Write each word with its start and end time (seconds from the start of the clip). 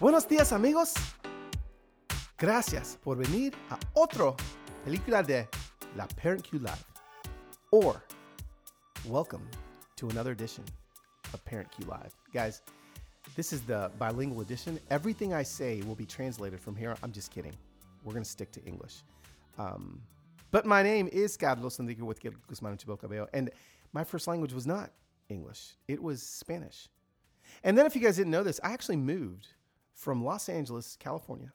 Buenos 0.00 0.26
días, 0.26 0.50
amigos. 0.52 0.94
Gracias 2.38 2.98
por 3.04 3.18
venir 3.18 3.52
a 3.68 3.78
otro 3.92 4.34
película 4.82 5.22
de 5.22 5.46
La 5.94 6.08
Parent 6.08 6.42
Cue 6.42 6.58
Live. 6.58 6.86
Or, 7.70 8.02
welcome 9.06 9.46
to 9.96 10.08
another 10.08 10.30
edition 10.30 10.64
of 11.34 11.44
Parent 11.44 11.70
Cue 11.70 11.84
Live. 11.84 12.16
Guys, 12.32 12.62
this 13.36 13.52
is 13.52 13.60
the 13.66 13.90
bilingual 13.98 14.40
edition. 14.40 14.80
Everything 14.88 15.34
I 15.34 15.42
say 15.42 15.82
will 15.82 15.94
be 15.94 16.06
translated 16.06 16.58
from 16.60 16.74
here. 16.74 16.96
I'm 17.02 17.12
just 17.12 17.30
kidding. 17.30 17.52
We're 18.02 18.14
going 18.14 18.24
to 18.24 18.30
stick 18.30 18.52
to 18.52 18.64
English. 18.64 19.02
Um, 19.58 20.00
but 20.50 20.64
my 20.64 20.82
name 20.82 21.10
is 21.12 21.36
Carlos 21.36 21.78
Enrique 21.78 22.00
with 22.00 22.22
Guzman 22.48 22.78
Chibel 22.78 22.98
Cabello, 22.98 23.28
and 23.34 23.50
my 23.92 24.04
first 24.04 24.26
language 24.26 24.54
was 24.54 24.66
not 24.66 24.92
English, 25.28 25.74
it 25.88 26.02
was 26.02 26.22
Spanish. 26.22 26.88
And 27.62 27.76
then, 27.76 27.84
if 27.84 27.94
you 27.94 28.00
guys 28.00 28.16
didn't 28.16 28.30
know 28.30 28.42
this, 28.42 28.60
I 28.64 28.72
actually 28.72 28.96
moved 28.96 29.48
from 29.94 30.24
Los 30.24 30.48
Angeles, 30.48 30.96
California, 30.98 31.52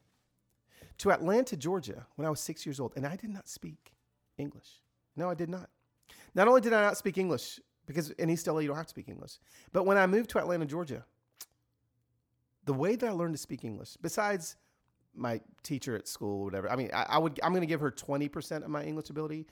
to 0.99 1.11
Atlanta, 1.11 1.57
Georgia 1.57 2.05
when 2.15 2.25
I 2.25 2.29
was 2.29 2.39
six 2.39 2.65
years 2.65 2.79
old, 2.79 2.93
and 2.95 3.05
I 3.05 3.15
did 3.15 3.29
not 3.29 3.47
speak 3.47 3.93
English. 4.37 4.81
No, 5.15 5.29
I 5.29 5.33
did 5.33 5.49
not. 5.49 5.69
Not 6.33 6.47
only 6.47 6.61
did 6.61 6.73
I 6.73 6.81
not 6.81 6.97
speak 6.97 7.17
English, 7.17 7.59
because 7.85 8.11
in 8.11 8.29
East 8.29 8.47
LA 8.47 8.59
you 8.59 8.67
don't 8.67 8.77
have 8.77 8.87
to 8.87 8.89
speak 8.89 9.09
English, 9.09 9.39
but 9.71 9.85
when 9.85 9.97
I 9.97 10.07
moved 10.07 10.29
to 10.31 10.39
Atlanta, 10.39 10.65
Georgia, 10.65 11.05
the 12.65 12.73
way 12.73 12.95
that 12.95 13.07
I 13.07 13.11
learned 13.11 13.35
to 13.35 13.39
speak 13.39 13.63
English, 13.63 13.97
besides 14.01 14.57
my 15.13 15.39
teacher 15.63 15.95
at 15.95 16.07
school 16.07 16.43
whatever, 16.43 16.69
I 16.69 16.75
mean, 16.75 16.89
I, 16.93 17.05
I 17.09 17.17
would 17.17 17.39
I'm 17.43 17.51
going 17.51 17.61
to 17.61 17.67
give 17.67 17.79
her 17.79 17.91
20% 17.91 18.63
of 18.63 18.69
my 18.69 18.83
English 18.83 19.09
ability, 19.09 19.47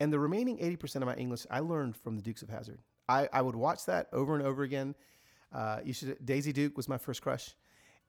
and 0.00 0.12
the 0.12 0.18
remaining 0.18 0.58
80% 0.58 0.96
of 0.96 1.06
my 1.06 1.14
English 1.14 1.46
I 1.50 1.60
learned 1.60 1.96
from 1.96 2.16
the 2.16 2.22
Dukes 2.22 2.42
of 2.42 2.48
Hazzard. 2.48 2.78
I, 3.08 3.28
I 3.32 3.42
would 3.42 3.56
watch 3.56 3.86
that 3.86 4.08
over 4.12 4.34
and 4.34 4.44
over 4.44 4.62
again. 4.62 4.94
Uh, 5.52 5.80
you 5.82 5.94
should 5.94 6.24
Daisy 6.24 6.52
Duke 6.52 6.76
was 6.76 6.88
my 6.88 6.98
first 6.98 7.22
crush, 7.22 7.54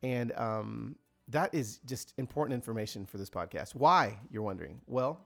and 0.03 0.31
um, 0.38 0.95
that 1.28 1.53
is 1.53 1.80
just 1.86 2.14
important 2.17 2.55
information 2.55 3.05
for 3.05 3.17
this 3.17 3.30
podcast. 3.30 3.75
Why 3.75 4.17
you're 4.31 4.44
wondering? 4.44 4.81
Well, 4.88 5.19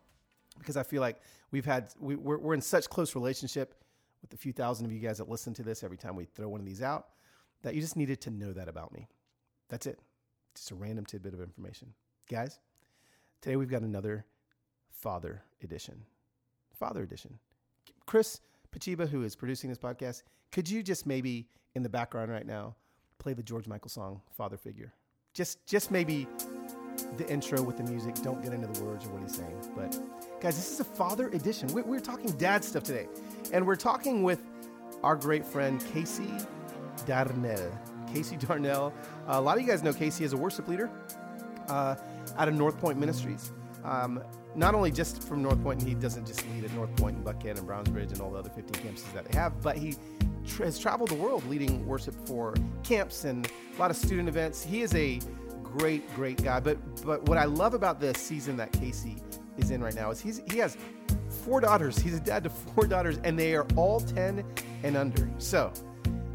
because 0.60 0.78
I 0.78 0.84
feel 0.84 1.02
like 1.02 1.22
we've 1.52 1.66
had 1.66 1.90
we, 2.00 2.16
we're, 2.16 2.38
we're 2.38 2.54
in 2.54 2.62
such 2.62 2.90
close 2.90 3.16
relationship 3.16 3.76
with 4.22 4.30
the 4.30 4.38
few 4.38 4.54
thousand 4.54 4.86
of 4.86 4.92
you 4.92 5.00
guys 5.00 5.18
that 5.18 5.30
listen 5.30 5.54
to 5.56 5.64
this 5.64 5.84
every 5.84 5.98
time 5.98 6.16
we 6.16 6.26
throw 6.26 6.48
one 6.48 6.60
of 6.60 6.66
these 6.66 6.82
out 6.82 7.08
that 7.64 7.76
you 7.76 7.82
just 7.82 7.96
needed 7.96 8.22
to 8.22 8.30
know 8.30 8.54
that 8.54 8.68
about 8.68 8.94
me. 8.94 9.08
That's 9.70 9.86
it. 9.86 10.00
Just 10.56 10.72
a 10.72 10.76
random 10.76 11.06
tidbit 11.06 11.34
of 11.34 11.42
information. 11.42 11.94
Guys, 12.30 12.60
today 13.42 13.56
we've 13.56 13.70
got 13.70 13.82
another 13.82 14.26
father 14.90 15.44
edition. 15.62 16.04
Father 16.74 17.04
edition. 17.04 17.40
Chris 18.06 18.42
Pachiba, 18.72 19.08
who 19.08 19.24
is 19.24 19.36
producing 19.36 19.70
this 19.70 19.80
podcast, 19.80 20.24
could 20.52 20.70
you 20.70 20.84
just 20.84 21.06
maybe 21.06 21.48
in 21.76 21.84
the 21.84 21.90
background 21.90 22.30
right 22.30 22.46
now 22.46 22.76
play 23.24 23.34
the 23.34 23.42
George 23.42 23.68
Michael 23.68 23.90
song 23.90 24.22
Father 24.38 24.58
Figure? 24.58 24.94
Just 25.34 25.66
just 25.66 25.90
maybe 25.90 26.28
the 27.18 27.28
intro 27.30 27.62
with 27.62 27.78
the 27.78 27.84
music. 27.84 28.16
Don't 28.16 28.44
get 28.44 28.54
into 28.54 28.68
the 28.68 28.84
words 28.84 29.06
or 29.06 29.10
what 29.10 29.22
he's 29.24 29.36
saying. 29.36 29.58
But 29.76 29.92
guys, 30.42 30.56
this 30.56 30.72
is 30.72 30.80
a 30.80 30.84
father 30.84 31.30
edition. 31.30 31.70
We're, 31.70 31.84
we're 31.84 32.00
talking 32.00 32.32
dad 32.34 32.64
stuff 32.64 32.84
today. 32.84 33.08
And 33.52 33.66
we're 33.66 33.78
talking 33.78 34.24
with 34.24 34.42
our 35.04 35.16
great 35.16 35.46
friend 35.46 35.84
Casey 35.94 36.30
Darnell. 37.06 37.72
Casey 38.14 38.38
Darnell. 38.38 38.94
Uh, 39.28 39.34
a 39.34 39.42
lot 39.42 39.58
of 39.58 39.64
you 39.64 39.70
guys 39.70 39.82
know 39.82 39.94
Casey 39.94 40.26
as 40.26 40.34
a 40.34 40.38
worship 40.38 40.68
leader 40.68 40.92
uh, 41.70 41.96
out 42.38 42.48
of 42.48 42.54
North 42.54 42.78
Point 42.80 43.00
Ministries. 43.00 43.52
Um, 43.84 44.22
not 44.56 44.76
only 44.76 44.92
just 44.92 45.24
from 45.24 45.42
North 45.42 45.62
Point, 45.64 45.80
and 45.80 45.90
he 45.90 45.96
doesn't 45.96 46.28
just 46.28 46.48
lead 46.50 46.64
at 46.64 46.74
North 46.74 46.96
Point 46.98 47.18
and 47.18 47.26
Buckhead 47.26 47.58
and 47.58 47.66
Browns 47.66 47.90
Bridge 47.90 48.12
and 48.12 48.22
all 48.22 48.32
the 48.32 48.40
other 48.40 48.50
15 48.50 48.84
campuses 48.84 49.12
that 49.14 49.26
they 49.26 49.38
have, 49.38 49.60
but 49.62 49.78
he 49.78 49.96
tra- 50.46 50.66
has 50.66 50.80
traveled 50.80 51.10
the 51.10 51.16
world 51.16 51.48
leading 51.48 51.86
worship 51.86 52.16
for 52.28 52.54
camps 52.84 53.24
and 53.26 53.50
a 53.76 53.80
lot 53.80 53.92
of 53.92 53.98
student 53.98 54.28
events. 54.28 54.64
He 54.64 54.82
is 54.82 54.94
a 54.96 55.20
great, 55.64 56.14
great 56.16 56.44
guy. 56.44 56.60
But 56.60 56.78
but 57.06 57.24
what 57.24 57.38
I 57.38 57.46
love 57.46 57.74
about 57.74 58.00
this 58.00 58.18
season 58.20 58.58
that 58.58 58.72
Casey 58.72 59.18
is 59.58 59.72
in 59.72 59.84
right 59.84 59.96
now 59.96 60.12
is 60.12 60.20
he's 60.20 60.42
he 60.52 60.58
has 60.58 60.78
four 61.46 61.62
daughters. 61.62 61.98
He's 61.98 62.16
a 62.16 62.20
dad 62.20 62.44
to 62.44 62.50
four 62.50 62.88
daughters, 62.88 63.20
and 63.24 63.38
they 63.38 63.56
are 63.56 63.66
all 63.76 64.00
10 64.00 64.46
and 64.84 64.98
under. 64.98 65.30
So 65.38 65.72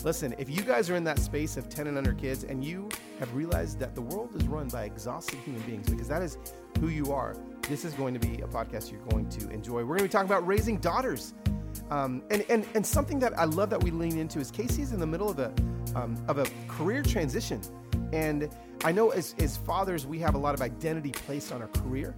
Listen, 0.05 0.33
if 0.39 0.49
you 0.49 0.63
guys 0.63 0.89
are 0.91 0.95
in 0.95 1.03
that 1.05 1.19
space 1.19 1.57
of 1.57 1.69
10 1.69 1.89
and 1.89 1.99
under 1.99 2.13
kids 2.13 2.45
and 2.45 2.65
you 2.65 2.89
have 3.19 3.35
realized 3.35 3.81
that 3.81 3.97
the 3.97 4.01
world 4.01 4.31
is 4.37 4.47
run 4.47 4.69
by 4.69 4.85
exhausted 4.85 5.39
human 5.41 5.61
beings 5.63 5.89
because 5.89 6.07
that 6.07 6.23
is 6.23 6.39
who 6.79 6.89
you 6.89 7.13
are, 7.13 7.37
this 7.63 7.85
is 7.85 7.95
going 7.95 8.15
to 8.15 8.21
be 8.21 8.41
a 8.43 8.47
podcast 8.47 8.93
you're 8.93 9.01
going 9.09 9.29
to 9.29 9.51
enjoy. 9.51 9.79
We're 9.79 9.97
going 9.97 9.99
to 9.99 10.05
be 10.05 10.09
talking 10.09 10.31
about 10.31 10.47
raising 10.47 10.79
daughters. 10.79 11.35
Um, 11.91 12.23
and, 12.31 12.45
and, 12.49 12.67
and 12.75 12.85
something 12.85 13.19
that 13.21 13.39
I 13.39 13.45
love 13.45 13.71
that 13.71 13.83
we 13.83 13.91
lean 13.91 14.19
into 14.19 14.39
is 14.39 14.51
Casey's 14.51 14.93
in 14.93 15.01
the 15.01 15.07
middle 15.07 15.31
of 15.31 15.39
a, 15.39 15.53
um, 15.95 16.23
of 16.29 16.39
a 16.39 16.47
career 16.67 17.03
transition. 17.03 17.61
And 18.13 18.49
I 18.85 18.93
know 18.93 19.11
as, 19.11 19.35
as 19.39 19.57
fathers, 19.57 20.07
we 20.07 20.19
have 20.21 20.35
a 20.35 20.39
lot 20.39 20.55
of 20.55 20.63
identity 20.63 21.11
placed 21.11 21.53
on 21.53 21.63
our 21.63 21.69
career. 21.69 22.15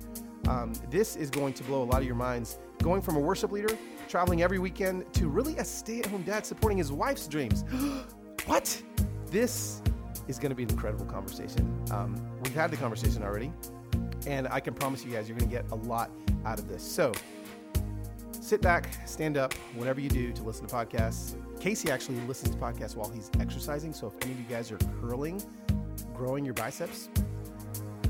Um, 0.49 0.73
this 0.91 1.17
is 1.17 1.31
going 1.31 1.53
to 1.55 1.65
blow 1.65 1.83
a 1.83 1.85
lot 1.85 2.01
of 2.01 2.07
your 2.07 2.17
minds. 2.17 2.59
Going 2.83 3.03
from 3.03 3.17
a 3.17 3.21
worship 3.21 3.53
leader 3.53 3.77
traveling 4.09 4.43
every 4.43 4.59
weekend 4.59 5.13
to 5.15 5.29
really 5.29 5.57
a 5.59 5.65
stay 5.65 6.01
at 6.01 6.07
home 6.07 6.23
dad 6.23 6.45
supporting 6.45 6.77
his 6.77 6.91
wife's 6.91 7.29
dreams. 7.29 7.65
what? 8.47 8.83
This 9.31 9.81
is 10.27 10.39
going 10.39 10.51
to 10.51 10.57
be 10.57 10.65
an 10.65 10.71
incredible 10.71 11.07
conversation. 11.07 11.81
Um, 11.93 12.21
we've 12.43 12.55
had 12.55 12.71
the 12.73 12.77
conversation 12.77 13.23
already, 13.23 13.53
and 14.27 14.49
I 14.49 14.59
can 14.59 14.75
promise 14.75 15.05
you 15.05 15.13
guys 15.13 15.29
you're 15.29 15.39
going 15.39 15.49
to 15.49 15.57
get 15.57 15.71
a 15.71 15.77
lot 15.77 16.11
out 16.45 16.59
of 16.59 16.69
this. 16.69 16.83
So 16.83 17.13
sit 18.41 18.61
back, 18.61 18.89
stand 19.07 19.37
up, 19.37 19.55
whatever 19.75 20.01
you 20.01 20.09
do 20.09 20.33
to 20.33 20.43
listen 20.43 20.67
to 20.67 20.75
podcasts. 20.75 21.37
Casey 21.61 21.91
actually 21.91 22.21
listens 22.23 22.55
to 22.55 22.61
podcasts 22.61 22.97
while 22.97 23.09
he's 23.11 23.31
exercising. 23.39 23.93
So 23.93 24.09
if 24.09 24.15
any 24.25 24.33
of 24.33 24.41
you 24.41 24.47
guys 24.47 24.73
are 24.73 24.79
curling, 25.01 25.43
growing 26.15 26.45
your 26.45 26.55
biceps, 26.55 27.11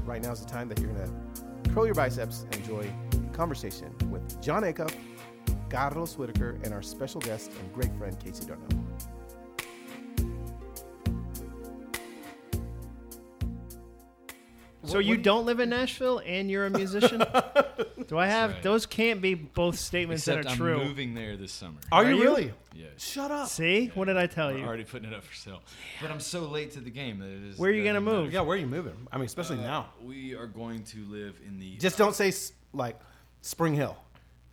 right 0.04 0.22
now 0.22 0.32
is 0.32 0.40
the 0.40 0.50
time 0.50 0.68
that 0.68 0.80
you're 0.80 0.92
going 0.92 1.06
to 1.06 1.70
curl 1.70 1.84
your 1.84 1.94
biceps 1.94 2.44
and 2.44 2.54
enjoy 2.56 2.90
conversation 3.32 3.94
with 4.10 4.40
Jon 4.40 4.62
Acuff 4.62 4.94
Carlos 5.70 6.18
Whittaker, 6.18 6.58
and 6.64 6.74
our 6.74 6.82
special 6.82 7.20
guest 7.20 7.52
and 7.58 7.72
great 7.72 7.94
friend, 7.96 8.18
Casey 8.18 8.44
Darnell. 8.44 8.79
So 14.84 14.98
you 14.98 15.16
don't 15.16 15.44
live 15.46 15.60
in 15.60 15.68
Nashville 15.70 16.22
and 16.24 16.50
you're 16.50 16.66
a 16.66 16.70
musician? 16.70 17.22
Do 18.08 18.18
I 18.18 18.26
have 18.26 18.52
right. 18.52 18.62
those? 18.62 18.86
Can't 18.86 19.20
be 19.20 19.34
both 19.34 19.78
statements 19.78 20.22
Except 20.26 20.44
that 20.44 20.48
are 20.48 20.52
I'm 20.52 20.56
true. 20.56 20.78
moving 20.84 21.14
there 21.14 21.36
this 21.36 21.52
summer. 21.52 21.76
Are, 21.92 22.04
Are 22.04 22.10
you 22.10 22.16
you? 22.16 22.22
really? 22.22 22.52
Yeah. 22.74 22.86
Shut 22.96 23.30
up. 23.30 23.48
See, 23.48 23.90
what 23.94 24.06
did 24.06 24.16
I 24.16 24.26
tell 24.26 24.48
We're 24.48 24.58
you? 24.58 24.64
already 24.64 24.84
putting 24.84 25.10
it 25.12 25.14
up 25.14 25.22
for 25.22 25.34
sale. 25.34 25.60
But 26.00 26.10
I'm 26.10 26.18
so 26.20 26.40
late 26.46 26.72
to 26.72 26.80
the 26.80 26.90
game 26.90 27.18
that 27.18 27.28
it 27.28 27.42
is. 27.50 27.58
Where 27.58 27.70
are 27.70 27.74
you 27.74 27.84
gonna 27.84 28.00
move? 28.00 28.24
matter. 28.26 28.34
Yeah, 28.36 28.40
where 28.40 28.56
are 28.56 28.60
you 28.60 28.66
moving? 28.66 28.94
I 29.12 29.16
mean, 29.16 29.26
especially 29.26 29.58
Uh, 29.58 29.62
now. 29.62 29.86
We 30.02 30.34
are 30.34 30.46
going 30.46 30.82
to 30.84 30.98
live 31.06 31.36
in 31.46 31.58
the. 31.58 31.76
Just 31.76 31.98
don't 31.98 32.14
say 32.14 32.32
like 32.72 32.98
Spring 33.42 33.74
Hill 33.74 33.96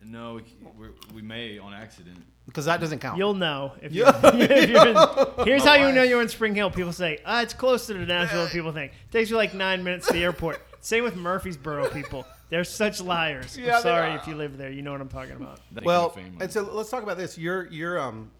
No, 0.04 0.34
we, 0.34 0.42
we're, 0.78 0.90
we 1.14 1.22
may 1.22 1.58
on 1.58 1.74
accident. 1.74 2.18
because 2.46 2.64
that 2.66 2.80
doesn't 2.80 3.00
count. 3.00 3.18
You'll 3.18 3.34
know 3.34 3.72
if 3.82 3.92
you're, 3.94 4.06
if 4.22 4.70
you're 4.70 4.88
in, 4.88 5.44
Here's 5.44 5.64
how 5.64 5.74
you 5.74 5.92
know 5.92 6.02
you're 6.02 6.22
in 6.22 6.28
Spring 6.28 6.54
Hill. 6.54 6.70
People 6.70 6.92
say, 6.92 7.18
ah, 7.26 7.42
it's 7.42 7.52
closer 7.54 7.94
to 7.94 8.06
Nashville 8.06 8.42
than 8.44 8.50
people 8.52 8.72
think. 8.72 8.92
takes 9.10 9.28
you 9.30 9.36
like 9.36 9.54
nine 9.54 9.82
minutes 9.84 10.06
to 10.06 10.12
the 10.12 10.22
airport. 10.22 10.60
Same 10.80 11.02
with 11.04 11.16
Murfreesboro 11.16 11.88
people. 11.90 12.24
They're 12.50 12.64
such 12.64 13.00
liars. 13.00 13.58
Yeah, 13.58 13.76
I'm 13.76 13.82
they 13.82 13.88
sorry 13.88 14.10
are. 14.12 14.16
if 14.16 14.26
you 14.26 14.34
live 14.36 14.56
there. 14.56 14.70
You 14.70 14.80
know 14.82 14.92
what 14.92 15.00
I'm 15.00 15.08
talking 15.08 15.32
about. 15.36 15.60
They 15.72 15.82
well, 15.84 16.10
can 16.10 16.24
fame 16.24 16.38
and 16.40 16.50
so 16.50 16.62
let's 16.62 16.88
talk 16.88 17.02
about 17.02 17.18
this. 17.18 17.36
You're 17.36 17.66
you're 17.66 18.00
um 18.00 18.30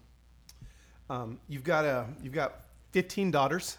um 1.09 1.39
you've 1.47 1.63
got 1.63 1.85
a 1.85 2.05
you've 2.23 2.33
got 2.33 2.61
15 2.93 3.29
daughters. 3.29 3.77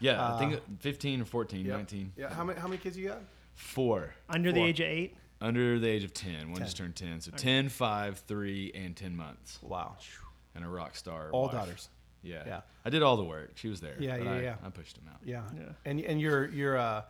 yeah, 0.00 0.34
I 0.34 0.38
think 0.38 0.60
15 0.80 1.20
or 1.20 1.24
14, 1.24 1.66
Yep. 1.66 1.76
19. 1.76 2.12
Yeah. 2.16 2.32
How 2.34 2.42
many 2.42 2.58
how 2.58 2.66
many 2.66 2.78
kids 2.78 2.96
you 2.96 3.08
got? 3.08 3.20
Four. 3.54 4.14
Under 4.28 4.50
the 4.50 4.62
age 4.62 4.80
of 4.80 4.86
eight? 4.86 5.14
Under 5.40 5.78
the 5.78 5.88
age 5.88 6.04
of 6.04 6.12
10. 6.12 6.50
One 6.52 6.60
just 6.60 6.76
turned 6.76 6.96
10. 6.96 7.22
So 7.22 7.30
10, 7.30 7.70
5, 7.70 8.18
3, 8.18 8.72
and 8.74 8.94
10 8.94 9.16
months. 9.16 9.58
Wow. 9.62 9.96
And 10.54 10.64
a 10.64 10.68
rock 10.68 10.96
star. 10.96 11.30
All 11.32 11.44
wife. 11.44 11.52
daughters. 11.52 11.88
Yeah. 12.22 12.42
Yeah. 12.46 12.60
I 12.84 12.90
did 12.90 13.02
all 13.02 13.16
the 13.16 13.24
work. 13.24 13.52
She 13.54 13.68
was 13.68 13.80
there. 13.80 13.94
Yeah, 13.98 14.18
but 14.18 14.24
yeah, 14.26 14.32
I, 14.32 14.40
yeah. 14.42 14.54
I 14.64 14.68
pushed 14.68 14.98
him 14.98 15.04
out. 15.10 15.20
Yeah. 15.24 15.42
Yeah. 15.56 15.62
And 15.86 16.00
and 16.00 16.20
you're 16.20 16.48
you're 16.50 16.76
uh 16.76 17.02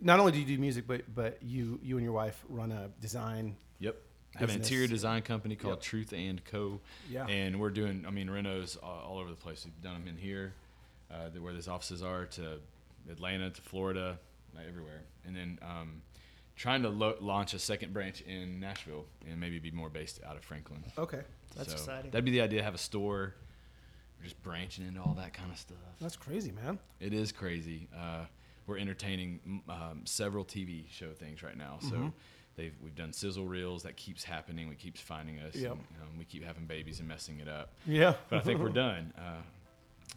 not 0.00 0.20
only 0.20 0.30
do 0.30 0.38
you 0.38 0.44
do 0.44 0.58
music 0.58 0.86
but 0.86 1.02
but 1.12 1.42
you 1.42 1.80
you 1.82 1.96
and 1.96 2.04
your 2.04 2.12
wife 2.12 2.44
run 2.48 2.70
a 2.70 2.88
design 3.00 3.56
Yep. 3.80 3.96
I 4.36 4.38
have 4.40 4.50
an 4.50 4.56
interior 4.56 4.86
design 4.86 5.22
company 5.22 5.56
called 5.56 5.74
Yep. 5.74 5.82
Truth 5.82 6.12
and 6.12 6.44
Co. 6.44 6.80
Yeah. 7.10 7.26
And 7.26 7.60
we're 7.60 7.70
doing, 7.70 8.04
I 8.06 8.10
mean, 8.10 8.28
renos 8.28 8.76
all, 8.82 9.04
all 9.08 9.18
over 9.18 9.30
the 9.30 9.36
place. 9.36 9.64
We've 9.64 9.82
done 9.82 9.94
them 9.94 10.08
in 10.08 10.16
here, 10.16 10.54
uh, 11.10 11.28
where 11.38 11.52
these 11.52 11.68
offices 11.68 12.02
are, 12.02 12.26
to 12.26 12.58
Atlanta, 13.10 13.50
to 13.50 13.62
Florida, 13.62 14.18
everywhere. 14.68 15.02
And 15.26 15.36
then 15.36 15.58
um, 15.62 16.02
trying 16.56 16.82
to 16.82 16.88
lo- 16.88 17.16
launch 17.20 17.54
a 17.54 17.58
second 17.58 17.92
branch 17.92 18.20
in 18.22 18.60
Nashville 18.60 19.04
and 19.28 19.40
maybe 19.40 19.58
be 19.58 19.70
more 19.70 19.88
based 19.90 20.20
out 20.26 20.36
of 20.36 20.44
Franklin. 20.44 20.82
Okay. 20.98 21.20
That's 21.56 21.70
So 21.70 21.74
exciting. 21.76 22.10
That'd 22.10 22.24
be 22.24 22.30
the 22.30 22.40
idea, 22.40 22.62
have 22.62 22.74
a 22.74 22.78
store. 22.78 23.34
We're 24.18 24.24
just 24.24 24.42
branching 24.42 24.86
into 24.86 25.00
all 25.00 25.14
that 25.14 25.32
kind 25.34 25.50
of 25.50 25.58
stuff. 25.58 25.76
That's 26.00 26.16
crazy, 26.16 26.52
man. 26.52 26.78
It 27.00 27.12
is 27.12 27.32
crazy. 27.32 27.88
Uh, 27.96 28.24
we're 28.66 28.78
entertaining 28.78 29.62
um, 29.68 30.02
several 30.04 30.44
TV 30.44 30.84
show 30.90 31.12
things 31.12 31.42
right 31.42 31.56
now. 31.56 31.78
So 31.82 31.88
Mm-hmm. 31.96 32.08
they've 32.56 32.74
we've 32.82 32.94
done 32.94 33.12
sizzle 33.12 33.44
reels. 33.44 33.82
That 33.82 33.96
keeps 33.96 34.24
happening. 34.24 34.68
We 34.68 34.76
keeps 34.76 35.00
finding 35.00 35.38
us. 35.40 35.54
Yep. 35.54 35.72
And, 35.72 35.80
um, 36.02 36.18
we 36.18 36.24
keep 36.24 36.42
having 36.44 36.64
babies 36.64 37.00
and 37.00 37.08
messing 37.08 37.40
it 37.40 37.48
up. 37.48 37.72
Yeah. 37.86 38.14
But 38.30 38.38
I 38.38 38.40
think 38.40 38.60
we're 38.60 38.68
done. 38.86 39.12
Uh, 39.18 39.42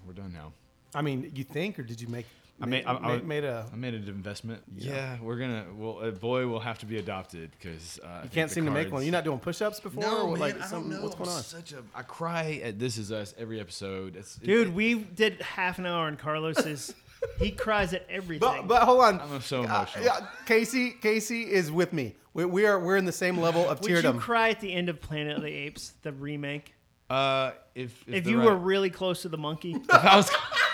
we're 0.05 0.13
done 0.13 0.31
now. 0.31 0.53
I 0.95 1.01
mean, 1.01 1.31
you 1.35 1.43
think 1.43 1.77
or 1.77 1.83
did 1.83 1.99
you 1.99 2.07
make 2.07 2.25
I 2.59 2.65
made, 2.65 2.85
I, 2.87 2.93
I, 2.93 3.17
made 3.21 3.43
a. 3.43 3.67
I 3.71 3.75
made 3.75 3.93
an 3.93 4.07
investment. 4.07 4.63
Yeah, 4.75 5.17
we're 5.21 5.37
gonna. 5.37 5.65
Well, 5.75 5.99
a 6.01 6.11
boy 6.11 6.47
will 6.47 6.59
have 6.59 6.79
to 6.79 6.87
be 6.87 6.97
adopted 6.97 7.51
because 7.51 7.99
uh, 8.03 8.21
You 8.23 8.29
can't 8.29 8.49
seem 8.49 8.65
to 8.65 8.71
make 8.71 8.91
one. 8.91 9.03
You're 9.03 9.11
not 9.11 9.23
doing 9.23 9.37
push-ups 9.37 9.79
before. 9.79 10.01
No, 10.01 10.21
or 10.29 10.31
man, 10.31 10.39
like 10.39 10.61
I 10.61 10.69
don't 10.71 10.89
know. 10.89 11.01
What's 11.03 11.13
going 11.15 11.29
on? 11.29 11.43
Such 11.43 11.73
a. 11.73 11.83
I 11.93 12.01
cry 12.01 12.59
at 12.63 12.79
This 12.79 12.97
Is 12.97 13.11
Us 13.11 13.35
every 13.37 13.59
episode. 13.59 14.15
It's, 14.15 14.37
Dude, 14.37 14.69
it- 14.69 14.73
we 14.73 14.95
did 14.95 15.39
half 15.41 15.77
an 15.77 15.85
hour 15.85 16.07
on 16.07 16.17
Carlos's. 16.17 16.95
he 17.39 17.51
cries 17.51 17.93
at 17.93 18.05
everything. 18.09 18.47
But, 18.47 18.67
but 18.67 18.81
hold 18.83 19.01
on. 19.01 19.19
I'm 19.19 19.41
so 19.41 19.61
Uh, 19.61 19.65
emotional. 19.65 20.05
yeah, 20.05 20.27
Casey, 20.47 20.91
Casey 21.01 21.43
is 21.43 21.71
with 21.71 21.93
me. 21.93 22.15
We, 22.33 22.45
we 22.45 22.65
are 22.65 22.79
we're 22.79 22.97
in 22.97 23.05
the 23.05 23.11
same 23.11 23.37
level 23.39 23.67
of 23.69 23.81
teardom. 23.81 24.13
Would 24.13 24.15
you 24.15 24.19
cry 24.21 24.49
at 24.49 24.59
the 24.61 24.73
end 24.73 24.89
of 24.89 24.99
Planet 25.01 25.37
of 25.37 25.43
the 25.43 25.51
Apes, 25.53 25.93
the 26.01 26.11
remake? 26.11 26.73
uh, 27.09 27.51
if 27.75 28.03
if, 28.07 28.15
If 28.15 28.27
you 28.27 28.39
right- 28.39 28.45
were 28.45 28.55
really 28.57 28.89
close 28.89 29.21
to 29.21 29.29
the 29.29 29.37
monkey. 29.37 29.73
if 29.89 29.91
I 29.91 30.15
was, 30.15 30.29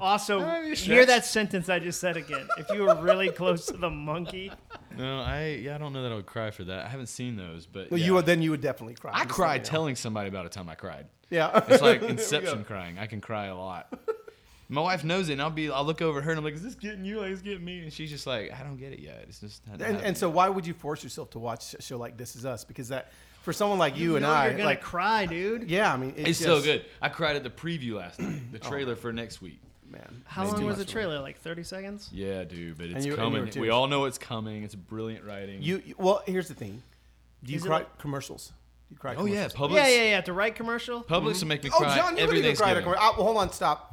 Also, 0.00 0.40
hear 0.74 1.04
that 1.06 1.24
sentence 1.24 1.68
I 1.68 1.78
just 1.80 2.00
said 2.00 2.16
again. 2.16 2.46
If 2.58 2.68
you 2.70 2.82
were 2.84 2.94
really 2.96 3.30
close 3.30 3.66
to 3.66 3.76
the 3.76 3.90
monkey, 3.90 4.52
no, 4.96 5.20
I 5.20 5.58
yeah, 5.62 5.74
I 5.74 5.78
don't 5.78 5.92
know 5.92 6.02
that 6.02 6.12
I 6.12 6.14
would 6.14 6.26
cry 6.26 6.50
for 6.50 6.64
that. 6.64 6.86
I 6.86 6.88
haven't 6.88 7.08
seen 7.08 7.36
those, 7.36 7.66
but 7.66 7.90
Well, 7.90 7.98
yeah. 7.98 8.06
you 8.06 8.14
would 8.14 8.26
then 8.26 8.40
you 8.42 8.50
would 8.52 8.60
definitely 8.60 8.94
cry. 8.94 9.12
I 9.14 9.24
Just 9.24 9.30
cried 9.30 9.48
let 9.52 9.62
know. 9.62 9.64
telling 9.70 9.96
somebody 9.96 10.28
about 10.28 10.46
a 10.46 10.48
time 10.48 10.68
I 10.68 10.74
cried. 10.76 11.06
Yeah, 11.30 11.64
It's 11.68 11.82
like 11.82 12.00
There 12.00 12.08
we 12.10 12.14
go. 12.14 12.20
Inception 12.22 12.64
crying. 12.64 12.98
I 12.98 13.06
can 13.06 13.20
cry 13.20 13.46
a 13.46 13.56
lot. 13.56 13.92
My 14.68 14.80
wife 14.82 15.02
knows 15.02 15.28
it, 15.28 15.32
and 15.32 15.42
I'll 15.42 15.50
be, 15.50 15.68
I'll 15.68 15.84
look 15.84 16.00
over 16.00 16.20
at 16.20 16.24
her 16.24 16.30
and 16.30 16.38
I'm 16.38 16.44
like, 16.44 16.54
"Is 16.54 16.62
this 16.62 16.76
getting 16.76 17.04
you? 17.04 17.18
Like, 17.20 17.32
it's 17.32 17.42
getting 17.42 17.64
me?" 17.64 17.80
And 17.80 17.92
she's 17.92 18.08
just 18.08 18.24
like, 18.28 18.52
"I 18.52 18.62
don't 18.62 18.76
get 18.76 18.92
it 18.92 19.00
yet. 19.00 19.24
It's 19.28 19.40
just." 19.40 19.62
hadn't 19.64 19.80
And, 19.82 19.90
happened 19.94 20.06
and 20.06 20.16
so 20.16 20.28
yet." 20.28 20.36
why 20.36 20.48
would 20.48 20.64
you 20.64 20.74
force 20.74 21.02
yourself 21.02 21.30
to 21.30 21.40
watch 21.40 21.74
a 21.74 21.82
show 21.82 21.98
like 21.98 22.16
This 22.16 22.36
Is 22.36 22.46
Us? 22.46 22.64
Because 22.64 22.86
that 22.90 23.10
for 23.42 23.52
someone 23.52 23.80
like 23.80 23.96
you, 23.98 24.14
and 24.14 24.22
know 24.24 24.30
I, 24.30 24.44
you're 24.44 24.52
gonna 24.52 24.64
like 24.66 24.80
cry, 24.80 25.26
dude. 25.26 25.68
yeah, 25.68 25.92
I 25.92 25.96
mean 25.96 26.14
it's 26.16 26.38
just, 26.38 26.42
so 26.42 26.62
good. 26.62 26.84
I 27.02 27.08
cried 27.08 27.34
at 27.34 27.42
the 27.42 27.50
preview 27.50 27.94
last 27.94 28.20
night, 28.20 28.42
Oh. 28.44 28.52
the 28.52 28.60
trailer 28.60 28.94
for 28.94 29.12
next 29.12 29.42
week. 29.42 29.60
Man. 29.90 30.22
How 30.26 30.42
It's 30.42 30.52
long 30.52 30.60
too 30.60 30.66
was 30.66 30.78
the 30.78 30.84
for 30.84 30.88
me. 30.88 30.92
trailer? 30.92 31.20
Like 31.20 31.38
30 31.40 31.62
seconds? 31.64 32.08
Yeah, 32.12 32.44
dude, 32.44 32.76
but 32.78 32.86
it's 32.86 32.92
you- 32.92 32.96
and 32.96 33.04
you 33.06 33.16
coming. 33.16 33.50
were 33.54 33.60
we 33.60 33.70
all 33.70 33.86
know 33.86 34.04
it's 34.04 34.18
coming. 34.18 34.62
It's 34.62 34.74
brilliant 34.74 35.24
writing. 35.24 35.62
You 35.62 35.82
you- 35.84 35.94
well, 35.98 36.22
here's 36.26 36.48
the 36.48 36.54
thing. 36.54 36.82
Do 37.42 37.52
you 37.52 37.58
Is 37.58 37.64
it 37.64 37.68
cry 37.68 37.78
like- 37.78 37.98
commercials? 37.98 38.52
You 38.90 38.96
cry. 38.96 39.14
oh 39.16 39.24
yeah, 39.24 39.48
commercials? 39.48 39.70
Publix. 39.70 39.74
Yeah, 39.76 39.88
yeah, 39.88 40.02
yeah. 40.04 40.20
The 40.20 40.32
right 40.32 40.54
commercial. 40.54 41.02
Publix 41.02 41.10
will 41.22 41.32
mm-hmm. 41.32 41.48
make 41.48 41.64
me 41.64 41.70
cry. 41.70 41.78
Oh, 41.80 41.84
cry 41.84 41.96
John, 41.96 42.16
you 42.16 42.22
every 42.22 42.38
really 42.40 42.50
do 42.50 42.56
cry 42.56 42.70
at 42.70 42.72
a 42.72 42.80
Thanksgiving. 42.80 42.84
commercial. 42.84 43.04
Oh, 43.04 43.14
well, 43.16 43.26
hold 43.26 43.36
on, 43.38 43.52
stop. 43.52 43.86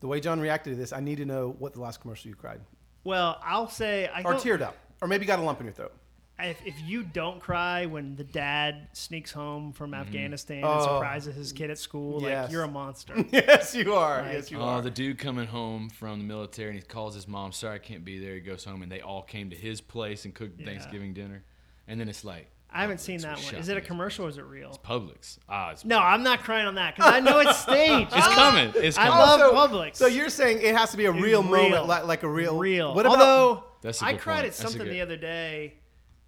The 0.00 0.06
way 0.08 0.20
John 0.20 0.40
reacted 0.40 0.72
to 0.72 0.76
this, 0.76 0.92
I 0.92 1.00
need 1.00 1.16
to 1.18 1.24
know 1.24 1.54
what 1.58 1.72
the 1.74 1.80
last 1.80 2.00
commercial 2.00 2.28
you 2.28 2.34
cried, 2.34 2.60
Well, 3.04 3.40
I'll 3.44 3.68
say 3.68 4.08
I 4.12 4.20
or 4.22 4.32
don't, 4.32 4.42
teared 4.42 4.60
up, 4.60 4.76
or 5.00 5.08
maybe 5.08 5.24
got 5.24 5.38
a 5.38 5.42
lump 5.42 5.60
in 5.60 5.66
your 5.66 5.72
throat. 5.74 5.92
If, 6.40 6.60
if 6.66 6.74
you 6.84 7.02
don't 7.04 7.40
cry 7.40 7.86
when 7.86 8.16
the 8.16 8.24
dad 8.24 8.88
sneaks 8.92 9.30
home 9.32 9.72
from 9.72 9.94
Afghanistan 9.94 10.58
and 10.58 10.66
Oh. 10.66 10.82
surprises 10.96 11.36
his 11.36 11.52
kid 11.52 11.70
at 11.70 11.78
school, 11.78 12.20
Yes. 12.22 12.44
like 12.44 12.52
you're 12.52 12.64
a 12.64 12.68
monster. 12.68 13.14
yes, 13.30 13.74
you 13.74 13.94
are. 13.94 14.22
Right. 14.22 14.32
Yes, 14.34 14.50
you 14.50 14.58
Oh, 14.58 14.62
are. 14.64 14.82
the 14.82 14.90
dude 14.90 15.18
coming 15.18 15.46
home 15.46 15.88
from 15.90 16.18
the 16.18 16.24
military 16.24 16.70
and 16.70 16.78
he 16.78 16.82
calls 16.84 17.14
his 17.14 17.28
mom, 17.28 17.52
sorry 17.52 17.76
I 17.76 17.78
can't 17.78 18.04
be 18.04 18.18
there. 18.18 18.34
He 18.34 18.40
goes 18.40 18.64
home 18.64 18.82
and 18.82 18.90
they 18.90 19.00
all 19.00 19.22
came 19.22 19.50
to 19.50 19.56
his 19.56 19.80
place 19.80 20.24
and 20.24 20.34
cooked 20.34 20.58
Yeah. 20.60 20.66
Thanksgiving 20.66 21.14
dinner. 21.14 21.44
And 21.86 22.00
then 22.00 22.08
it's 22.08 22.24
like, 22.24 22.48
I 22.74 22.80
haven't 22.80 22.96
Publix 22.96 23.00
seen 23.00 23.20
that 23.20 23.36
was 23.36 23.52
one. 23.52 23.56
Is 23.56 23.68
it 23.68 23.76
a 23.76 23.80
me. 23.80 23.86
commercial 23.86 24.24
or 24.24 24.28
is 24.30 24.38
it 24.38 24.44
real? 24.46 24.80
Publix. 24.82 25.38
Ah, 25.46 25.72
it's, 25.72 25.84
No, 25.84 25.98
I'm 25.98 26.22
not 26.22 26.42
crying 26.42 26.66
on 26.66 26.76
that 26.76 26.96
because 26.96 27.12
I 27.12 27.20
know 27.20 27.38
it's 27.40 27.58
staged. 27.60 28.10
it's 28.16 28.26
coming. 28.28 28.72
It's 28.76 28.96
I 28.96 29.08
coming. 29.08 29.18
love 29.20 29.40
so, 29.40 29.52
Publix. 29.54 29.96
So 29.96 30.06
you're 30.06 30.30
saying 30.30 30.60
it 30.62 30.74
has 30.74 30.90
to 30.92 30.96
be 30.96 31.04
a 31.04 31.12
real, 31.12 31.42
real. 31.42 31.62
moment, 31.68 31.86
like, 31.86 32.06
like 32.06 32.22
a 32.22 32.28
real, 32.28 32.56
real. 32.58 32.94
What 32.94 33.04
about? 33.04 33.18
Although 33.20 33.64
That's 33.82 34.00
a 34.00 34.06
I 34.06 34.12
good 34.12 34.20
cried 34.22 34.34
point. 34.36 34.44
at 34.46 34.48
That's 34.52 34.58
a 34.60 34.62
something 34.62 34.82
good- 34.84 34.92
the 34.92 35.00
other 35.02 35.16
day. 35.18 35.74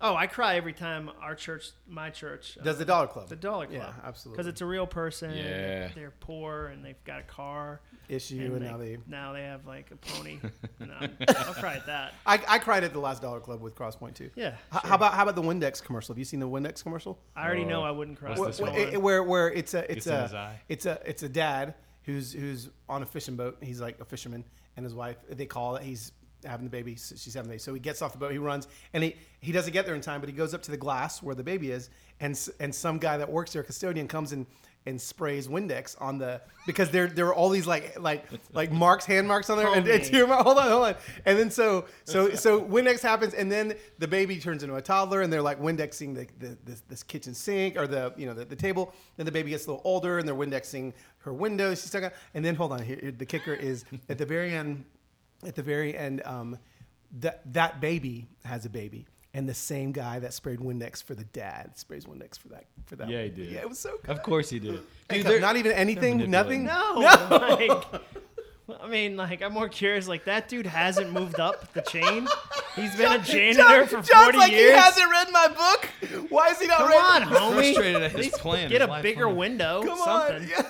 Oh, 0.06 0.14
I 0.14 0.26
cry 0.26 0.56
every 0.56 0.74
time 0.74 1.10
our 1.22 1.34
church, 1.34 1.70
my 1.88 2.10
church, 2.10 2.58
uh, 2.60 2.62
does 2.64 2.76
the 2.76 2.84
Dollar 2.84 3.06
Club 3.06 3.28
the 3.30 3.36
Dollar 3.36 3.66
Club, 3.66 3.80
Yeah, 3.80 3.92
absolutely. 4.04 4.36
because 4.36 4.46
it's 4.48 4.60
a 4.60 4.66
real 4.66 4.86
person. 4.86 5.30
Yeah. 5.34 5.88
they're 5.94 6.12
poor 6.20 6.66
and 6.66 6.84
they've 6.84 7.02
got 7.04 7.20
a 7.20 7.22
car. 7.22 7.80
issue, 8.10 8.52
and, 8.54 8.60
now 8.60 8.76
they. 8.76 8.98
now 9.06 9.32
they 9.32 9.40
have 9.44 9.66
like 9.66 9.90
a 9.92 9.96
pony. 9.96 10.38
and 10.80 10.92
I'm, 11.00 11.16
I'll 11.26 11.54
cry 11.54 11.76
at 11.76 11.86
that. 11.86 12.12
I, 12.26 12.38
I 12.46 12.58
cried 12.58 12.84
at 12.84 12.92
the 12.92 12.98
last 13.00 13.22
Dollar 13.22 13.40
Club 13.40 13.62
with 13.62 13.74
Crosspoint 13.74 14.12
too. 14.14 14.28
Yeah, 14.34 14.48
H- 14.48 14.80
sure. 14.82 14.90
How 14.90 14.94
about 14.96 15.14
how 15.14 15.22
about 15.22 15.36
the 15.36 15.42
Windex 15.42 15.82
commercial? 15.82 16.12
Have 16.14 16.18
you 16.18 16.26
seen 16.26 16.38
the 16.40 16.48
Windex 16.48 16.82
commercial? 16.82 17.18
I 17.34 17.46
already 17.46 17.64
know 17.64 17.80
Oh, 17.80 17.84
I 17.84 17.90
wouldn't 17.90 18.18
cry. 18.18 18.30
what's 18.36 18.40
with 18.40 18.48
this 18.48 18.58
this 18.58 18.92
one? 18.92 19.02
Where, 19.02 19.22
where 19.22 19.22
where 19.22 19.50
it's 19.52 19.72
a 19.72 19.90
it's 19.90 20.04
Gets 20.04 20.06
in 20.06 20.22
his 20.22 20.32
a 20.34 20.52
it's 20.68 20.84
a 20.86 21.00
it's 21.06 21.22
a 21.22 21.28
dad 21.30 21.74
who's 22.02 22.30
who's 22.34 22.68
on 22.90 23.02
a 23.02 23.06
fishing 23.06 23.36
boat. 23.36 23.56
He's 23.62 23.80
like 23.80 23.98
a 24.00 24.04
fisherman, 24.04 24.44
and 24.76 24.84
his 24.84 24.94
wife. 24.94 25.16
They 25.30 25.46
call 25.46 25.76
it. 25.76 25.82
He's 25.82 26.12
having 26.44 26.64
the 26.64 26.70
baby. 26.70 26.94
She's 26.94 27.34
having 27.34 27.48
the 27.48 27.54
baby. 27.54 27.60
So 27.60 27.74
he 27.74 27.80
gets 27.80 28.02
off 28.02 28.12
the 28.12 28.18
boat. 28.18 28.32
He 28.32 28.38
runs, 28.38 28.68
and 28.92 29.04
he 29.04 29.16
he 29.40 29.52
doesn't 29.52 29.72
get 29.72 29.86
there 29.86 29.94
in 29.94 30.00
time. 30.00 30.20
But 30.20 30.28
he 30.28 30.34
goes 30.34 30.54
up 30.54 30.62
to 30.62 30.70
the 30.70 30.76
glass 30.76 31.22
where 31.22 31.34
the 31.34 31.44
baby 31.44 31.70
is, 31.70 31.90
and 32.20 32.38
and 32.60 32.74
some 32.74 32.98
guy 32.98 33.16
that 33.16 33.30
works 33.30 33.52
there, 33.52 33.62
a 33.62 33.64
custodian, 33.64 34.08
comes 34.08 34.32
and 34.32 34.46
and 34.86 35.00
sprays 35.00 35.48
Windex 35.48 36.00
on 36.00 36.18
the 36.18 36.40
because 36.66 36.90
there 36.90 37.06
there 37.06 37.26
are 37.26 37.34
all 37.34 37.48
these 37.48 37.66
like 37.66 37.98
like 37.98 38.24
like 38.52 38.70
marks 38.70 39.06
hand 39.06 39.26
marks 39.26 39.48
on 39.48 39.56
there 39.56 39.72
and, 39.72 39.86
and 39.88 40.04
tear 40.04 40.26
mark- 40.26 40.42
hold 40.42 40.58
on 40.58 40.68
hold 40.68 40.84
on 40.84 40.94
and 41.24 41.38
then 41.38 41.50
so 41.50 41.86
so 42.04 42.34
so 42.34 42.60
Windex 42.60 43.00
happens 43.00 43.34
and 43.34 43.50
then 43.50 43.74
the 43.98 44.08
baby 44.08 44.38
turns 44.38 44.62
into 44.62 44.76
a 44.76 44.82
toddler 44.82 45.22
and 45.22 45.32
they're 45.32 45.42
like 45.42 45.60
Windexing 45.60 46.14
the, 46.14 46.26
the 46.38 46.58
this, 46.64 46.82
this 46.88 47.02
kitchen 47.02 47.34
sink 47.34 47.78
or 47.78 47.86
the 47.86 48.12
you 48.16 48.26
know 48.26 48.34
the, 48.34 48.44
the 48.44 48.56
table 48.56 48.92
then 49.16 49.24
the 49.24 49.32
baby 49.32 49.50
gets 49.50 49.66
a 49.66 49.70
little 49.70 49.82
older 49.84 50.18
and 50.18 50.28
they're 50.28 50.34
Windexing 50.34 50.92
her 51.18 51.32
windows 51.32 51.80
she's 51.80 51.88
stuck 51.88 52.04
on, 52.04 52.10
and 52.34 52.44
then 52.44 52.54
hold 52.54 52.72
on 52.72 52.82
here 52.82 53.12
the 53.16 53.26
kicker 53.26 53.54
is 53.54 53.84
at 54.08 54.18
the 54.18 54.26
very 54.26 54.52
end 54.52 54.84
at 55.46 55.54
the 55.54 55.62
very 55.62 55.96
end 55.96 56.22
um 56.24 56.58
that 57.20 57.40
that 57.52 57.80
baby 57.80 58.26
has 58.44 58.64
a 58.64 58.70
baby 58.70 59.06
and 59.32 59.48
the 59.48 59.54
same 59.54 59.92
guy 59.92 60.18
that 60.20 60.32
sprayed 60.32 60.58
Windex 60.60 61.02
for 61.02 61.14
the 61.14 61.24
dad 61.24 61.76
sprays 61.78 62.06
Windex 62.06 62.38
for 62.38 62.48
that 62.48 62.64
for 62.86 62.96
that 62.96 63.08
Yeah, 63.08 63.22
he 63.24 63.28
did. 63.30 63.50
yeah 63.50 63.60
it 63.60 63.68
was 63.68 63.78
so 63.78 63.96
good 64.02 64.10
Of 64.10 64.22
course 64.22 64.50
he 64.50 64.58
did. 64.58 64.80
Dude, 65.08 65.26
Dude, 65.26 65.40
not 65.40 65.56
even 65.56 65.72
anything 65.72 66.28
nothing 66.30 66.64
manipulating. 66.64 67.68
No, 67.68 67.80
like, 68.70 68.80
I 68.80 68.88
mean, 68.88 69.16
like, 69.18 69.42
I'm 69.42 69.52
more 69.52 69.68
curious. 69.68 70.08
Like, 70.08 70.24
that 70.24 70.48
dude 70.48 70.64
hasn't 70.64 71.12
moved 71.12 71.38
up 71.38 71.70
the 71.74 71.82
chain. 71.82 72.26
He's 72.74 72.96
been 72.96 73.12
a 73.12 73.18
janitor 73.18 73.58
John- 73.62 73.86
for 73.86 73.96
John's 74.00 74.08
40 74.24 74.38
like 74.38 74.52
years. 74.52 74.70
he 74.74 74.76
hasn't 74.80 75.10
read 75.10 75.28
my 75.30 75.48
book. 75.48 76.30
Why 76.30 76.48
is 76.48 76.58
he 76.58 76.66
not 76.66 76.78
Come 76.78 76.88
read? 76.88 76.96
on, 76.96 77.22
homie. 77.24 77.54
frustrated 77.74 77.96
at 78.02 78.14
At 78.14 78.24
his 78.24 78.28
plan, 78.32 78.70
Get 78.70 78.80
a 78.80 79.00
bigger 79.02 79.24
plan. 79.24 79.36
window. 79.36 79.82
Come 79.84 79.98
something. 79.98 80.36
on. 80.36 80.48
Yeah. 80.48 80.62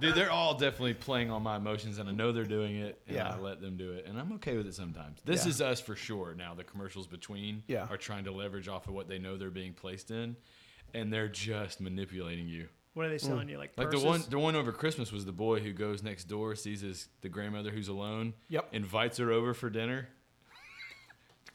Dude, 0.00 0.14
they're 0.14 0.30
all 0.30 0.54
definitely 0.54 0.94
playing 0.94 1.30
on 1.30 1.42
my 1.42 1.56
emotions, 1.56 1.98
and 1.98 2.08
I 2.08 2.12
know 2.12 2.32
they're 2.32 2.44
doing 2.44 2.76
it, 2.76 3.00
and 3.06 3.16
Yeah. 3.16 3.34
I 3.34 3.38
let 3.38 3.60
them 3.60 3.76
do 3.76 3.92
it, 3.92 4.06
and 4.06 4.18
I'm 4.18 4.32
okay 4.34 4.56
with 4.56 4.66
it 4.66 4.74
sometimes. 4.74 5.20
This 5.24 5.44
Yeah. 5.44 5.50
is 5.50 5.60
us 5.60 5.80
for 5.80 5.96
sure. 5.96 6.34
Now 6.34 6.54
the 6.54 6.64
commercials 6.64 7.06
between 7.06 7.62
Yeah. 7.66 7.86
are 7.90 7.96
trying 7.96 8.24
to 8.24 8.30
leverage 8.32 8.68
off 8.68 8.86
of 8.86 8.94
what 8.94 9.08
they 9.08 9.18
know 9.18 9.36
they're 9.36 9.50
being 9.50 9.74
placed 9.74 10.10
in, 10.10 10.36
and 10.94 11.12
they're 11.12 11.28
just 11.28 11.80
manipulating 11.80 12.48
you. 12.48 12.68
What 12.94 13.06
are 13.06 13.10
they 13.10 13.16
mm. 13.16 13.20
selling 13.20 13.48
you? 13.48 13.58
Like, 13.58 13.76
Like 13.76 13.90
the 13.90 14.00
one, 14.00 14.22
the 14.28 14.38
one 14.38 14.56
over 14.56 14.72
Christmas 14.72 15.12
was 15.12 15.24
the 15.24 15.32
boy 15.32 15.60
who 15.60 15.72
goes 15.72 16.02
next 16.02 16.24
door, 16.24 16.54
sees 16.56 16.80
his 16.80 17.08
the 17.20 17.28
grandmother 17.28 17.70
who's 17.70 17.88
alone, 17.88 18.34
Yep. 18.48 18.68
invites 18.72 19.18
her 19.18 19.30
over 19.30 19.54
for 19.54 19.70
dinner. 19.70 20.08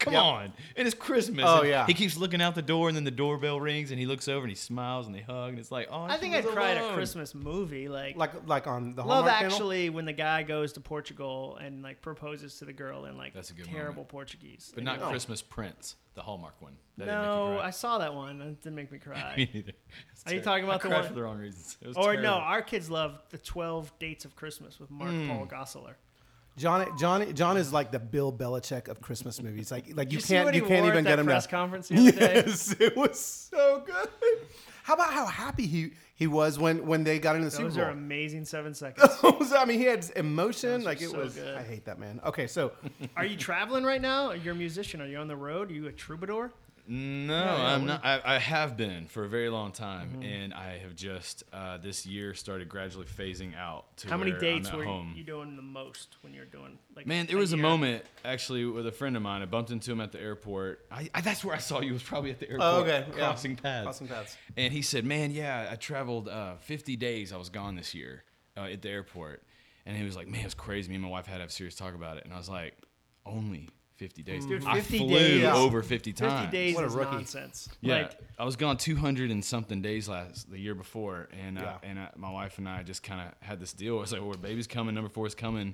Come 0.03 0.13
Yep. 0.13 0.21
on, 0.23 0.53
and 0.75 0.85
it's 0.87 0.95
Christmas. 0.95 1.45
Oh, 1.47 1.59
and 1.61 1.69
yeah. 1.69 1.85
he 1.87 1.93
keeps 1.93 2.17
looking 2.17 2.41
out 2.41 2.55
the 2.55 2.61
door, 2.61 2.89
and 2.89 2.95
then 2.95 3.05
the 3.05 3.11
doorbell 3.11 3.59
rings, 3.59 3.89
and 3.91 3.99
he 3.99 4.05
looks 4.05 4.27
over 4.27 4.41
and 4.41 4.49
he 4.49 4.55
smiles 4.55 5.05
and 5.07 5.15
they 5.15 5.21
hug, 5.21 5.51
and 5.51 5.59
it's 5.59 5.71
like, 5.71 5.87
oh, 5.89 6.03
I 6.03 6.17
think 6.17 6.35
I'd 6.35 6.43
was 6.45 6.53
cry 6.53 6.71
at 6.71 6.77
a. 6.91 6.93
Christmas 6.93 7.33
movie. 7.33 7.87
Like, 7.87 8.17
Like 8.17 8.47
like 8.47 8.67
on 8.67 8.95
the 8.95 9.01
Love 9.03 9.23
Hallmark 9.25 9.35
Channel? 9.39 9.51
Actually, 9.53 9.89
when 9.89 10.05
the 10.05 10.13
guy 10.13 10.43
goes 10.43 10.73
to 10.73 10.81
Portugal 10.81 11.57
and 11.61 11.81
like 11.81 12.01
proposes 12.01 12.57
to 12.59 12.65
the 12.65 12.73
girl 12.73 13.05
in 13.05 13.17
like 13.17 13.33
That's 13.33 13.49
a 13.51 13.53
good 13.53 13.65
terrible 13.65 13.93
moment. 13.95 14.09
Portuguese, 14.09 14.71
but 14.73 14.79
And 14.79 14.85
not 14.85 14.95
you're 14.97 15.05
like, 15.05 15.11
Christmas 15.13 15.41
Prince, 15.41 15.95
the 16.15 16.21
Hallmark 16.21 16.61
one. 16.61 16.73
That 16.97 17.05
didn't 17.05 17.19
make 17.21 17.25
you 17.27 17.31
No. 17.55 17.59
I 17.59 17.69
saw 17.71 17.97
that 17.99 18.13
one. 18.13 18.41
It 18.41 18.61
didn't 18.61 18.75
make 18.75 18.91
me 18.91 18.99
cry. 18.99 19.33
Me 19.37 19.49
neither. 19.53 19.71
It's 20.11 20.25
Are 20.27 20.35
you 20.35 20.41
talking 20.41 20.65
about 20.65 20.75
I 20.81 20.83
the 20.83 20.89
cried 20.89 20.99
one- 20.99 21.07
for 21.07 21.13
the 21.13 21.23
wrong 21.23 21.37
reasons? 21.37 21.77
It 21.81 21.87
was 21.87 21.97
or 21.97 22.17
no, 22.17 22.33
our 22.33 22.61
kids 22.61 22.89
love 22.89 23.21
the 23.29 23.37
Twelve 23.37 23.91
Dates 23.99 24.25
of 24.25 24.35
Christmas 24.35 24.79
with 24.79 24.91
Mark 24.91 25.11
Hmm. 25.11 25.29
Paul 25.29 25.47
Gosselaar. 25.47 25.95
John 26.55 26.97
John 26.99 27.33
John 27.33 27.57
is 27.57 27.73
like 27.73 27.91
the 27.91 27.99
Bill 27.99 28.31
Belichick 28.31 28.87
of 28.87 29.01
Christmas 29.01 29.41
movies. 29.41 29.71
Like 29.71 29.95
like 29.95 30.11
you 30.11 30.19
you 30.19 30.23
can't 30.23 30.53
you 30.53 30.63
can't 30.63 30.85
even 30.85 31.03
get 31.03 31.17
him 31.19 31.25
press 31.25 31.45
to. 31.45 31.49
conference 31.51 31.87
the? 31.87 31.95
Yes, 32.19 32.75
it 32.79 32.95
was 32.95 33.19
so 33.19 33.81
good. 33.85 34.09
How 34.83 34.93
about 34.95 35.13
how 35.13 35.25
happy 35.25 35.65
he 35.65 35.91
he 36.13 36.27
was 36.27 36.59
when 36.59 36.85
when 36.85 37.03
they 37.03 37.17
got 37.17 37.35
into 37.35 37.49
the 37.49 37.57
Those 37.57 37.73
Super 37.73 37.85
are 37.87 37.91
Bowl? 37.93 37.97
amazing 38.03 38.45
seven 38.45 38.73
seconds. 38.73 39.09
I 39.55 39.65
mean, 39.65 39.79
he 39.79 39.85
had 39.85 40.05
emotion. 40.15 40.71
Those 40.81 40.85
Like 40.85 41.01
it 41.01 41.09
so 41.09 41.17
was. 41.19 41.33
good. 41.35 41.55
I 41.55 41.63
hate 41.63 41.85
that 41.85 41.97
man. 41.99 42.19
Okay, 42.25 42.45
so 42.47 42.71
Are 43.17 43.25
you 43.25 43.35
traveling 43.37 43.83
right 43.83 44.01
now? 44.01 44.31
You're 44.33 44.53
a 44.53 44.57
musician. 44.57 45.01
Are 45.01 45.07
you 45.07 45.17
on 45.17 45.27
the 45.27 45.35
road? 45.35 45.71
Are 45.71 45.73
you 45.73 45.87
a 45.87 45.91
troubadour? 45.91 46.51
No, 46.85 47.33
yeah, 47.33 47.75
I'm 47.75 47.85
not. 47.85 48.03
I, 48.03 48.21
I 48.25 48.39
have 48.39 48.75
been 48.75 49.07
for 49.07 49.23
a 49.23 49.29
very 49.29 49.49
long 49.49 49.71
time, 49.71 50.09
Mm-hmm. 50.13 50.23
and 50.23 50.53
I 50.53 50.79
have 50.79 50.95
just 50.95 51.43
uh, 51.53 51.77
this 51.77 52.05
year 52.05 52.33
started 52.33 52.67
gradually 52.67 53.05
phasing 53.05 53.55
out. 53.57 53.95
To 53.97 54.09
How 54.09 54.17
many 54.17 54.33
dates 54.33 54.71
were 54.71 54.83
home. 54.83 55.13
you 55.15 55.23
doing 55.23 55.55
the 55.55 55.61
most 55.61 56.17
when 56.21 56.33
you're 56.33 56.43
doing 56.45 56.77
like? 56.95 57.07
Man, 57.07 57.25
there 57.27 57.37
was 57.37 57.53
a 57.53 57.57
moment 57.57 58.03
actually 58.25 58.65
with 58.65 58.85
a 58.85 58.91
friend 58.91 59.15
of 59.15 59.21
mine. 59.21 59.41
I 59.41 59.45
bumped 59.45 59.71
into 59.71 59.91
him 59.93 60.01
at 60.01 60.11
the 60.11 60.19
airport. 60.19 60.85
I, 60.91 61.09
I 61.15 61.21
that's 61.21 61.43
where 61.45 61.55
I 61.55 61.59
saw 61.59 61.79
you. 61.79 61.93
Was 61.93 62.03
probably 62.03 62.31
at 62.31 62.39
the 62.39 62.49
airport. 62.49 62.69
Oh, 62.69 62.79
okay, 62.81 63.05
yeah. 63.09 63.15
Crossing 63.15 63.55
paths. 63.55 63.83
Crossing 63.85 64.07
paths. 64.09 64.35
And 64.57 64.73
he 64.73 64.81
said, 64.81 65.05
"Man, 65.05 65.31
yeah, 65.31 65.69
I 65.71 65.75
traveled 65.75 66.27
uh, 66.27 66.55
50 66.57 66.97
days. 66.97 67.31
I 67.31 67.37
was 67.37 67.47
gone 67.49 67.75
this 67.75 67.93
year 67.95 68.23
uh, 68.57 68.61
at 68.65 68.81
the 68.81 68.89
airport." 68.89 69.43
And 69.85 69.95
he 69.95 70.03
was 70.03 70.17
like, 70.17 70.27
"Man, 70.27 70.41
it 70.41 70.45
was 70.45 70.53
crazy. 70.53 70.89
Me 70.89 70.95
and 70.95 71.03
my 71.03 71.09
wife 71.09 71.27
had 71.27 71.35
to 71.35 71.39
have 71.41 71.49
a 71.49 71.53
serious 71.53 71.75
talk 71.75 71.95
about 71.95 72.17
it." 72.17 72.25
And 72.25 72.33
I 72.33 72.37
was 72.37 72.49
like, 72.49 72.75
"Only 73.25 73.69
50 74.03 74.23
days? 74.23 74.45
Dude, 74.45 74.65
I 74.65 74.81
50 74.81 74.97
flew 74.97 75.07
days- 75.17 75.43
over 75.45 75.81
50 75.81 76.11
times. 76.11 76.41
50 76.41 76.51
days 76.57 76.75
What 76.75 76.83
a 76.83 76.87
is 76.87 76.93
rookie. 76.93 77.11
nonsense. 77.15 77.69
Yeah, 77.79 77.95
Like, 78.01 78.19
I 78.37 78.43
was 78.43 78.57
gone 78.57 78.75
200 78.75 79.31
and 79.31 79.43
something 79.43 79.81
days 79.81 80.09
last 80.09 80.51
the 80.51 80.59
year 80.59 80.75
before, 80.75 81.29
and 81.31 81.57
uh, 81.57 81.61
Yeah. 81.61 81.89
and 81.89 81.99
uh, 81.99 82.09
my 82.17 82.29
wife 82.29 82.57
and 82.57 82.67
I 82.67 82.83
just 82.83 83.01
kind 83.01 83.21
of 83.21 83.33
had 83.47 83.61
this 83.61 83.71
deal. 83.71 83.95
It 83.97 84.01
was 84.01 84.11
like, 84.11 84.21
"Well, 84.21 84.33
baby's 84.33 84.67
coming, 84.67 84.93
number 84.93 85.09
four 85.09 85.25
is 85.25 85.35
coming. 85.35 85.73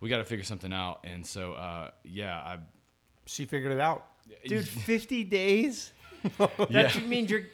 we 0.00 0.08
got 0.08 0.16
to 0.18 0.24
figure 0.24 0.44
something 0.46 0.72
out. 0.72 1.00
And 1.04 1.26
so, 1.26 1.52
uh, 1.52 1.90
yeah, 2.04 2.34
I 2.38 2.58
She 3.26 3.44
figured 3.44 3.72
it 3.72 3.80
out. 3.80 4.06
Dude, 4.46 4.66
50 4.86 5.24
days? 5.24 5.92
That 6.70 7.02
means 7.06 7.30
you're 7.30 7.44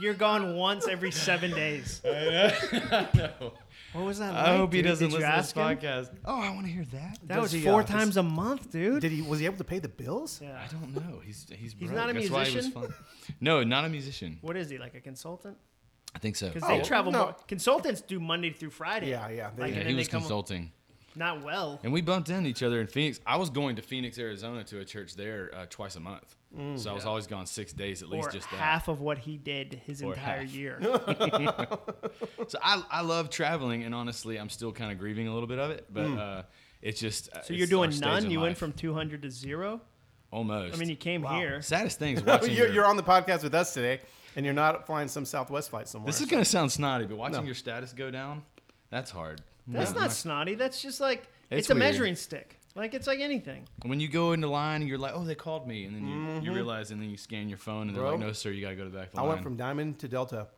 you're 0.00 0.14
gone 0.14 0.56
once 0.56 0.88
every 0.88 1.12
seven 1.12 1.52
days. 1.52 2.02
What 3.94 4.04
was 4.06 4.18
that 4.18 4.34
like? 4.34 4.44
I 4.44 4.56
hope 4.56 4.72
he 4.72 4.82
doesn't 4.82 5.08
Did 5.08 5.12
you 5.12 5.18
listen 5.18 5.30
to 5.30 5.36
ask 5.36 5.54
this 5.54 5.62
him? 5.62 5.78
podcast. 5.78 6.10
Oh, 6.24 6.40
I 6.40 6.50
want 6.50 6.66
to 6.66 6.72
hear 6.72 6.84
that. 6.92 7.18
That 7.24 7.34
Does 7.36 7.42
was 7.44 7.52
he, 7.52 7.60
four 7.62 7.80
uh, 7.80 7.84
times 7.84 8.16
a 8.16 8.22
month, 8.22 8.72
dude. 8.72 9.00
Did 9.00 9.12
he? 9.12 9.22
Was 9.22 9.38
he 9.40 9.46
able 9.46 9.58
to 9.58 9.64
pay 9.64 9.78
the 9.78 9.88
bills? 9.88 10.40
yeah. 10.42 10.60
I 10.62 10.66
don't 10.72 10.94
know. 10.94 11.20
He's 11.24 11.46
he's 11.48 11.72
He's 11.78 11.88
broke. 11.88 11.92
not 11.92 12.10
a 12.10 12.12
That's 12.12 12.28
why 12.30 12.44
he 12.44 12.56
was 12.56 12.64
musician? 12.66 12.72
fun. 12.90 12.94
No, 13.40 13.62
not 13.62 13.84
a 13.84 13.88
musician. 13.88 14.38
What 14.40 14.56
is 14.56 14.68
he 14.68 14.78
like 14.78 14.94
a 14.94 15.00
consultant? 15.00 15.56
I 16.14 16.18
think 16.18 16.36
so. 16.36 16.48
Because 16.50 16.68
Oh, 16.68 16.76
they 16.76 16.82
travel 16.82 17.12
no. 17.12 17.18
more. 17.24 17.36
Consultants 17.48 18.00
do 18.00 18.20
Monday 18.20 18.50
through 18.50 18.70
Friday. 18.70 19.10
Yeah, 19.10 19.28
yeah, 19.30 19.50
they- 19.56 19.62
Like, 19.62 19.74
yeah, 19.74 19.82
he 19.84 19.94
was 19.94 20.06
they 20.06 20.10
come 20.10 20.20
consulting. 20.22 20.72
Not 21.16 21.42
well. 21.42 21.80
And 21.84 21.92
we 21.92 22.00
bumped 22.00 22.28
into 22.30 22.48
each 22.48 22.62
other 22.62 22.80
in 22.80 22.86
Phoenix. 22.86 23.20
I 23.26 23.36
was 23.36 23.50
going 23.50 23.76
to 23.76 23.82
Phoenix, 23.82 24.18
Arizona 24.18 24.64
to 24.64 24.80
a 24.80 24.84
church 24.84 25.14
there 25.16 25.50
uh, 25.54 25.66
twice 25.70 25.96
a 25.96 26.00
month. 26.00 26.34
so 26.76 26.90
I 26.90 26.94
was 26.94 27.04
always 27.04 27.26
gone 27.26 27.46
six 27.46 27.72
days 27.72 28.02
at 28.02 28.08
least 28.08 28.28
Or 28.28 28.30
just 28.30 28.48
that. 28.50 28.56
half 28.58 28.88
of 28.88 29.00
what 29.00 29.18
he 29.18 29.36
did 29.36 29.80
his 29.86 30.02
Or 30.02 30.14
entire 30.14 30.42
half. 30.42 30.50
year. 30.52 30.78
So 32.48 32.58
I, 32.62 32.82
I 32.90 33.00
love 33.00 33.30
traveling, 33.30 33.84
and 33.84 33.94
honestly, 33.94 34.38
I'm 34.38 34.48
still 34.50 34.70
kind 34.72 34.92
of 34.92 34.98
grieving 34.98 35.28
a 35.28 35.32
little 35.32 35.46
bit 35.48 35.58
of 35.58 35.70
it. 35.70 35.86
But 35.92 36.06
uh, 36.06 36.42
it's 36.82 37.00
just. 37.00 37.32
uh. 37.32 37.42
So 37.42 37.54
you're 37.54 37.66
doing 37.66 37.90
none. 38.00 38.24
in 38.26 38.30
You 38.30 38.40
went 38.40 38.56
from 38.56 38.72
200 38.72 39.22
to 39.22 39.30
zero. 39.30 39.80
almost. 40.30 40.74
I 40.74 40.78
mean, 40.78 40.88
you 40.90 40.96
came 40.96 41.22
Wow. 41.22 41.38
here. 41.38 41.62
saddest 41.62 41.98
thing 41.98 42.16
is 42.16 42.22
watching. 42.26 42.50
you're, 42.54 42.66
your- 42.66 42.74
you're 42.74 42.84
on 42.86 42.96
the 42.96 43.02
podcast 43.02 43.42
with 43.42 43.54
us 43.54 43.72
today, 43.72 44.00
and 44.36 44.44
you're 44.44 44.54
not 44.54 44.86
flying 44.86 45.08
some 45.08 45.24
Southwest 45.24 45.70
flight 45.70 45.88
somewhere. 45.88 46.06
This 46.06 46.20
is 46.20 46.26
gonna 46.28 46.44
sound 46.44 46.70
snotty, 46.70 47.06
but 47.06 47.16
watching 47.16 47.38
No. 47.40 47.42
your 47.44 47.54
status 47.54 47.92
go 47.92 48.10
down, 48.10 48.42
that's 48.90 49.10
hard. 49.10 49.40
That's 49.66 49.92
Yeah. 49.94 50.00
not 50.00 50.12
snotty. 50.12 50.54
That's 50.54 50.80
just 50.82 51.00
like 51.00 51.28
It's 51.50 51.60
it's, 51.60 51.70
a 51.70 51.74
weird. 51.74 51.78
measuring 51.92 52.16
stick. 52.16 52.58
Like 52.74 52.92
it's 52.94 53.06
like 53.06 53.20
anything. 53.20 53.68
When 53.82 54.00
you 54.00 54.08
go 54.08 54.32
into 54.32 54.48
line 54.48 54.80
and 54.82 54.88
you're 54.88 54.98
like, 54.98 55.12
oh, 55.14 55.24
they 55.24 55.34
called 55.36 55.66
me, 55.68 55.84
and 55.84 55.94
then 55.94 56.06
you, 56.08 56.40
you 56.50 56.52
realize, 56.54 56.90
and 56.90 57.00
then 57.00 57.08
you 57.08 57.16
scan 57.16 57.48
your 57.48 57.58
phone, 57.58 57.86
and 57.88 57.96
they're 57.96 58.02
Bro. 58.02 58.12
like, 58.12 58.20
no, 58.20 58.32
sir, 58.32 58.50
you 58.50 58.60
gotta 58.62 58.74
go 58.74 58.84
to 58.84 58.90
the 58.90 58.96
back 58.98 59.06
of 59.08 59.12
the 59.14 59.18
I 59.18 59.22
line. 59.22 59.28
went 59.30 59.42
from 59.42 59.56
Diamond 59.56 59.98
to 60.00 60.08
Delta 60.08 60.48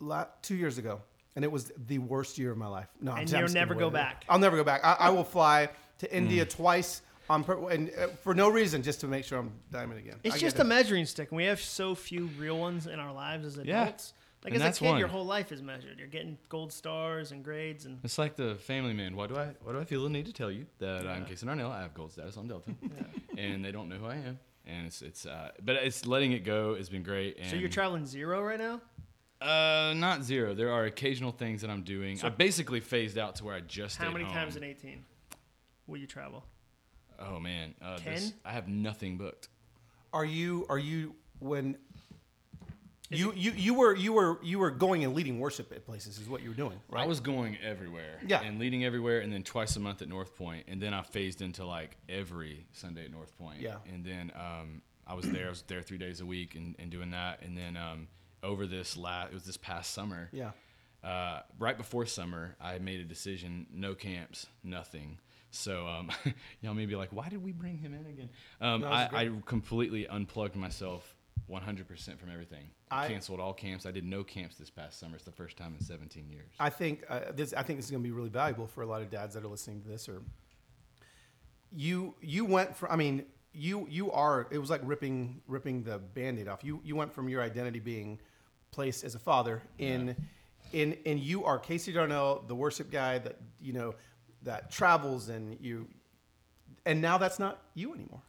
la- 0.00 0.26
two 0.42 0.54
years 0.56 0.78
ago, 0.78 1.00
and 1.36 1.44
it 1.44 1.50
was 1.52 1.72
the 1.86 1.98
worst 1.98 2.38
year 2.38 2.50
of 2.50 2.58
my 2.58 2.66
life. 2.66 2.88
No, 3.00 3.12
I'm 3.12 3.18
And 3.20 3.28
I'm 3.30 3.34
you'll 3.38 3.44
just 3.46 3.54
never 3.54 3.74
kidding. 3.74 3.78
go 3.80 3.86
Wait, 3.86 3.94
wait. 3.94 4.00
back. 4.00 4.24
I'll 4.28 4.38
never 4.38 4.56
go 4.56 4.64
back. 4.64 4.84
I, 4.84 4.92
I 5.00 5.10
will 5.10 5.24
fly 5.24 5.68
to 5.98 6.14
India 6.14 6.44
Mm. 6.44 6.50
twice 6.50 7.02
on 7.30 7.44
pur- 7.44 7.70
and 7.70 7.90
uh, 7.98 8.08
for 8.22 8.34
no 8.34 8.48
reason, 8.48 8.82
just 8.82 9.00
to 9.00 9.06
make 9.08 9.24
sure 9.24 9.38
I'm 9.38 9.52
Diamond 9.72 9.98
again. 10.00 10.16
It's 10.24 10.34
I 10.36 10.38
just 10.38 10.56
get 10.56 10.64
a 10.66 10.68
measuring 10.68 11.06
stick, 11.06 11.30
and 11.30 11.36
we 11.36 11.44
have 11.44 11.60
so 11.60 11.94
few 11.94 12.26
real 12.38 12.58
ones 12.58 12.86
in 12.86 12.98
our 12.98 13.12
lives 13.12 13.46
as 13.46 13.56
Yeah. 13.64 13.82
adults. 13.84 14.12
Like 14.44 14.52
And 14.52 14.56
as 14.56 14.62
that's 14.62 14.78
a 14.78 14.80
kid, 14.84 14.90
one. 14.90 14.98
your 14.98 15.08
whole 15.08 15.24
life 15.24 15.50
is 15.50 15.60
measured. 15.62 15.98
You're 15.98 16.06
getting 16.08 16.38
gold 16.48 16.72
stars 16.72 17.32
and 17.32 17.42
grades, 17.42 17.84
and 17.86 17.98
It's 18.04 18.18
like 18.18 18.36
the 18.36 18.54
Family 18.56 18.92
Man. 18.92 19.16
Why 19.16 19.26
do 19.26 19.36
I? 19.36 19.48
Why 19.62 19.72
do 19.72 19.80
I 19.80 19.84
feel 19.84 20.02
the 20.04 20.10
need 20.10 20.26
to 20.26 20.32
tell 20.32 20.50
you 20.50 20.66
that 20.78 21.06
uh, 21.06 21.14
in 21.14 21.24
case 21.24 21.42
of 21.42 21.48
Darnell, 21.48 21.70
I 21.72 21.82
have 21.82 21.94
gold 21.94 22.12
status 22.12 22.36
on 22.36 22.46
Delta, 22.46 22.70
and 23.38 23.64
they 23.64 23.72
don't 23.72 23.88
know 23.88 23.96
who 23.96 24.06
I 24.06 24.16
am. 24.16 24.38
And 24.66 24.86
it's 24.86 25.02
it's 25.02 25.26
uh, 25.26 25.50
but 25.64 25.76
it's 25.76 26.06
letting 26.06 26.32
it 26.32 26.44
go 26.44 26.74
has 26.76 26.88
been 26.88 27.02
great. 27.02 27.38
And 27.38 27.48
so 27.50 27.56
you're 27.56 27.68
traveling 27.68 28.06
zero 28.06 28.42
right 28.42 28.58
now. 28.58 28.80
Uh, 29.40 29.92
not 29.94 30.22
zero. 30.22 30.54
There 30.54 30.70
are 30.72 30.84
occasional 30.86 31.30
things 31.30 31.60
that 31.60 31.70
I'm 31.70 31.82
doing. 31.82 32.18
I 32.22 32.28
basically 32.30 32.80
phased 32.80 33.18
out 33.18 33.36
to 33.36 33.44
where 33.44 33.54
I 33.54 33.60
just 33.60 33.96
How 33.96 34.10
many 34.10 34.24
home. 34.24 34.32
times 34.32 34.56
in 34.56 34.64
18 34.64 35.04
will 35.86 35.98
you 35.98 36.06
travel? 36.06 36.44
Oh 37.18 37.38
man, 37.38 37.74
uh, 37.82 37.98
Ten? 37.98 38.14
this, 38.14 38.32
I 38.44 38.52
have 38.52 38.68
nothing 38.68 39.18
booked. 39.18 39.48
Are 40.12 40.24
you? 40.24 40.66
Are 40.68 40.78
you 40.78 41.14
when? 41.38 41.76
You, 43.10 43.32
you 43.36 43.52
you 43.52 43.74
were 43.74 43.94
you 43.94 44.12
were 44.12 44.38
you 44.42 44.58
were 44.58 44.70
going 44.70 45.04
and 45.04 45.14
leading 45.14 45.38
worship 45.38 45.72
at 45.72 45.84
places 45.84 46.18
is 46.18 46.28
what 46.28 46.42
you 46.42 46.48
were 46.48 46.56
doing 46.56 46.80
right 46.88 47.04
I 47.04 47.06
was 47.06 47.20
going 47.20 47.56
everywhere. 47.62 48.20
Yeah. 48.26 48.42
And 48.42 48.58
leading 48.58 48.84
everywhere, 48.84 49.20
and 49.20 49.32
then 49.32 49.42
twice 49.42 49.76
a 49.76 49.80
month 49.80 50.02
at 50.02 50.08
North 50.08 50.36
Point, 50.36 50.64
and 50.68 50.80
then 50.80 50.92
I 50.92 51.02
phased 51.02 51.42
into 51.42 51.64
like 51.64 51.96
every 52.08 52.66
Sunday 52.72 53.04
at 53.04 53.10
North 53.10 53.36
Point. 53.38 53.60
Yeah. 53.60 53.76
And 53.92 54.04
then 54.04 54.32
um, 54.34 54.82
I 55.06 55.14
was 55.14 55.26
there. 55.30 55.46
I 55.46 55.50
was 55.50 55.62
there 55.62 55.82
three 55.82 55.98
days 55.98 56.20
a 56.20 56.26
week 56.26 56.54
and, 56.54 56.74
and 56.78 56.90
doing 56.90 57.10
that, 57.10 57.42
and 57.42 57.56
then 57.56 57.76
um, 57.76 58.08
over 58.42 58.66
this 58.66 58.96
last, 58.96 59.30
it 59.30 59.34
was 59.34 59.44
this 59.44 59.56
past 59.56 59.92
summer. 59.92 60.28
yeah 60.32 60.50
uh, 61.06 61.40
right 61.58 61.76
before 61.76 62.04
summer, 62.04 62.56
I 62.60 62.78
made 62.78 63.00
a 63.00 63.04
decision: 63.04 63.66
no 63.72 63.94
camps, 63.94 64.46
nothing. 64.64 65.18
So 65.50 65.86
um, 65.86 66.10
y'all 66.60 66.74
may 66.74 66.86
be 66.86 66.96
like, 66.96 67.12
"Why 67.12 67.28
did 67.28 67.42
we 67.42 67.52
bring 67.52 67.78
him 67.78 67.94
in 67.94 68.06
again?" 68.06 68.30
Um, 68.60 68.80
No, 68.80 68.88
I, 68.88 69.04
it's 69.04 69.14
I 69.14 69.30
completely 69.46 70.08
unplugged 70.08 70.56
myself 70.56 71.15
100% 71.50 72.18
from 72.18 72.30
everything. 72.30 72.70
I 72.90 73.08
canceled 73.08 73.40
all 73.40 73.52
camps. 73.52 73.86
I 73.86 73.90
did 73.90 74.04
no 74.04 74.24
camps 74.24 74.56
this 74.56 74.70
past 74.70 74.98
summer. 74.98 75.16
It's 75.16 75.24
the 75.24 75.32
first 75.32 75.56
time 75.56 75.74
in 75.78 75.84
17 75.84 76.28
years. 76.28 76.50
I 76.58 76.70
think 76.70 77.04
uh, 77.08 77.20
this. 77.34 77.52
I 77.52 77.62
think 77.62 77.78
this 77.78 77.86
is 77.86 77.90
going 77.90 78.02
to 78.02 78.08
be 78.08 78.12
really 78.12 78.28
valuable 78.28 78.66
for 78.66 78.82
a 78.82 78.86
lot 78.86 79.02
of 79.02 79.10
dads 79.10 79.34
that 79.34 79.44
are 79.44 79.48
listening 79.48 79.82
to 79.82 79.88
this. 79.88 80.08
Or 80.08 80.22
you, 81.72 82.14
you 82.20 82.44
went 82.44 82.76
from. 82.76 82.90
I 82.90 82.96
mean, 82.96 83.24
you, 83.52 83.86
you 83.88 84.10
are. 84.12 84.46
It 84.50 84.58
was 84.58 84.70
like 84.70 84.80
ripping, 84.84 85.40
ripping 85.46 85.82
the 85.82 85.98
band-aid 85.98 86.48
off. 86.48 86.62
You, 86.62 86.80
you 86.84 86.96
went 86.96 87.12
from 87.12 87.28
your 87.28 87.42
identity 87.42 87.80
being 87.80 88.20
placed 88.70 89.04
as 89.04 89.14
a 89.14 89.18
father 89.18 89.62
in, 89.78 90.16
in, 90.72 90.98
and 91.06 91.18
you 91.18 91.44
are 91.44 91.58
Casey 91.58 91.92
Darnell, 91.92 92.44
the 92.46 92.54
worship 92.54 92.90
guy 92.90 93.18
that 93.18 93.36
you 93.60 93.72
know 93.72 93.94
that 94.42 94.70
travels 94.70 95.28
and 95.28 95.56
you, 95.60 95.88
and 96.84 97.00
now 97.00 97.18
that's 97.18 97.38
not 97.38 97.62
you 97.74 97.94
anymore. 97.94 98.20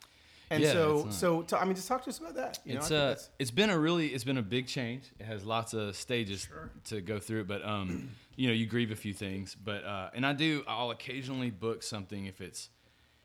And 0.49 0.63
Yeah, 0.63 0.71
so, 0.71 1.09
so, 1.09 1.41
t- 1.41 1.55
I 1.55 1.65
mean, 1.65 1.75
just 1.75 1.87
talk 1.87 2.03
to 2.03 2.09
us 2.09 2.19
about 2.19 2.35
that. 2.35 2.59
You 2.63 2.77
it's 2.77 2.87
think 2.87 3.01
uh, 3.01 3.15
it's 3.37 3.51
been 3.51 3.69
a 3.69 3.77
really, 3.77 4.07
it's 4.07 4.23
been 4.23 4.37
a 4.37 4.43
big 4.43 4.67
change. 4.67 5.03
It 5.19 5.25
has 5.25 5.43
lots 5.43 5.73
of 5.73 5.95
stages 5.95 6.47
to 6.85 7.01
go 7.01 7.19
through, 7.19 7.45
but 7.45 7.65
um, 7.65 8.09
you 8.35 8.47
know, 8.47 8.53
you 8.53 8.65
grieve 8.65 8.91
a 8.91 8.95
few 8.95 9.13
things. 9.13 9.55
But 9.55 9.83
uh, 9.83 10.09
and 10.13 10.25
I 10.25 10.33
do, 10.33 10.63
I'll 10.67 10.91
occasionally 10.91 11.49
book 11.49 11.83
something 11.83 12.27
if 12.27 12.39
it's, 12.39 12.69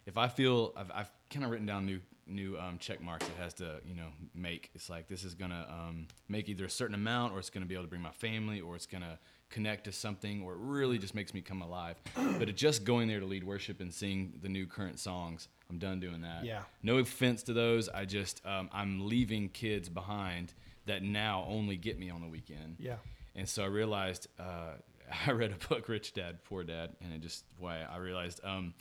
if 0.07 0.19
I 0.19 0.26
feel 0.29 0.73
I've, 0.76 0.91
I've 0.93 1.11
kind 1.31 1.45
of 1.45 1.50
written 1.50 1.67
down 1.67 1.87
new 1.87 2.00
new 2.26 2.57
um, 2.57 2.79
check 2.79 3.00
marks 3.02 3.26
it 3.26 3.35
has 3.41 3.55
to 3.55 3.81
you 3.85 3.95
know 3.95 4.09
make. 4.35 4.71
It's 4.75 4.88
like 4.88 5.09
this 5.09 5.25
is 5.25 5.35
gonna 5.35 5.67
um, 5.69 6.07
make 6.29 6.49
either 6.49 6.64
a 6.64 6.71
certain 6.71 6.95
amount, 6.95 7.35
or 7.35 7.38
it's 7.38 7.50
gonna 7.50 7.67
be 7.67 7.75
able 7.75 7.85
to 7.85 7.91
bring 7.91 8.02
my 8.02 8.11
family, 8.12 8.61
or 8.61 8.75
it's 8.75 8.87
gonna 8.87 9.19
connect 9.50 9.85
to 9.85 9.93
something, 9.93 10.43
or 10.43 10.52
it 10.55 10.59
really 10.61 10.99
just 10.99 11.14
makes 11.14 11.35
me 11.35 11.41
come 11.41 11.62
alive. 11.62 12.00
but 12.38 12.49
it 12.49 12.57
just 12.57 12.85
going 12.85 13.07
there 13.07 13.21
to 13.21 13.26
lead 13.26 13.45
worship 13.45 13.81
and 13.81 13.93
sing 13.93 14.33
the 14.41 14.49
new 14.49 14.67
current 14.67 14.99
songs, 14.99 15.49
I'm 15.73 15.79
done 15.79 16.00
doing 16.00 16.21
that. 16.21 16.45
Yeah. 16.45 16.62
No 16.83 16.99
offense 16.99 17.43
to 17.45 17.52
those. 17.55 17.88
I 17.88 18.05
just 18.05 18.45
um, 18.47 18.69
I'm 18.73 19.09
leaving 19.09 19.49
kids 19.49 19.88
behind 19.88 20.52
that 20.87 21.02
now 21.02 21.47
only 21.49 21.76
get 21.76 21.99
me 21.99 22.11
on 22.11 22.21
the 22.21 22.29
weekend. 22.29 22.76
Yeah. 22.79 22.97
And 23.35 23.49
so 23.49 23.62
I 23.62 23.67
realized 23.67 24.26
uh, 24.38 24.75
I 25.26 25.31
read 25.33 25.52
a 25.52 25.67
book, 25.69 25.88
Rich 25.88 26.12
Dad 26.14 26.45
Poor 26.45 26.62
Dad, 26.62 26.91
and 27.02 27.12
it 27.12 27.21
just 27.23 27.45
why 27.59 27.81
I 27.91 27.97
realized 27.97 28.41
um, 28.45 28.75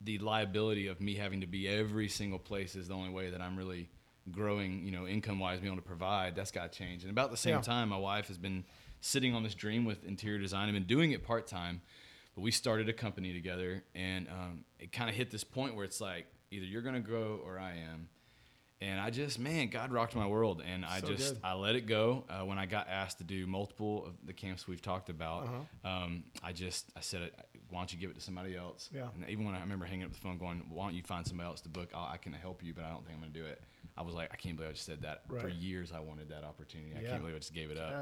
the 0.00 0.18
liability 0.18 0.86
of 0.86 1.00
me 1.00 1.14
having 1.14 1.42
to 1.42 1.46
be 1.46 1.68
every 1.68 2.08
single 2.08 2.38
place 2.38 2.74
is 2.74 2.88
the 2.88 2.94
only 2.94 3.10
way 3.10 3.28
that 3.30 3.42
I'm 3.42 3.56
really 3.56 3.90
growing, 4.32 4.84
you 4.84 4.92
know, 4.92 5.06
income 5.06 5.38
wise, 5.38 5.60
being 5.60 5.72
able 5.72 5.82
to 5.82 5.86
provide. 5.86 6.34
That's 6.36 6.50
got 6.50 6.72
to 6.72 6.78
change. 6.78 7.02
And 7.02 7.10
about 7.10 7.30
the 7.30 7.36
same 7.36 7.56
Yeah. 7.56 7.60
time, 7.60 7.90
my 7.90 7.98
wife 7.98 8.28
has 8.28 8.38
been 8.38 8.64
sitting 9.02 9.34
on 9.34 9.42
this 9.42 9.54
dream 9.54 9.84
with 9.84 10.04
interior 10.04 10.38
design. 10.38 10.68
I've 10.68 10.74
been 10.74 10.84
doing 10.84 11.12
it 11.12 11.22
part 11.22 11.46
time, 11.46 11.82
but 12.40 12.44
we 12.44 12.50
started 12.52 12.88
a 12.88 12.92
company 12.94 13.34
together, 13.34 13.84
and 13.94 14.26
um, 14.28 14.64
it 14.78 14.92
kind 14.92 15.10
of 15.10 15.16
hit 15.16 15.30
this 15.30 15.44
point 15.44 15.74
where 15.76 15.84
it's 15.84 16.00
like 16.00 16.26
either 16.50 16.64
you're 16.64 16.80
going 16.82 16.94
to 16.94 17.00
grow 17.02 17.38
or 17.44 17.58
I 17.58 17.72
am. 17.72 18.08
And 18.80 18.98
I 18.98 19.10
just, 19.10 19.38
man, 19.38 19.68
God 19.68 19.92
rocked 19.92 20.16
my 20.16 20.26
world, 20.26 20.62
and 20.66 20.86
I 20.86 21.00
So 21.00 21.08
just, 21.08 21.34
good. 21.34 21.40
I 21.44 21.52
let 21.52 21.74
it 21.76 21.82
go. 21.82 22.24
Uh, 22.30 22.46
when 22.46 22.56
I 22.58 22.64
got 22.64 22.88
asked 22.88 23.18
to 23.18 23.24
do 23.24 23.46
multiple 23.46 24.06
of 24.06 24.14
the 24.24 24.32
camps 24.32 24.66
we've 24.66 24.80
talked 24.80 25.10
about, 25.10 25.44
Uh-huh. 25.44 25.88
um, 26.04 26.24
I 26.42 26.52
just, 26.52 26.86
I 26.96 27.00
said, 27.00 27.30
why 27.68 27.80
don't 27.80 27.92
you 27.92 27.98
give 27.98 28.08
it 28.08 28.14
to 28.14 28.22
somebody 28.22 28.56
else? 28.56 28.88
Yeah. 28.90 29.08
And 29.14 29.28
even 29.28 29.44
when 29.44 29.54
I 29.54 29.60
remember 29.60 29.84
hanging 29.84 30.06
up 30.06 30.12
the 30.12 30.18
phone, 30.18 30.38
going, 30.38 30.62
why 30.70 30.86
don't 30.86 30.94
you 30.94 31.02
find 31.02 31.26
somebody 31.26 31.46
else 31.46 31.60
to 31.60 31.68
book? 31.68 31.90
I'll, 31.94 32.08
I 32.10 32.16
can 32.16 32.32
help 32.32 32.64
you, 32.64 32.72
but 32.72 32.84
I 32.84 32.88
don't 32.88 33.04
think 33.04 33.16
I'm 33.16 33.20
going 33.20 33.34
to 33.34 33.38
do 33.38 33.44
it. 33.44 33.60
I 33.98 34.02
was 34.02 34.14
like, 34.14 34.30
I 34.32 34.36
can't 34.36 34.56
believe 34.56 34.70
I 34.70 34.72
just 34.72 34.86
said 34.86 35.02
that. 35.02 35.24
For 35.42 35.48
years, 35.50 35.92
I 35.94 36.00
wanted 36.00 36.30
that 36.30 36.44
opportunity. 36.44 36.92
I 36.96 37.02
can't 37.02 37.20
believe 37.20 37.36
I 37.36 37.40
just 37.40 37.52
gave 37.52 37.70
it 37.70 37.76
up. 37.76 37.92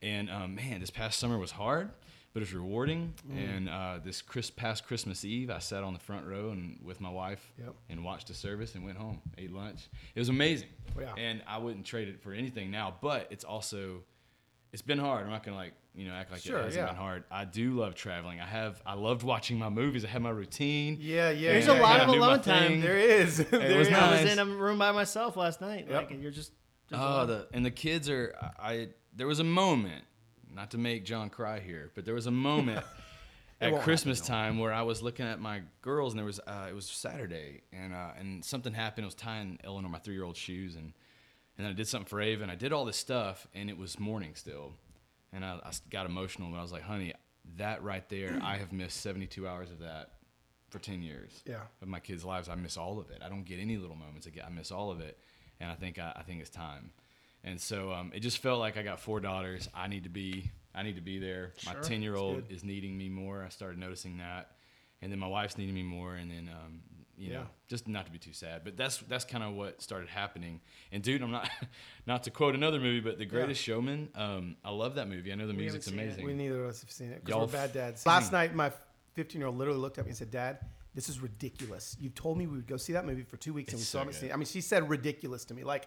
And 0.00 0.30
um, 0.30 0.54
man, 0.54 0.80
this 0.80 0.90
past 0.90 1.18
summer 1.20 1.36
was 1.38 1.50
hard, 1.50 1.90
but 2.36 2.42
it's 2.42 2.52
rewarding. 2.52 3.14
Mm. 3.32 3.56
And 3.56 3.68
uh, 3.70 3.98
this 4.04 4.20
Chris, 4.20 4.50
past 4.50 4.86
Christmas 4.86 5.24
Eve, 5.24 5.48
I 5.48 5.58
sat 5.58 5.82
on 5.82 5.94
the 5.94 5.98
front 5.98 6.26
row 6.26 6.50
and 6.50 6.78
with 6.84 7.00
my 7.00 7.08
wife 7.08 7.50
Yep. 7.58 7.74
and 7.88 8.04
watched 8.04 8.28
the 8.28 8.34
service 8.34 8.74
and 8.74 8.84
went 8.84 8.98
home, 8.98 9.22
ate 9.38 9.50
lunch. 9.50 9.88
It 10.14 10.18
was 10.18 10.28
amazing. 10.28 10.68
Yeah. 11.00 11.14
And 11.16 11.42
I 11.48 11.56
wouldn't 11.56 11.86
trade 11.86 12.08
it 12.08 12.20
for 12.20 12.34
anything 12.34 12.70
now, 12.70 12.94
but 13.00 13.28
it's 13.30 13.42
also 13.44 14.02
it's 14.74 14.82
been 14.82 14.98
hard. 14.98 15.24
I'm 15.24 15.30
not 15.30 15.44
gonna 15.44 15.56
like 15.56 15.72
you 15.94 16.06
know 16.06 16.12
act 16.12 16.30
like 16.30 16.42
Sure, 16.42 16.58
it 16.58 16.64
hasn't 16.64 16.82
yeah. 16.84 16.88
been 16.88 16.96
hard. 16.96 17.24
I 17.30 17.46
do 17.46 17.72
love 17.72 17.94
traveling. 17.94 18.38
I 18.38 18.44
have 18.46 18.82
I 18.84 18.92
loved 18.96 19.22
watching 19.22 19.58
my 19.58 19.70
movies. 19.70 20.04
I 20.04 20.08
have 20.08 20.20
my 20.20 20.28
routine. 20.28 20.98
yeah, 21.00 21.30
yeah. 21.30 21.52
There's 21.52 21.68
yeah, 21.68 21.80
a 21.80 21.82
lot 21.82 22.00
of 22.00 22.08
do 22.12 22.18
alone 22.18 22.42
time. 22.42 22.82
There 22.82 22.98
is. 22.98 23.38
There 23.50 23.78
was 23.78 23.88
is. 23.88 23.94
I 23.94 24.22
was 24.22 24.30
in 24.30 24.38
a 24.38 24.44
room 24.44 24.78
by 24.78 24.92
myself 24.92 25.38
last 25.38 25.62
night. 25.62 25.86
Yep. 25.88 25.96
Like, 25.96 26.10
and 26.10 26.20
you're 26.22 26.30
just. 26.32 26.52
just 26.90 27.00
Oh, 27.00 27.14
alone. 27.24 27.26
the 27.28 27.48
and 27.54 27.64
the 27.64 27.70
kids 27.70 28.10
are. 28.10 28.34
I, 28.58 28.72
I 28.72 28.88
there 29.14 29.26
was 29.26 29.40
a 29.40 29.44
moment, 29.44 30.04
not 30.56 30.72
to 30.72 30.78
make 30.78 31.04
John 31.04 31.30
cry 31.30 31.60
here, 31.60 31.90
but 31.94 32.04
there 32.04 32.14
was 32.14 32.26
a 32.26 32.32
moment 32.32 32.84
at 33.60 33.82
Christmas 33.82 34.20
time 34.20 34.58
where 34.58 34.72
I 34.72 34.82
was 34.82 35.02
looking 35.02 35.26
at 35.26 35.38
my 35.40 35.62
girls, 35.82 36.12
and 36.12 36.18
there 36.18 36.26
was 36.26 36.40
uh, 36.40 36.66
it 36.68 36.74
was 36.74 36.86
Saturday, 36.86 37.62
and 37.72 37.94
uh, 37.94 38.10
and 38.18 38.44
something 38.44 38.72
happened. 38.72 39.04
I 39.04 39.06
was 39.06 39.14
tying 39.14 39.58
Eleanor 39.62 39.88
my 39.88 39.98
three 39.98 40.14
year 40.14 40.24
old 40.24 40.36
shoes, 40.36 40.74
and 40.74 40.92
and 41.56 41.64
then 41.64 41.66
I 41.66 41.72
did 41.72 41.86
something 41.86 42.08
for 42.08 42.20
Ava, 42.20 42.42
and 42.42 42.50
I 42.50 42.56
did 42.56 42.72
all 42.72 42.84
this 42.84 42.96
stuff, 42.96 43.46
and 43.54 43.70
it 43.70 43.78
was 43.78 43.98
morning 43.98 44.32
still, 44.34 44.72
and 45.32 45.44
I, 45.44 45.60
I 45.62 45.70
got 45.90 46.06
emotional, 46.06 46.48
and 46.48 46.56
I 46.56 46.62
was 46.62 46.72
like, 46.72 46.82
honey, 46.82 47.12
that 47.56 47.82
right 47.82 48.06
there, 48.08 48.38
I 48.42 48.56
have 48.56 48.72
missed 48.72 49.00
seventy 49.00 49.26
two 49.26 49.46
hours 49.46 49.70
of 49.70 49.80
that 49.80 50.10
for 50.70 50.78
ten 50.78 51.02
years. 51.02 51.42
Yeah. 51.46 51.60
Of 51.80 51.88
my 51.88 52.00
kids' 52.00 52.24
lives, 52.24 52.48
I 52.48 52.54
miss 52.54 52.76
all 52.76 52.98
of 52.98 53.10
it. 53.10 53.22
I 53.24 53.28
don't 53.28 53.44
get 53.44 53.60
any 53.60 53.76
little 53.76 53.96
moments. 53.96 54.26
I, 54.26 54.30
get, 54.30 54.44
I 54.46 54.48
miss 54.48 54.70
all 54.70 54.90
of 54.90 55.00
it, 55.00 55.18
and 55.60 55.70
I 55.70 55.74
think 55.74 55.98
I, 55.98 56.12
I 56.16 56.22
think 56.22 56.40
it's 56.40 56.50
time. 56.50 56.90
And 57.46 57.58
so 57.60 57.92
um, 57.92 58.10
it 58.14 58.20
just 58.20 58.38
felt 58.38 58.58
like 58.60 58.76
I 58.76 58.82
got 58.82 59.00
four 59.00 59.20
daughters. 59.20 59.68
I 59.74 59.86
need 59.88 60.02
to 60.04 60.10
be 60.10 60.50
I 60.74 60.82
need 60.82 60.96
to 60.96 61.00
be 61.00 61.18
there. 61.18 61.52
Sure, 61.56 61.72
My 61.74 61.80
ten 61.80 62.02
year 62.02 62.16
old 62.16 62.44
is 62.50 62.62
needing 62.64 62.98
me 62.98 63.08
more. 63.08 63.42
I 63.42 63.48
started 63.48 63.78
noticing 63.78 64.18
that, 64.18 64.50
and 65.00 65.10
then 65.10 65.18
my 65.18 65.28
wife's 65.28 65.56
needing 65.56 65.74
me 65.74 65.82
more, 65.84 66.16
and 66.16 66.30
then 66.30 66.50
um, 66.52 66.80
you 67.16 67.30
Yeah. 67.30 67.38
know 67.38 67.46
just 67.68 67.88
not 67.88 68.04
to 68.06 68.12
be 68.12 68.18
too 68.18 68.32
sad, 68.34 68.62
but 68.64 68.76
that's 68.76 68.98
that's 69.08 69.24
kind 69.24 69.42
of 69.42 69.54
what 69.54 69.80
started 69.80 70.08
happening. 70.08 70.60
And 70.92 71.02
dude, 71.02 71.22
I'm 71.22 71.30
not 71.30 71.48
not 72.06 72.24
to 72.24 72.30
quote 72.30 72.54
another 72.56 72.78
movie, 72.80 73.00
but 73.00 73.16
The 73.18 73.24
Greatest 73.26 73.62
Showman. 73.62 74.08
Um, 74.14 74.56
I 74.64 74.70
love 74.70 74.96
that 74.96 75.08
movie. 75.08 75.32
I 75.32 75.36
know 75.36 75.46
the 75.46 75.54
We 75.54 75.60
music's 75.62 75.86
haven't 75.86 76.00
it. 76.00 76.02
amazing. 76.04 76.26
We 76.26 76.34
neither 76.34 76.64
of 76.64 76.70
us 76.70 76.80
have 76.82 76.90
seen 76.90 77.10
it 77.12 77.24
because 77.24 77.40
we're 77.52 77.58
bad 77.58 77.72
dads. 77.72 78.02
f- 78.02 78.06
Last 78.06 78.32
night, 78.32 78.54
my 78.54 78.70
15 79.14 79.40
year 79.40 79.46
old 79.48 79.56
literally 79.56 79.78
looked 79.80 79.98
at 79.98 80.04
me 80.04 80.10
and 80.10 80.18
said, 80.18 80.30
"Dad, 80.30 80.58
this 80.96 81.08
is 81.08 81.20
ridiculous. 81.20 81.96
You 82.00 82.10
told 82.10 82.36
me 82.38 82.46
we 82.48 82.56
would 82.56 82.66
go 82.66 82.76
see 82.76 82.92
that 82.94 83.06
movie 83.06 83.22
for 83.22 83.36
two 83.36 83.54
weeks 83.54 83.72
and 83.72 83.78
we 83.78 83.82
It's 83.82 83.88
so 83.88 84.10
seen 84.10 84.30
it." 84.30 84.32
I 84.34 84.36
mean, 84.36 84.46
she 84.46 84.60
said 84.60 84.88
ridiculous 84.90 85.44
to 85.46 85.54
me, 85.54 85.62
like 85.64 85.86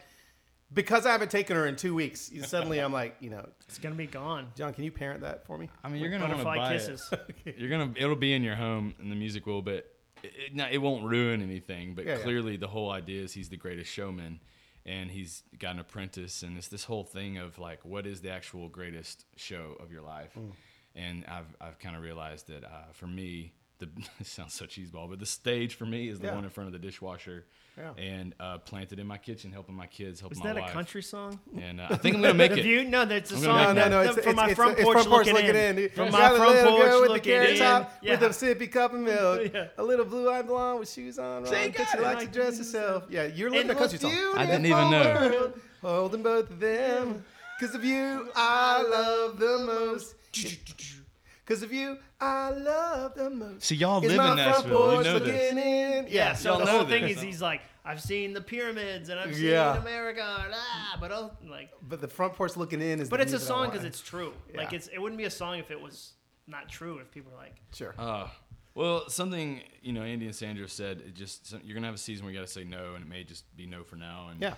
because 0.73 1.05
I 1.05 1.11
haven't 1.11 1.31
taken 1.31 1.55
her 1.55 1.65
in 1.65 1.75
two 1.75 1.95
weeks. 1.95 2.31
Suddenly, 2.45 2.79
I'm 2.79 2.93
like, 2.93 3.15
you 3.19 3.29
know, 3.29 3.47
It's 3.67 3.77
gonna 3.79 3.95
be 3.95 4.07
gone. 4.07 4.47
John, 4.55 4.73
can 4.73 4.83
you 4.83 4.91
parent 4.91 5.21
that 5.21 5.45
for 5.45 5.57
me? 5.57 5.69
I 5.83 5.89
mean, 5.89 6.01
you're 6.01 6.11
gonna 6.11 6.25
want 6.27 6.37
to 6.37 6.43
Butterfly 6.43 6.69
buy 6.69 6.73
kisses. 6.73 7.09
it. 7.45 7.57
You're 7.57 7.69
gonna. 7.69 7.93
It'll 7.95 8.15
be 8.15 8.33
in 8.33 8.43
your 8.43 8.55
home, 8.55 8.93
and 8.99 9.11
the 9.11 9.15
music 9.15 9.45
will, 9.45 9.61
but 9.61 9.85
it, 10.23 10.31
it, 10.47 10.55
not, 10.55 10.71
it 10.71 10.77
won't 10.79 11.03
ruin 11.05 11.41
anything. 11.41 11.95
But 11.95 12.05
Yeah, 12.05 12.17
yeah. 12.17 12.23
clearly, 12.23 12.57
the 12.57 12.67
whole 12.67 12.91
idea 12.91 13.23
is 13.23 13.33
he's 13.33 13.49
the 13.49 13.57
greatest 13.57 13.91
showman, 13.91 14.39
and 14.85 15.09
he's 15.09 15.43
got 15.57 15.73
an 15.75 15.79
apprentice, 15.79 16.43
and 16.43 16.57
it's 16.57 16.67
this 16.67 16.83
whole 16.83 17.03
thing 17.03 17.37
of 17.37 17.57
like, 17.59 17.83
what 17.83 18.05
is 18.05 18.21
the 18.21 18.31
actual 18.31 18.69
greatest 18.69 19.25
show 19.37 19.75
of 19.79 19.91
your 19.91 20.01
life? 20.01 20.33
Mm. 20.37 20.51
And 20.95 21.25
I've 21.27 21.55
I've 21.61 21.79
kind 21.79 21.95
of 21.95 22.01
realized 22.01 22.47
that 22.47 22.63
uh, 22.63 22.91
for 22.93 23.07
me, 23.07 23.53
the 23.79 23.89
it 24.19 24.27
sounds 24.27 24.53
so 24.53 24.65
cheeseball, 24.65 25.09
but 25.09 25.19
the 25.19 25.25
stage 25.25 25.75
for 25.75 25.85
me 25.85 26.09
is 26.09 26.19
the 26.19 26.27
Yeah. 26.27 26.35
one 26.35 26.43
in 26.43 26.49
front 26.49 26.67
of 26.67 26.73
the 26.73 26.79
dishwasher, 26.79 27.45
Yeah. 27.77 27.91
and 27.97 28.35
uh, 28.39 28.57
planted 28.59 28.99
in 28.99 29.07
my 29.07 29.17
kitchen, 29.17 29.51
helping 29.51 29.73
my 29.75 29.87
kids, 29.87 30.19
helping 30.19 30.37
Is 30.37 30.43
my 30.43 30.51
wife. 30.53 30.57
Is 30.57 30.63
that 30.65 30.69
a 30.69 30.73
country 30.73 31.01
song? 31.01 31.39
And 31.59 31.79
uh, 31.81 31.87
I 31.89 31.95
think 31.95 32.15
I'm 32.15 32.21
gonna 32.21 32.33
make 32.45 32.51
it. 32.51 32.63
view? 32.63 32.83
No, 32.83 33.05
that's 33.05 33.31
a 33.31 33.35
I'm 33.35 33.41
song. 33.41 33.55
No, 33.57 33.63
no, 33.67 33.73
that- 33.75 33.89
no. 33.91 34.03
that- 34.03 34.15
It's, 34.17 34.23
from 34.25 34.29
it's, 34.31 34.35
my 34.37 34.53
front 34.53 34.73
it's 34.73 34.83
porch 34.83 34.93
front 34.95 35.07
porch 35.09 35.27
looking, 35.27 35.55
in. 35.55 35.75
dude. 35.77 35.91
From 35.93 36.05
You 36.07 36.11
my 36.11 36.29
front 36.29 36.39
little 36.55 36.71
porch 36.77 36.83
girl 36.83 36.99
with 36.99 37.07
the 37.09 37.13
looking 37.13 37.31
carrot 37.33 37.57
top, 37.57 37.93
Yeah. 38.01 38.11
with 38.11 38.23
a 38.23 38.29
sippy 38.29 38.71
cup 38.71 38.93
of 38.93 38.99
milk, 38.99 39.49
Yeah. 39.53 39.67
a 39.77 39.83
little 39.83 40.05
blue-eyed 40.05 40.45
blonde 40.47 40.79
with 40.79 40.91
shoes 40.91 41.17
on. 41.17 41.45
See, 41.45 41.55
Ron, 41.55 41.71
got 41.71 41.87
she 41.89 41.97
it. 41.97 42.01
likes 42.03 42.23
to 42.25 42.29
dress 42.31 42.57
herself. 42.57 43.05
Yeah, 43.09 43.25
you're 43.25 43.49
living 43.49 43.69
And 43.69 43.77
a 43.77 43.79
country 43.81 43.97
song. 43.99 44.11
I 44.35 44.45
didn't 44.45 44.65
even 44.65 44.91
know. 44.91 45.53
Holding 45.81 46.21
both 46.23 46.49
of 46.49 46.59
them. 46.59 47.23
Cause 47.61 47.75
of 47.75 47.83
you, 47.83 48.29
I 48.35 48.81
love 48.83 49.37
the 49.39 49.59
most. 49.65 50.15
Cause 51.49 51.63
of 51.63 51.73
you, 51.73 51.97
I 52.21 52.51
love 52.51 53.15
the 53.15 53.29
most. 53.29 53.63
See, 53.63 53.75
y'all 53.75 53.97
It's 53.97 54.07
live 54.07 54.17
my 54.17 54.31
in 54.31 54.37
front 54.37 54.49
Nashville. 54.57 54.71
You 54.71 54.93
porch 54.93 55.05
know 55.07 55.13
looking 55.15 55.33
this. 55.33 55.51
in. 55.51 55.57
Yeah, 55.57 56.03
Yeah, 56.07 56.33
so 56.35 56.49
y'all 56.51 56.59
the 56.59 56.65
know 56.65 56.71
whole 56.71 56.85
thing 56.85 57.01
this. 57.03 57.17
is 57.17 57.23
he's 57.23 57.41
like, 57.41 57.61
I've 57.83 57.99
seen 58.01 58.33
the 58.33 58.41
pyramids 58.41 59.09
and 59.09 59.19
I've 59.19 59.33
seen 59.35 59.45
Yeah. 59.45 59.75
America, 59.81 60.21
and, 60.45 60.53
ah, 60.55 60.97
but 61.01 61.11
I'll, 61.11 61.35
like, 61.49 61.71
but 61.81 62.01
the 62.01 62.07
front 62.07 62.35
porch 62.35 62.55
looking 62.55 62.81
in 62.81 63.01
is. 63.01 63.09
but 63.09 63.17
the 63.17 63.23
it's 63.23 63.33
a 63.33 63.39
song 63.39 63.69
because 63.71 63.83
it's 63.83 63.99
true. 63.99 64.31
Like 64.55 64.73
it's 64.73 64.87
it 64.89 64.99
wouldn't 65.01 65.17
be 65.17 65.25
a 65.25 65.29
song 65.31 65.57
if 65.57 65.71
it 65.71 65.81
was 65.81 66.11
not 66.45 66.69
true. 66.69 66.99
If 66.99 67.09
people 67.11 67.31
were 67.31 67.37
like, 67.39 67.55
sure. 67.73 67.95
Uh, 67.97 68.27
well, 68.75 69.09
something 69.09 69.61
you 69.81 69.91
know, 69.91 70.03
Andy 70.03 70.27
and 70.27 70.35
Sandra 70.35 70.69
said. 70.69 71.01
It 71.07 71.15
just 71.15 71.55
you're 71.63 71.73
gonna 71.73 71.87
have 71.87 71.95
a 71.95 71.97
season 71.97 72.25
where 72.25 72.33
you 72.33 72.39
got 72.39 72.45
to 72.45 72.53
say 72.53 72.63
no, 72.63 72.93
and 72.93 73.03
it 73.03 73.09
may 73.09 73.23
just 73.23 73.43
be 73.57 73.65
no 73.65 73.83
for 73.83 73.95
now. 73.95 74.27
And 74.31 74.39
Yeah. 74.39 74.53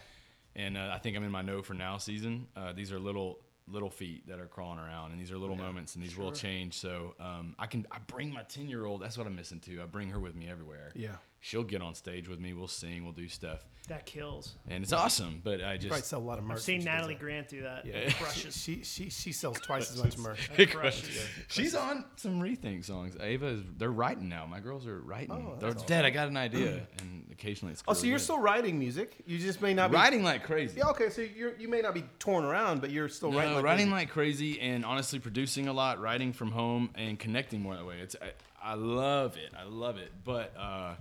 and 0.57 0.77
uh, 0.77 0.91
I 0.93 0.97
think 0.99 1.15
I'm 1.15 1.23
in 1.23 1.31
my 1.31 1.41
no 1.41 1.61
for 1.61 1.73
now 1.73 1.97
season. 1.99 2.47
Uh, 2.53 2.73
these 2.73 2.91
are 2.91 2.99
little 2.99 3.39
little 3.71 3.89
feet 3.89 4.27
that 4.27 4.39
are 4.39 4.47
crawling 4.47 4.79
around, 4.79 5.11
and 5.11 5.19
these 5.19 5.31
are 5.31 5.37
little 5.37 5.55
moments, 5.55 5.95
and 5.95 6.03
these 6.03 6.17
will 6.17 6.31
change. 6.31 6.77
So 6.77 7.15
um, 7.19 7.55
I 7.57 7.65
can 7.67 7.85
I 7.91 7.97
bring 8.07 8.33
my 8.33 8.43
ten 8.43 8.67
year 8.67 8.85
old. 8.85 9.01
That's 9.01 9.17
what 9.17 9.27
I'm 9.27 9.35
missing 9.35 9.59
too. 9.59 9.81
I 9.81 9.85
bring 9.85 10.09
her 10.09 10.19
with 10.19 10.35
me 10.35 10.49
everywhere. 10.49 10.91
Yeah. 10.95 11.15
She'll 11.43 11.63
get 11.63 11.81
on 11.81 11.95
stage 11.95 12.27
with 12.29 12.39
me. 12.39 12.53
We'll 12.53 12.67
sing. 12.67 13.03
We'll 13.03 13.13
do 13.13 13.27
stuff, 13.27 13.65
that 13.87 14.05
kills. 14.05 14.53
and 14.69 14.83
it's 14.83 14.93
awesome. 14.93 15.41
But 15.43 15.55
I 15.61 15.77
Probably 15.77 15.89
just 15.89 16.05
sell 16.05 16.19
a 16.19 16.21
lot 16.21 16.37
of 16.37 16.43
merch. 16.43 16.57
I've 16.57 16.61
seen 16.61 16.75
when 16.75 16.81
she 16.81 16.85
does 16.85 16.95
Natalie. 16.97 17.15
Grant 17.15 17.47
do 17.49 17.63
that. 17.63 17.83
Yeah. 17.83 17.93
It 17.95 18.13
crushes. 18.19 18.55
She, 18.55 18.83
she 18.83 19.09
she 19.09 19.31
sells 19.31 19.59
twice 19.59 19.89
as 19.91 20.03
much 20.03 20.17
merch. 20.19 20.51
It 20.55 20.71
crushes. 20.71 21.09
She's 21.47 21.73
on 21.73 22.05
some 22.15 22.39
rethink 22.39 22.85
songs. 22.85 23.17
Ava 23.19 23.47
is. 23.47 23.61
They're 23.75 23.89
writing 23.91 24.29
now. 24.29 24.45
My 24.45 24.59
girls 24.59 24.85
are 24.85 24.99
writing. 25.01 25.31
Oh, 25.31 25.55
they're 25.59 25.71
that's 25.71 25.81
Dad, 25.81 26.05
I 26.05 26.11
got 26.11 26.27
an 26.27 26.37
idea, 26.37 26.85
and 26.99 27.25
occasionally 27.31 27.71
it's. 27.73 27.81
Oh, 27.87 27.93
so 27.93 28.05
you're 28.05 28.17
good. 28.19 28.23
still 28.23 28.39
writing 28.39 28.77
music? 28.77 29.15
You 29.25 29.39
just 29.39 29.63
may 29.63 29.73
not 29.73 29.89
be 29.89 29.95
writing 29.97 30.21
like 30.23 30.43
crazy. 30.43 30.77
Yeah, 30.77 30.89
okay. 30.89 31.09
So 31.09 31.21
you're 31.23 31.57
you 31.57 31.67
may 31.67 31.81
not 31.81 31.95
be 31.95 32.03
torn 32.19 32.45
around, 32.45 32.81
but 32.81 32.91
you're 32.91 33.09
still 33.09 33.31
No, 33.31 33.39
writing. 33.39 33.55
Like 33.55 33.63
writing 33.63 33.85
crazy. 33.87 33.95
like 33.95 34.09
crazy, 34.11 34.59
and 34.61 34.85
honestly, 34.85 35.17
producing 35.17 35.67
a 35.67 35.73
lot, 35.73 35.99
writing 35.99 36.33
from 36.33 36.51
home, 36.51 36.91
and 36.93 37.17
connecting 37.17 37.61
more 37.63 37.75
that 37.75 37.85
way. 37.87 37.97
It's 37.99 38.15
I, 38.21 38.31
I 38.63 38.73
love 38.75 39.37
it. 39.37 39.51
I 39.59 39.63
love 39.63 39.97
it. 39.97 40.11
But 40.23 40.53
uh, 40.55 40.93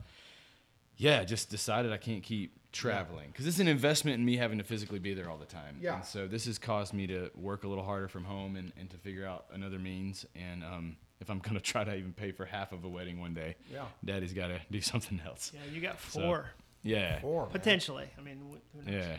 yeah, 1.01 1.25
just 1.25 1.49
decided 1.51 1.93
I 1.93 1.97
can't 1.97 2.23
keep 2.23 2.57
traveling 2.73 3.29
because 3.33 3.47
it's 3.47 3.59
an 3.59 3.67
investment 3.69 4.19
in 4.19 4.25
me 4.25 4.37
having 4.37 4.59
to 4.59 4.65
physically 4.65 4.99
be 4.99 5.15
there 5.15 5.29
all 5.31 5.39
the 5.39 5.47
time. 5.47 5.79
Yeah. 5.81 5.97
And 5.97 6.05
so 6.05 6.27
this 6.29 6.45
has 6.45 6.59
caused 6.59 6.93
me 6.95 7.07
to 7.09 7.31
work 7.35 7.65
a 7.65 7.69
little 7.69 7.83
harder 7.85 8.07
from 8.09 8.25
home 8.25 8.55
and, 8.57 8.73
and 8.79 8.89
to 8.91 8.97
figure 8.99 9.27
out 9.27 9.47
another 9.53 9.79
means. 9.79 10.25
And 10.37 10.63
um, 10.63 10.97
if 11.21 11.31
I'm 11.31 11.39
gonna 11.39 11.61
try 11.73 11.85
to 11.85 11.95
even 11.95 12.13
pay 12.13 12.33
for 12.33 12.45
half 12.45 12.73
of 12.73 12.85
a 12.85 12.89
wedding 12.89 13.19
one 13.21 13.35
day, 13.35 13.57
Yeah. 13.73 13.85
Daddy's 14.05 14.33
got 14.35 14.49
to 14.49 14.61
do 14.71 14.81
something 14.93 15.21
else. 15.27 15.53
Yeah, 15.55 15.61
you 15.75 15.81
got 15.81 15.99
four 15.99 16.51
Yeah. 16.83 17.19
Four, 17.21 17.45
man. 17.45 17.51
potentially. 17.53 18.09
I 18.19 18.21
mean, 18.21 18.39
wh- 18.53 18.77
who 18.77 18.91
knows? 18.91 19.07
Yeah. 19.07 19.17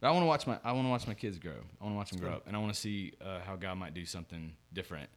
But 0.00 0.08
I 0.08 0.10
want 0.12 0.22
to 0.22 0.26
watch 0.26 0.46
my 0.46 0.58
I 0.64 0.72
want 0.72 0.86
to 0.86 0.90
watch 0.90 1.06
my 1.06 1.14
kids 1.14 1.38
grow. 1.38 1.52
I 1.80 1.84
want 1.84 1.94
to 1.94 1.98
watch 1.98 2.10
them 2.10 2.20
grow 2.20 2.32
up, 2.32 2.46
and 2.46 2.54
I 2.56 2.60
want 2.60 2.72
to 2.72 2.78
see 2.80 3.12
uh, 3.20 3.40
how 3.44 3.56
God 3.56 3.76
might 3.78 3.94
do 3.94 4.04
something 4.06 4.52
different, 4.72 5.08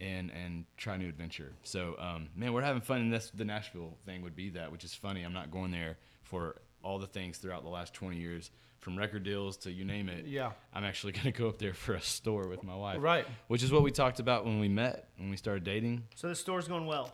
and 0.00 0.30
and 0.30 0.64
try 0.76 0.96
new 0.96 1.08
adventure. 1.08 1.52
So, 1.62 1.94
um, 1.98 2.28
man, 2.36 2.52
we're 2.52 2.62
having 2.62 2.82
fun, 2.82 3.00
and 3.00 3.12
this 3.12 3.30
the 3.34 3.44
Nashville 3.44 3.96
thing 4.06 4.22
would 4.22 4.34
be 4.36 4.50
that, 4.50 4.70
which 4.72 4.84
is 4.84 4.94
funny. 4.94 5.22
I'm 5.22 5.32
not 5.32 5.50
going 5.50 5.70
there 5.70 5.98
for 6.22 6.56
all 6.82 6.98
the 6.98 7.06
things 7.06 7.38
throughout 7.38 7.62
the 7.62 7.68
last 7.70 7.94
20 7.94 8.16
years, 8.16 8.50
from 8.80 8.98
record 8.98 9.22
deals 9.22 9.56
to 9.58 9.70
you 9.70 9.84
name 9.84 10.08
it. 10.08 10.26
Yeah. 10.26 10.50
I'm 10.74 10.82
actually 10.84 11.12
going 11.18 11.24
to 11.26 11.30
go 11.32 11.48
up 11.48 11.58
there 11.58 11.74
for 11.74 11.94
a 11.94 12.00
store 12.00 12.48
with 12.48 12.64
my 12.64 12.74
wife. 12.74 12.98
Right. 13.00 13.24
Which 13.46 13.62
is 13.62 13.70
what 13.70 13.82
we 13.82 13.92
talked 13.92 14.18
about 14.18 14.44
when 14.44 14.58
we 14.58 14.68
met, 14.68 15.08
when 15.18 15.30
we 15.30 15.36
started 15.36 15.62
dating. 15.62 16.02
So 16.16 16.28
the 16.28 16.34
store's 16.34 16.66
going 16.66 16.86
well. 16.86 17.12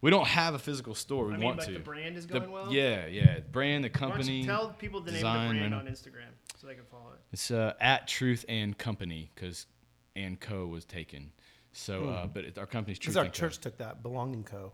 We 0.00 0.10
don't 0.10 0.26
have 0.28 0.54
a 0.54 0.58
physical 0.58 0.94
store. 0.94 1.26
We 1.26 1.34
I 1.34 1.36
mean, 1.38 1.44
want 1.46 1.58
like 1.58 1.68
to. 1.68 1.72
the 1.72 1.78
brand 1.80 2.16
is 2.18 2.26
The- 2.26 2.38
going 2.40 2.52
well. 2.52 2.72
Yeah, 2.72 3.06
yeah. 3.06 3.40
Brand, 3.50 3.82
the 3.82 3.88
company. 3.90 4.44
tell 4.44 4.68
people 4.78 5.00
the 5.00 5.12
name 5.12 5.24
of 5.24 5.48
the 5.48 5.58
brand 5.58 5.74
on 5.74 5.86
Instagram 5.86 6.28
so 6.56 6.66
they 6.66 6.74
can 6.74 6.84
follow 6.84 7.12
it? 7.14 7.20
It's 7.32 7.50
uh, 7.50 7.72
at 7.80 8.06
Truth 8.06 8.44
and 8.48 8.76
Company 8.76 9.30
because 9.34 9.66
and 10.14 10.38
Co 10.38 10.66
was 10.66 10.84
taken. 10.84 11.32
So, 11.72 12.08
uh, 12.08 12.26
but 12.26 12.44
it, 12.44 12.58
our 12.58 12.66
company's 12.66 12.98
Truth 12.98 13.14
Because 13.14 13.16
our 13.18 13.24
and 13.24 13.32
Co. 13.32 13.38
church 13.38 13.58
took 13.58 13.78
that 13.78 14.02
belonging 14.02 14.42
co. 14.44 14.72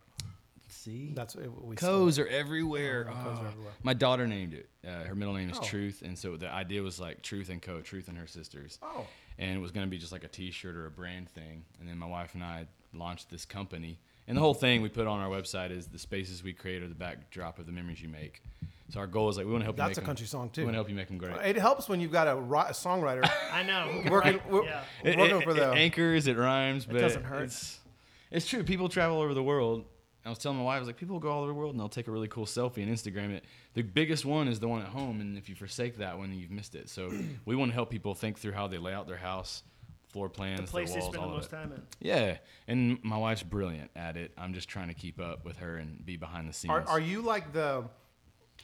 See, 0.68 1.12
That's 1.14 1.36
what 1.36 1.64
we. 1.64 1.76
Co's 1.76 2.18
are 2.18 2.26
everywhere. 2.26 3.08
Oh, 3.10 3.14
Co's 3.14 3.38
are 3.40 3.46
everywhere. 3.48 3.72
My 3.82 3.94
daughter 3.94 4.26
named 4.26 4.54
it. 4.54 4.68
Uh, 4.86 5.04
her 5.04 5.14
middle 5.14 5.34
name 5.34 5.50
is 5.50 5.58
Oh. 5.58 5.62
Truth, 5.62 6.02
and 6.04 6.18
so 6.18 6.36
the 6.36 6.50
idea 6.50 6.82
was 6.82 6.98
like 6.98 7.22
Truth 7.22 7.48
and 7.50 7.60
Co. 7.62 7.80
Truth 7.80 8.08
and 8.08 8.18
her 8.18 8.26
sisters, 8.26 8.78
Oh. 8.82 9.06
and 9.38 9.56
it 9.56 9.60
was 9.60 9.70
going 9.70 9.86
to 9.86 9.90
be 9.90 9.98
just 9.98 10.12
like 10.12 10.24
a 10.24 10.28
T-shirt 10.28 10.74
or 10.74 10.86
a 10.86 10.90
brand 10.90 11.28
thing. 11.30 11.64
And 11.78 11.88
then 11.88 11.96
my 11.98 12.06
wife 12.06 12.34
and 12.34 12.42
I 12.42 12.66
launched 12.92 13.30
this 13.30 13.44
company, 13.44 13.98
and 14.26 14.36
the 14.36 14.40
whole 14.40 14.54
thing 14.54 14.82
we 14.82 14.88
put 14.88 15.06
on 15.06 15.20
our 15.20 15.28
website 15.28 15.70
is 15.70 15.86
the 15.86 15.98
spaces 15.98 16.42
we 16.42 16.52
create 16.52 16.82
are 16.82 16.88
the 16.88 16.94
backdrop 16.94 17.58
of 17.58 17.66
the 17.66 17.72
memories 17.72 18.00
you 18.00 18.08
make. 18.08 18.42
So 18.90 19.00
our 19.00 19.06
goal 19.06 19.28
is 19.30 19.36
like 19.38 19.46
we 19.46 19.52
want 19.52 19.62
to 19.62 19.64
help. 19.64 19.76
you 19.76 19.82
That's 19.82 19.90
make 19.90 19.96
a 19.98 20.00
'em- 20.02 20.06
country 20.06 20.26
song, 20.26 20.50
too. 20.50 20.60
We 20.60 20.64
want 20.66 20.74
to 20.74 20.78
help 20.78 20.88
you 20.90 20.94
make 20.94 21.08
them 21.08 21.18
great. 21.18 21.34
It 21.44 21.56
helps 21.56 21.88
when 21.88 22.00
you've 22.00 22.12
got 22.12 22.28
a, 22.28 22.36
ri- 22.36 22.58
a 22.68 22.72
songwriter 22.72 23.28
I 23.52 23.62
know. 23.62 24.02
working 24.10 24.40
write- 24.48 24.64
yeah. 24.66 24.82
It, 25.02 25.18
working 25.18 25.36
it- 25.40 25.44
for 25.44 25.50
it 25.52 25.54
the. 25.54 25.70
anchors, 25.72 26.26
it 26.26 26.36
rhymes, 26.36 26.84
but 26.84 26.98
doesn't 27.00 27.24
hurt. 27.24 27.44
It's, 27.44 27.80
it's 28.30 28.46
true. 28.46 28.62
People 28.62 28.88
travel 28.88 29.20
over 29.20 29.32
the 29.34 29.42
world. 29.42 29.84
I 30.26 30.30
was 30.30 30.38
telling 30.38 30.56
my 30.58 30.64
wife, 30.64 30.76
I 30.76 30.78
was 30.78 30.88
like, 30.88 30.96
people 30.96 31.18
go 31.18 31.30
all 31.30 31.40
over 31.40 31.48
the 31.48 31.54
world 31.54 31.72
and 31.72 31.80
they'll 31.80 31.88
take 31.88 32.08
a 32.08 32.10
really 32.10 32.28
cool 32.28 32.46
selfie 32.46 32.82
and 32.82 32.90
Instagram 32.90 33.30
it. 33.30 33.44
The 33.74 33.82
biggest 33.82 34.24
one 34.24 34.48
is 34.48 34.58
the 34.58 34.68
one 34.68 34.80
at 34.80 34.88
home, 34.88 35.20
and 35.20 35.36
if 35.36 35.50
you 35.50 35.54
forsake 35.54 35.98
that 35.98 36.16
one, 36.16 36.32
you've 36.32 36.50
missed 36.50 36.74
it. 36.74 36.88
So 36.88 37.12
we 37.44 37.56
want 37.56 37.70
to 37.70 37.74
help 37.74 37.90
people 37.90 38.14
think 38.14 38.38
through 38.38 38.52
how 38.52 38.66
they 38.66 38.78
lay 38.78 38.94
out 38.94 39.06
their 39.06 39.18
house, 39.18 39.62
floor 40.08 40.28
plans, 40.30 40.60
The 40.62 40.66
place 40.68 40.90
their 40.92 41.00
they 41.00 41.00
walls, 41.00 41.12
spend 41.14 41.22
the 41.22 41.26
all 41.26 41.34
of 41.34 41.40
most 41.40 41.52
it. 41.52 41.56
time 41.56 41.72
in. 41.72 41.82
Yeah, 42.00 42.36
and 42.68 42.98
my 43.04 43.16
wife's 43.18 43.42
brilliant 43.42 43.90
at 43.96 44.16
it. 44.16 44.32
I'm 44.38 44.54
just 44.54 44.68
trying 44.68 44.88
to 44.88 44.94
keep 44.94 45.20
up 45.20 45.44
with 45.44 45.58
her 45.58 45.76
and 45.76 46.04
be 46.06 46.16
behind 46.16 46.48
the 46.48 46.52
scenes. 46.54 46.70
Are, 46.70 46.84
are 46.88 47.00
you 47.00 47.20
like 47.22 47.52
the? 47.52 47.84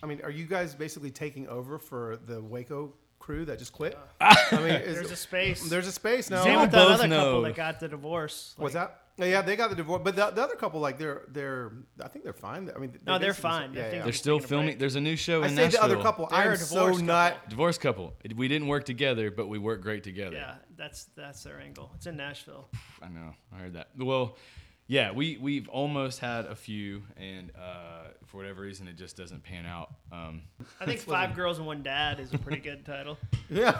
I 0.03 0.07
mean, 0.07 0.21
are 0.23 0.31
you 0.31 0.47
guys 0.47 0.75
basically 0.75 1.11
taking 1.11 1.49
over 1.49 1.79
for 1.79 2.19
the 2.27 2.41
Waco 2.41 2.95
crew 3.19 3.45
that 3.45 3.59
just 3.59 3.73
quit? 3.73 3.99
I 4.21 4.37
mean, 4.53 4.67
is, 4.67 4.95
There's 4.97 5.11
a 5.11 5.17
space. 5.17 5.69
there's 5.69 5.87
a 5.87 5.93
space 5.93 6.31
now. 6.31 6.43
Same 6.43 6.61
with 6.61 6.71
that 6.71 6.77
both 6.89 7.01
other 7.01 7.09
couple 7.09 7.09
know. 7.33 7.43
that 7.43 7.55
got 7.55 7.81
the 7.81 7.89
divorce. 7.89 8.55
What's 8.57 8.75
Like, 8.75 8.89
that? 8.89 8.97
Yeah, 9.19 9.43
they 9.43 9.55
got 9.55 9.69
the 9.69 9.77
divorce, 9.77 10.01
but 10.03 10.17
the, 10.17 10.31
the 10.31 10.43
other 10.43 10.55
couple, 10.55 10.81
like 10.81 10.97
they're 10.97 11.25
they're, 11.29 11.73
I 12.03 12.09
think 12.09 12.25
they're 12.25 12.33
fine. 12.33 12.71
I 12.75 12.79
mean, 12.79 12.93
No, 13.07 13.19
they're 13.19 13.31
basically- 13.31 13.51
fine. 13.51 13.71
I 13.73 13.75
Yeah, 13.75 13.83
think 13.83 13.95
yeah. 13.97 14.03
They're 14.05 14.13
still 14.15 14.39
taking 14.39 14.45
a 14.45 14.49
filming. 14.49 14.67
break. 14.69 14.79
There's 14.79 14.95
a 14.97 15.01
new 15.03 15.17
show 15.17 15.43
I 15.43 15.49
in 15.49 15.57
say 15.57 15.67
the 15.69 15.83
other 15.83 15.97
couple. 16.01 16.27
They're 16.29 16.53
I'm 16.53 16.57
so 16.57 16.87
divorced 16.87 17.05
not. 17.05 17.33
couple. 17.35 17.51
Divorce 17.51 17.77
couple. 17.79 18.15
We 18.35 18.49
didn't 18.49 18.69
work 18.69 18.87
together, 18.87 19.31
but 19.31 19.49
we 19.49 19.59
work 19.59 19.83
great 19.83 20.03
together. 20.05 20.37
Yeah, 20.37 20.55
that's 20.79 21.05
that's 21.17 21.43
their 21.45 21.61
angle. 21.61 21.91
It's 21.97 22.07
in 22.07 22.17
Nashville. 22.17 22.71
I 23.03 23.09
know. 23.09 23.35
I 23.55 23.59
heard 23.59 23.75
that. 23.75 23.89
Well, 23.99 24.39
yeah, 24.91 25.13
we 25.13 25.39
we've 25.41 25.69
almost 25.69 26.19
had 26.19 26.47
a 26.47 26.57
few, 26.57 27.05
and 27.17 27.53
uh, 27.57 28.09
for 28.27 28.39
whatever 28.39 28.63
reason, 28.63 28.89
it 28.89 28.97
just 28.97 29.17
doesn't 29.17 29.45
pan 29.45 29.65
out. 29.65 29.93
Um, 30.11 30.43
I 30.81 30.85
think 30.85 30.99
Five 31.17 31.37
Girls 31.37 31.59
and 31.59 31.67
One 31.67 31.85
Dad 31.85 32.19
is 32.19 32.35
a 32.35 32.39
pretty 32.39 32.61
good 32.61 32.85
title. 32.85 33.17
Yeah, 33.49 33.73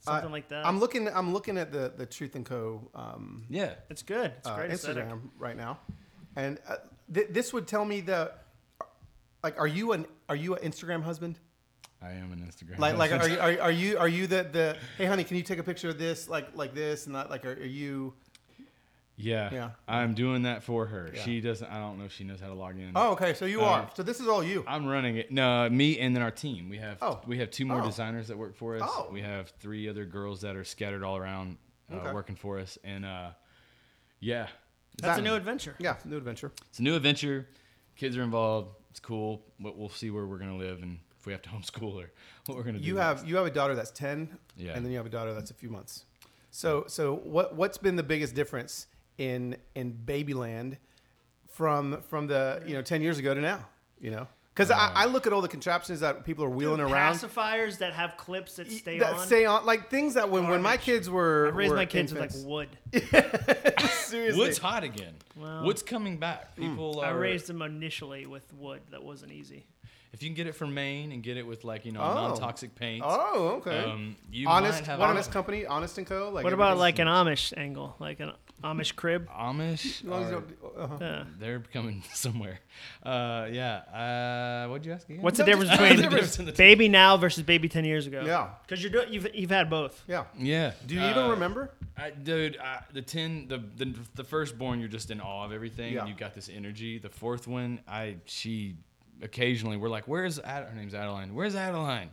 Something 0.00 0.28
I- 0.30 0.32
like 0.32 0.48
that. 0.48 0.66
I'm 0.66 0.80
looking. 0.80 1.06
I'm 1.08 1.34
looking 1.34 1.58
at 1.58 1.70
the 1.70 1.92
the 1.94 2.06
Truth 2.06 2.34
and 2.34 2.46
Co. 2.46 2.88
Um, 2.94 3.44
yeah, 3.50 3.74
it's 3.90 4.02
good. 4.02 4.32
It's 4.38 4.48
uh, 4.48 4.56
great 4.56 4.70
aesthetic. 4.70 5.04
Instagram 5.04 5.20
right 5.38 5.56
now, 5.56 5.78
and 6.34 6.58
uh, 6.66 6.76
th- 7.12 7.28
this 7.28 7.52
would 7.52 7.66
tell 7.66 7.84
me 7.84 8.00
the 8.00 8.32
like 9.42 9.60
are 9.60 9.66
you 9.66 9.92
an 9.92 10.06
are 10.30 10.36
you 10.36 10.54
an 10.54 10.62
Instagram 10.70 11.02
husband? 11.02 11.38
I 12.00 12.12
am 12.12 12.32
an 12.32 12.38
Instagram. 12.40 12.78
Like 12.78 12.96
like 12.96 13.12
are 13.12 13.28
you 13.28 13.38
are, 13.38 13.60
are 13.60 13.70
you 13.70 13.98
are 13.98 14.08
you 14.08 14.26
the 14.26 14.44
the 14.44 14.76
hey 14.96 15.04
honey 15.04 15.24
can 15.24 15.36
you 15.36 15.42
take 15.42 15.58
a 15.58 15.62
picture 15.62 15.90
of 15.90 15.98
this 15.98 16.26
like 16.26 16.56
like 16.56 16.74
this 16.74 17.06
and 17.06 17.14
that 17.16 17.28
like 17.28 17.44
are, 17.44 17.52
are 17.52 17.64
you 17.64 18.14
yeah, 19.22 19.50
Yeah. 19.52 19.70
I'm 19.88 20.14
doing 20.14 20.42
that 20.42 20.62
for 20.62 20.86
her. 20.86 21.10
Yeah. 21.14 21.22
She 21.22 21.40
doesn't. 21.40 21.70
I 21.70 21.78
don't 21.78 21.98
know 21.98 22.04
if 22.04 22.12
she 22.12 22.24
knows 22.24 22.40
how 22.40 22.48
to 22.48 22.54
log 22.54 22.78
in. 22.78 22.92
Oh 22.94 23.12
okay 23.12 23.34
so 23.34 23.44
you 23.46 23.62
Uh, 23.62 23.66
are 23.66 23.90
so 23.94 24.02
this 24.02 24.20
is 24.20 24.28
all 24.28 24.42
you. 24.42 24.64
I'm 24.66 24.86
running 24.86 25.16
it. 25.16 25.30
No, 25.30 25.68
me 25.70 25.98
and 25.98 26.14
then 26.14 26.22
our 26.22 26.30
team. 26.30 26.68
We 26.68 26.78
have 26.78 26.98
Oh. 27.00 27.20
we 27.26 27.38
have 27.38 27.50
two 27.50 27.64
more 27.64 27.80
Oh. 27.82 27.86
designers 27.86 28.28
that 28.28 28.36
work 28.36 28.54
for 28.56 28.76
us. 28.76 28.82
Oh. 28.84 29.08
We 29.12 29.22
have 29.22 29.50
three 29.60 29.88
other 29.88 30.04
girls 30.04 30.40
that 30.42 30.56
are 30.56 30.64
scattered 30.64 31.02
all 31.02 31.16
around 31.16 31.58
uh, 31.90 31.96
Okay. 31.96 32.12
working 32.12 32.36
for 32.36 32.58
us, 32.58 32.78
and 32.84 33.04
uh, 33.04 33.30
yeah, 34.20 34.48
That's 34.98 35.18
a 35.18 35.22
new 35.22 35.34
adventure. 35.34 35.74
Yeah, 35.78 35.96
new 36.04 36.16
adventure. 36.16 36.52
it's 36.68 36.78
a 36.78 36.82
new 36.82 36.94
adventure. 36.96 37.48
Kids 37.96 38.16
are 38.16 38.22
involved. 38.22 38.76
It's 38.90 39.00
cool. 39.00 39.42
But 39.60 39.76
we'll 39.76 39.88
see 39.88 40.10
where 40.10 40.26
we're 40.26 40.38
gonna 40.38 40.56
live 40.56 40.82
and 40.82 40.98
if 41.18 41.26
we 41.26 41.32
have 41.32 41.42
to 41.42 41.48
homeschool 41.54 41.94
or 42.02 42.10
what 42.46 42.56
we're 42.56 42.64
gonna 42.64 42.78
do. 42.78 42.84
You 42.84 42.96
have 42.96 43.26
you 43.26 43.36
have 43.36 43.46
a 43.46 43.50
daughter 43.50 43.74
that's 43.74 43.90
ten, 43.90 44.36
Yeah. 44.56 44.72
and 44.74 44.84
then 44.84 44.90
you 44.92 44.98
have 44.98 45.06
a 45.06 45.10
daughter 45.10 45.32
that's 45.34 45.50
a 45.50 45.54
few 45.54 45.70
months. 45.70 46.04
So 46.50 46.84
so 46.88 47.14
what 47.16 47.54
what's 47.56 47.78
been 47.78 47.96
the 47.96 48.02
biggest 48.02 48.34
difference 48.34 48.86
in 49.18 49.56
in 49.74 49.92
Babyland 50.06 50.76
from 51.50 52.00
from 52.08 52.26
the 52.26 52.62
you 52.66 52.74
know 52.74 52.82
ten 52.82 53.02
years 53.02 53.18
ago 53.18 53.34
to 53.34 53.40
now? 53.40 53.66
You 54.00 54.10
know, 54.10 54.26
because 54.54 54.70
Uh. 54.70 54.74
I, 54.74 55.02
I 55.02 55.04
look 55.06 55.26
at 55.26 55.32
all 55.32 55.40
the 55.42 55.48
contraptions 55.48 56.00
that 56.00 56.24
people 56.24 56.44
are 56.44 56.50
wheeling 56.50 56.78
Dude, 56.78 56.90
around 56.90 57.14
pacifiers 57.14 57.78
that 57.78 57.92
have 57.92 58.16
clips 58.16 58.56
that 58.56 58.70
stay 58.70 58.98
that 58.98 59.14
on. 59.14 59.26
stay 59.26 59.44
on, 59.44 59.64
like 59.64 59.90
things 59.90 60.14
that 60.14 60.28
when 60.30 60.48
when 60.48 60.60
my 60.62 60.76
kids 60.76 61.08
were 61.08 61.46
I 61.48 61.50
raised 61.56 61.70
were 61.70 61.76
my 61.76 61.86
kids 61.86 62.12
infants- 62.12 62.36
with 62.36 62.44
like 62.46 62.50
wood. 62.50 63.82
seriously. 63.90 64.38
Wood's 64.38 64.58
hot 64.58 64.82
again. 64.84 65.14
Well- 65.36 65.64
Wood's 65.64 65.82
coming 65.82 66.18
back. 66.18 66.56
People 66.56 67.00
I 67.00 67.10
are. 67.10 67.18
raised 67.18 67.46
them 67.46 67.62
initially 67.62 68.26
with 68.26 68.52
wood. 68.54 68.80
That 68.90 69.02
wasn't 69.02 69.32
easy. 69.32 69.66
If 70.12 70.22
you 70.22 70.28
can 70.28 70.34
get 70.34 70.46
it 70.46 70.52
from 70.54 70.74
Maine 70.74 71.10
and 71.12 71.22
get 71.22 71.38
it 71.38 71.46
with 71.46 71.64
like 71.64 71.86
you 71.86 71.92
know 71.92 72.02
Oh. 72.02 72.12
non-toxic 72.14 72.74
paint. 72.74 73.02
Oh, 73.06 73.60
okay. 73.64 73.78
Um, 73.84 74.16
you 74.30 74.46
honest, 74.48 74.80
might 74.80 74.86
have 74.86 75.00
honest 75.00 75.30
a- 75.30 75.32
company, 75.32 75.64
honest 75.64 75.96
and 75.98 76.06
co. 76.06 76.30
Like 76.30 76.44
What 76.44 76.52
about 76.52 76.76
like 76.76 76.98
an 76.98 77.08
Amish 77.08 77.54
angle, 77.56 77.96
like 77.98 78.20
an 78.20 78.32
Amish 78.62 78.94
crib? 78.96 79.28
Amish. 79.30 79.84
as 80.02 80.04
long 80.04 80.22
as 80.24 80.30
you 80.30 80.36
are- 80.36 80.40
don't- 80.40 80.78
uh-huh. 80.78 80.96
Yeah. 81.00 81.24
They're 81.38 81.60
coming 81.72 82.02
somewhere. 82.14 82.60
Uh, 83.02 83.48
yeah. 83.50 84.62
Uh, 84.64 84.68
what'd 84.70 84.86
you 84.86 84.92
ask 84.92 85.08
again? 85.08 85.22
What's 85.22 85.38
the 85.38 85.44
difference 85.44 85.70
just- 85.70 85.80
between 85.80 85.96
the 85.96 86.02
difference 86.08 86.38
in 86.38 86.44
the 86.46 86.52
two. 86.52 86.58
baby 86.58 86.88
now 86.88 87.16
versus 87.16 87.42
baby 87.42 87.68
ten 87.68 87.84
years 87.84 88.06
ago? 88.06 88.22
Yeah, 88.24 88.48
because 88.66 88.82
you're 88.82 88.92
doing 88.92 89.12
you've 89.12 89.26
you've 89.34 89.50
had 89.50 89.68
both. 89.68 90.02
yeah. 90.08 90.24
Yeah. 90.38 90.72
Do 90.86 90.94
you 90.94 91.02
even 91.02 91.24
Uh, 91.24 91.30
remember? 91.30 91.70
I, 91.96 92.10
dude, 92.10 92.56
I, 92.58 92.80
the 92.92 93.02
ten, 93.02 93.48
the, 93.48 93.58
the 93.76 93.94
the 94.14 94.24
firstborn, 94.24 94.80
you're 94.80 94.88
just 94.88 95.10
in 95.10 95.20
awe 95.20 95.44
of 95.44 95.52
everything. 95.52 95.92
Yeah. 95.92 96.00
and 96.00 96.08
You've 96.08 96.18
got 96.18 96.34
this 96.34 96.48
energy. 96.52 96.98
The 96.98 97.10
fourth 97.10 97.46
one, 97.46 97.80
I 97.86 98.16
she 98.24 98.76
occasionally 99.22 99.76
we're 99.76 99.88
like, 99.90 100.08
where's 100.08 100.38
Ad-? 100.38 100.68
her 100.68 100.74
name's 100.74 100.94
Adeline? 100.94 101.34
Where's 101.34 101.54
Adeline? 101.54 102.10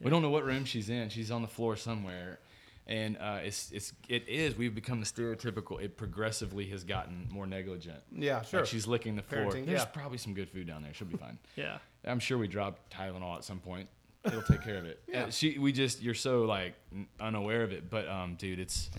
We 0.00 0.10
don't 0.10 0.20
know 0.22 0.28
what 0.30 0.44
room 0.44 0.66
she's 0.66 0.90
in. 0.90 1.08
She's 1.08 1.30
on 1.30 1.40
the 1.40 1.48
floor 1.48 1.76
somewhere. 1.76 2.38
And 2.86 3.16
uh, 3.16 3.38
it's 3.42 3.70
it's 3.72 3.92
it 4.08 4.28
is. 4.28 4.56
We've 4.58 4.74
become 4.74 5.00
the 5.00 5.06
stereotypical. 5.06 5.80
It 5.82 5.96
progressively 5.96 6.66
has 6.66 6.84
gotten 6.84 7.28
more 7.30 7.46
negligent. 7.46 8.00
Yeah, 8.14 8.42
sure. 8.42 8.60
Like 8.60 8.68
she's 8.68 8.86
licking 8.86 9.16
the 9.16 9.22
floor. 9.22 9.44
Parenting, 9.46 9.64
There's 9.66 9.80
yeah. 9.80 9.84
probably 9.86 10.18
some 10.18 10.34
good 10.34 10.50
food 10.50 10.66
down 10.66 10.82
there. 10.82 10.92
She'll 10.92 11.08
be 11.08 11.16
fine. 11.16 11.38
Yeah. 11.56 11.78
I'm 12.06 12.18
sure 12.20 12.36
we 12.36 12.46
dropped 12.48 12.92
Tylenol 12.92 13.36
at 13.36 13.44
some 13.44 13.58
point. 13.60 13.88
It'll 14.26 14.42
take 14.42 14.62
care 14.62 14.76
of 14.76 14.84
it. 14.84 15.00
Yeah. 15.08 15.24
Uh, 15.24 15.30
she, 15.30 15.58
we 15.58 15.72
just, 15.72 16.02
you're 16.02 16.12
so 16.14 16.42
like 16.42 16.74
unaware 17.18 17.62
of 17.62 17.72
it. 17.72 17.88
But 17.88 18.06
um, 18.08 18.34
dude, 18.34 18.58
it's 18.58 18.90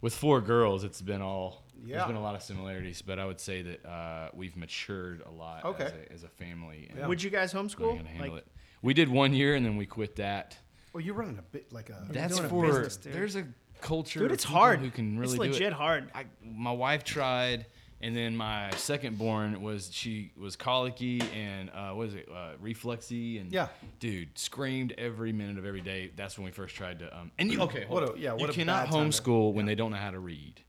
with 0.00 0.14
four 0.14 0.40
girls. 0.40 0.82
It's 0.84 1.02
been 1.02 1.20
all. 1.20 1.64
Yeah. 1.84 1.96
There's 1.96 2.06
been 2.08 2.16
a 2.16 2.22
lot 2.22 2.34
of 2.34 2.42
similarities, 2.42 3.02
but 3.02 3.18
I 3.18 3.26
would 3.26 3.40
say 3.40 3.60
that 3.62 3.86
uh, 3.86 4.28
we've 4.34 4.56
matured 4.56 5.22
a 5.26 5.30
lot 5.30 5.64
Okay. 5.66 5.84
as, 5.84 5.92
a, 5.92 6.12
as 6.12 6.24
a 6.24 6.28
family. 6.28 6.90
Yeah. 6.96 7.06
Would 7.06 7.22
you 7.22 7.28
guys 7.30 7.52
learning 7.54 7.68
homeschool? 7.70 7.96
how 7.98 8.02
to 8.02 8.08
handle 8.08 8.30
Like, 8.34 8.38
it. 8.38 8.46
We 8.82 8.94
did 8.94 9.08
one 9.10 9.34
year 9.34 9.54
and 9.56 9.64
then 9.66 9.76
we 9.76 9.84
quit 9.84 10.16
that. 10.16 10.56
Well, 10.92 11.02
you're 11.02 11.14
running 11.14 11.38
a 11.38 11.42
bit 11.42 11.72
like 11.72 11.90
a. 11.90 12.04
That's 12.10 12.34
doing 12.34 12.46
a 12.46 12.48
for 12.48 12.66
business, 12.66 12.96
dude. 12.96 13.12
there's 13.12 13.36
a 13.36 13.44
culture. 13.80 14.20
dude, 14.20 14.30
of 14.30 14.34
it's 14.34 14.44
people 14.44 14.60
hard. 14.60 14.80
Who 14.80 14.90
can 14.90 15.18
really 15.18 15.34
it's 15.34 15.38
do 15.38 15.42
it. 15.42 15.52
legit 15.52 15.72
hard. 15.72 16.10
I, 16.14 16.24
my 16.44 16.72
wife 16.72 17.04
tried, 17.04 17.66
and 18.00 18.16
then 18.16 18.36
my 18.36 18.70
second 18.72 19.16
born 19.18 19.62
was 19.62 19.90
she 19.92 20.32
was 20.36 20.56
colicky 20.56 21.20
and 21.34 21.70
uh, 21.70 21.90
what 21.92 22.08
is 22.08 22.14
it, 22.14 22.28
uh, 22.34 22.52
refluxy, 22.62 23.40
and 23.40 23.52
Yeah. 23.52 23.68
dude 24.00 24.36
screamed 24.38 24.92
every 24.98 25.32
minute 25.32 25.58
of 25.58 25.64
every 25.66 25.80
day. 25.80 26.10
That's 26.16 26.36
when 26.38 26.44
we 26.44 26.50
first 26.50 26.74
tried 26.74 26.98
to. 27.00 27.16
Um, 27.16 27.30
and 27.38 27.52
you 27.52 27.60
okay? 27.62 27.84
hold 27.84 28.00
What 28.02 28.08
a- 28.10 28.12
on. 28.14 28.20
yeah, 28.20 28.32
what 28.32 28.40
you 28.42 28.48
a 28.48 28.52
cannot 28.52 28.90
bad 28.90 28.94
homeschool 28.94 29.52
when 29.54 29.66
they 29.66 29.74
don't 29.74 29.92
know 29.92 29.96
how 29.98 30.10
to 30.10 30.18
read. 30.20 30.60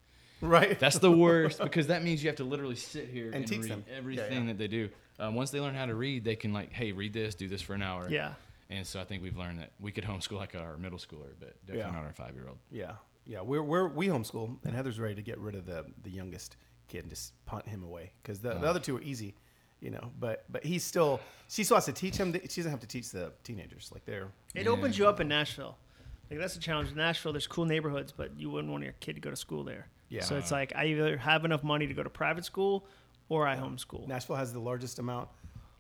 right. 0.42 0.78
That's 0.80 1.00
the 1.00 1.12
worst 1.26 1.60
because 1.62 1.88
that 1.88 2.04
means 2.04 2.24
you 2.24 2.30
have 2.30 2.38
to 2.38 2.44
literally 2.44 2.76
sit 2.76 3.10
here 3.10 3.26
and, 3.28 3.36
And 3.36 3.48
teach 3.48 3.62
read 3.62 3.72
them. 3.72 3.86
Yeah, 3.90 3.98
everything 3.98 4.42
yeah. 4.42 4.48
that 4.48 4.58
they 4.58 4.68
do. 4.68 4.90
Um, 5.20 5.36
once 5.36 5.52
they 5.52 5.60
learn 5.60 5.76
how 5.76 5.86
to 5.86 5.96
read, 5.96 6.24
they 6.24 6.36
can 6.36 6.52
like, 6.54 6.72
hey, 6.74 6.92
read 6.94 7.14
this, 7.14 7.36
do 7.36 7.48
this 7.48 7.62
for 7.62 7.74
an 7.74 7.82
hour. 7.84 8.08
Yeah. 8.10 8.34
And 8.72 8.88
so 8.88 9.00
I 9.00 9.04
think 9.04 9.22
we've 9.22 9.38
learned 9.38 9.60
that 9.60 9.72
we 9.80 9.92
could 9.92 10.04
homeschool 10.06 10.38
like 10.38 10.56
our 10.56 10.78
middle 10.78 10.98
schooler, 10.98 11.34
but 11.40 11.60
definitely 11.68 11.92
Yeah. 11.92 11.92
not 12.00 12.06
our 12.06 12.14
five 12.14 12.34
year 12.36 12.46
old. 12.48 12.58
Yeah, 12.72 12.94
yeah. 13.26 13.42
We're 13.42 13.62
we're 13.62 13.88
we 13.88 14.08
homeschool, 14.08 14.58
and 14.64 14.74
Heather's 14.74 15.00
ready 15.00 15.16
to 15.16 15.22
get 15.22 15.38
rid 15.40 15.56
of 15.56 15.66
the 15.66 15.86
the 16.04 16.10
youngest 16.10 16.56
kid 16.88 17.00
and 17.02 17.10
just 17.10 17.34
punt 17.46 17.68
him 17.68 17.84
away 17.84 18.12
because 18.24 18.40
the, 18.40 18.54
the 18.56 18.68
other 18.68 18.80
two 18.80 18.98
are 18.98 19.02
easy, 19.02 19.36
you 19.82 19.92
know. 19.92 20.12
But 20.20 20.46
but 20.50 20.64
he's 20.66 20.84
still 20.84 21.20
she 21.50 21.64
still 21.66 21.76
has 21.78 21.86
to 21.86 21.94
teach 21.94 22.16
him. 22.16 22.34
She 22.34 22.62
doesn't 22.62 22.72
have 22.72 22.80
to 22.80 22.88
teach 22.88 23.12
the 23.12 23.34
teenagers 23.44 23.92
like 23.94 24.06
they're. 24.06 24.30
It 24.56 24.68
opens 24.68 24.98
you 24.98 25.06
up 25.08 25.20
in 25.20 25.28
Nashville. 25.28 25.78
Like 26.30 26.40
that's 26.40 26.54
the 26.54 26.62
challenge 26.62 26.90
in 26.92 26.96
Nashville. 26.96 27.34
There's 27.34 27.48
cool 27.48 27.66
neighborhoods, 27.66 28.14
but 28.14 28.32
you 28.40 28.50
wouldn't 28.50 28.72
want 28.72 28.86
your 28.86 28.94
kid 29.02 29.16
to 29.16 29.22
go 29.22 29.30
to 29.30 29.36
school 29.36 29.66
there. 29.66 29.88
Yeah. 30.08 30.22
So 30.24 30.38
it's 30.38 30.50
like 30.52 30.72
I 30.78 30.86
either 30.86 31.18
have 31.18 31.44
enough 31.44 31.64
money 31.64 31.88
to 31.88 31.94
go 31.94 32.04
to 32.04 32.10
private 32.10 32.46
school 32.46 32.86
or 33.28 33.46
I 33.48 33.58
homeschool. 33.58 34.08
Nashville 34.08 34.38
has 34.38 34.54
the 34.54 34.60
largest 34.60 34.98
amount 35.00 35.28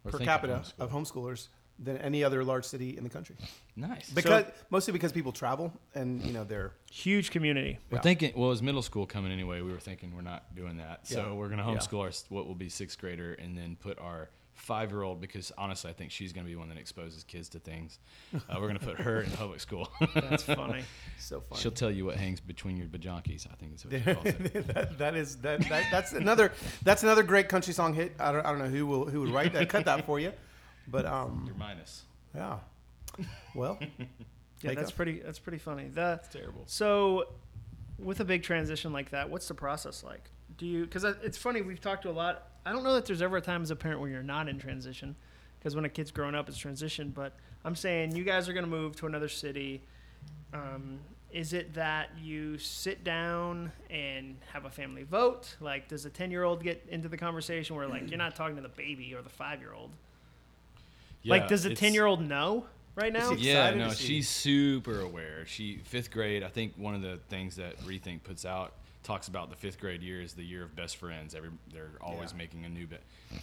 We're 0.03 0.11
per 0.11 0.17
thinking 0.17 0.27
capita 0.27 0.53
homeschool. 0.61 0.83
of 0.83 0.91
homeschoolers 0.91 1.47
than 1.79 1.97
any 1.97 2.23
other 2.23 2.43
large 2.43 2.65
city 2.65 2.95
in 2.97 3.03
the 3.03 3.09
country. 3.09 3.35
Nice. 3.75 4.09
Because 4.09 4.45
mostly 4.69 4.93
because 4.93 5.11
people 5.11 5.31
travel 5.31 5.73
and 5.95 6.21
you 6.23 6.33
know 6.33 6.43
they're 6.43 6.73
Huge 6.91 7.31
community. 7.31 7.79
We're 7.89 7.97
Yeah. 7.97 8.01
thinking, 8.01 8.33
well, 8.35 8.51
as 8.51 8.61
middle 8.61 8.81
school 8.81 9.05
coming 9.05 9.31
anyway, 9.31 9.61
we 9.61 9.71
were 9.71 9.79
thinking 9.79 10.13
we're 10.15 10.21
not 10.21 10.53
doing 10.55 10.77
that. 10.77 11.07
So 11.07 11.35
we're 11.35 11.47
going 11.47 11.59
to 11.59 11.65
Yeah. 11.65 11.77
homeschool 11.77 12.01
our, 12.01 12.11
what 12.29 12.47
will 12.47 12.55
be 12.55 12.69
sixth 12.69 12.99
grader 12.99 13.33
and 13.33 13.57
then 13.57 13.75
put 13.77 13.97
our 13.99 14.29
five 14.53 14.91
year 14.91 15.01
old, 15.01 15.19
because 15.19 15.51
honestly, 15.57 15.89
I 15.89 15.93
think 15.93 16.11
she's 16.11 16.33
going 16.33 16.45
to 16.45 16.49
be 16.49 16.55
one 16.55 16.69
that 16.69 16.77
exposes 16.77 17.23
kids 17.23 17.49
to 17.49 17.59
things. 17.59 17.97
Uh, 18.33 18.39
we're 18.55 18.67
going 18.67 18.77
to 18.77 18.85
put 18.85 18.99
her 18.99 19.21
in 19.21 19.31
public 19.31 19.59
school. 19.59 19.89
That's 20.13 20.43
funny. 20.43 20.83
so 21.17 21.41
fun. 21.41 21.57
She'll 21.57 21.71
tell 21.71 21.89
you 21.89 22.05
what 22.05 22.17
hangs 22.17 22.39
between 22.39 22.77
your 22.77 22.87
bajonkies. 22.87 23.47
I 23.51 23.55
think 23.55 23.71
that's 23.71 23.85
what 23.85 23.93
she 23.93 24.01
calls 24.13 24.25
it. 24.27 24.67
that, 24.73 24.97
that 24.99 25.15
is 25.15 25.37
that, 25.37 25.61
that 25.69 25.85
that's 25.89 26.13
another 26.13 26.51
that's 26.83 27.01
another 27.03 27.23
great 27.23 27.49
country 27.49 27.73
song 27.73 27.93
hit. 27.93 28.13
I 28.19 28.31
don't, 28.31 28.45
I 28.45 28.49
don't 28.51 28.59
know 28.59 28.67
who 28.69 28.85
will 28.85 29.05
who 29.05 29.21
would 29.21 29.31
write 29.31 29.53
that 29.53 29.69
cut 29.69 29.85
that 29.85 30.05
for 30.05 30.19
you, 30.19 30.31
but 30.87 31.05
um 31.05 31.43
Your 31.45 31.55
minus. 31.55 32.03
yeah. 32.35 32.57
Well, 33.55 33.77
Yeah, 34.63 34.69
Make 34.69 34.77
that's 34.77 34.91
up. 34.91 34.95
pretty. 34.95 35.19
That's 35.19 35.39
pretty 35.39 35.57
funny. 35.57 35.87
The, 35.87 36.21
Terrible. 36.31 36.61
So, 36.67 37.29
with 37.97 38.19
a 38.19 38.23
big 38.25 38.43
transition 38.43 38.93
like 38.93 39.09
that, 39.09 39.27
what's 39.27 39.47
the 39.47 39.55
process 39.55 40.03
like? 40.03 40.29
Do 40.59 40.67
you? 40.67 40.83
Because 40.85 41.03
it's 41.03 41.35
funny. 41.37 41.63
We've 41.63 41.81
talked 41.81 42.03
to 42.03 42.11
a 42.11 42.13
lot. 42.13 42.47
I 42.63 42.71
don't 42.71 42.83
know 42.83 42.93
that 42.93 43.07
there's 43.07 43.23
ever 43.23 43.37
a 43.37 43.41
time 43.41 43.63
as 43.63 43.71
a 43.71 43.75
parent 43.75 43.99
where 44.01 44.09
you're 44.11 44.21
not 44.21 44.47
in 44.47 44.59
transition. 44.59 45.15
Because 45.57 45.75
when 45.75 45.83
a 45.85 45.89
kid's 45.89 46.11
growing 46.11 46.35
up, 46.35 46.47
it's 46.47 46.59
transition. 46.59 47.09
But 47.09 47.33
I'm 47.65 47.75
saying 47.75 48.15
you 48.15 48.23
guys 48.23 48.47
are 48.47 48.53
going 48.53 48.63
to 48.65 48.69
move 48.69 48.95
to 48.97 49.07
another 49.07 49.29
city. 49.29 49.81
Um, 50.53 50.99
is 51.31 51.53
it 51.53 51.73
that 51.73 52.09
you 52.21 52.59
sit 52.59 53.03
down 53.03 53.71
and 53.89 54.37
have 54.53 54.65
a 54.65 54.69
family 54.69 55.03
vote? 55.03 55.55
Like, 55.59 55.87
does 55.87 56.05
a 56.05 56.11
10 56.11 56.29
year 56.29 56.43
old 56.43 56.61
get 56.63 56.85
into 56.89 57.07
the 57.09 57.17
conversation 57.17 57.75
where, 57.75 57.87
like, 57.87 58.09
you're 58.11 58.19
not 58.19 58.35
talking 58.35 58.57
to 58.57 58.61
the 58.61 58.69
baby 58.69 59.11
or 59.15 59.23
the 59.23 59.29
five 59.29 59.59
year 59.59 59.73
old? 59.73 59.89
Like, 61.25 61.47
does 61.47 61.65
a 61.65 61.73
10 61.75 61.93
year 61.93 62.05
old 62.05 62.21
know 62.21 62.65
right 62.95 63.11
now? 63.13 63.31
Yeah, 63.31 63.73
no, 63.73 63.91
she's 63.91 64.27
super 64.29 64.99
aware. 65.01 65.45
She 65.45 65.77
fifth 65.85 66.11
grade. 66.11 66.43
I 66.43 66.49
think 66.49 66.73
one 66.77 66.95
of 66.95 67.01
the 67.01 67.19
things 67.29 67.55
that 67.57 67.79
Rethink 67.81 68.23
puts 68.23 68.45
out 68.45 68.73
talks 69.03 69.27
about 69.27 69.49
the 69.49 69.55
fifth 69.55 69.79
grade 69.79 70.03
year 70.03 70.21
is 70.21 70.33
the 70.33 70.43
year 70.43 70.63
of 70.63 70.75
best 70.75 70.97
friends. 70.97 71.33
Every 71.33 71.49
they're 71.73 71.89
always 72.01 72.31
Yeah. 72.31 72.37
making 72.37 72.65
a 72.65 72.69
new 72.69 72.85
bit. 72.85 73.01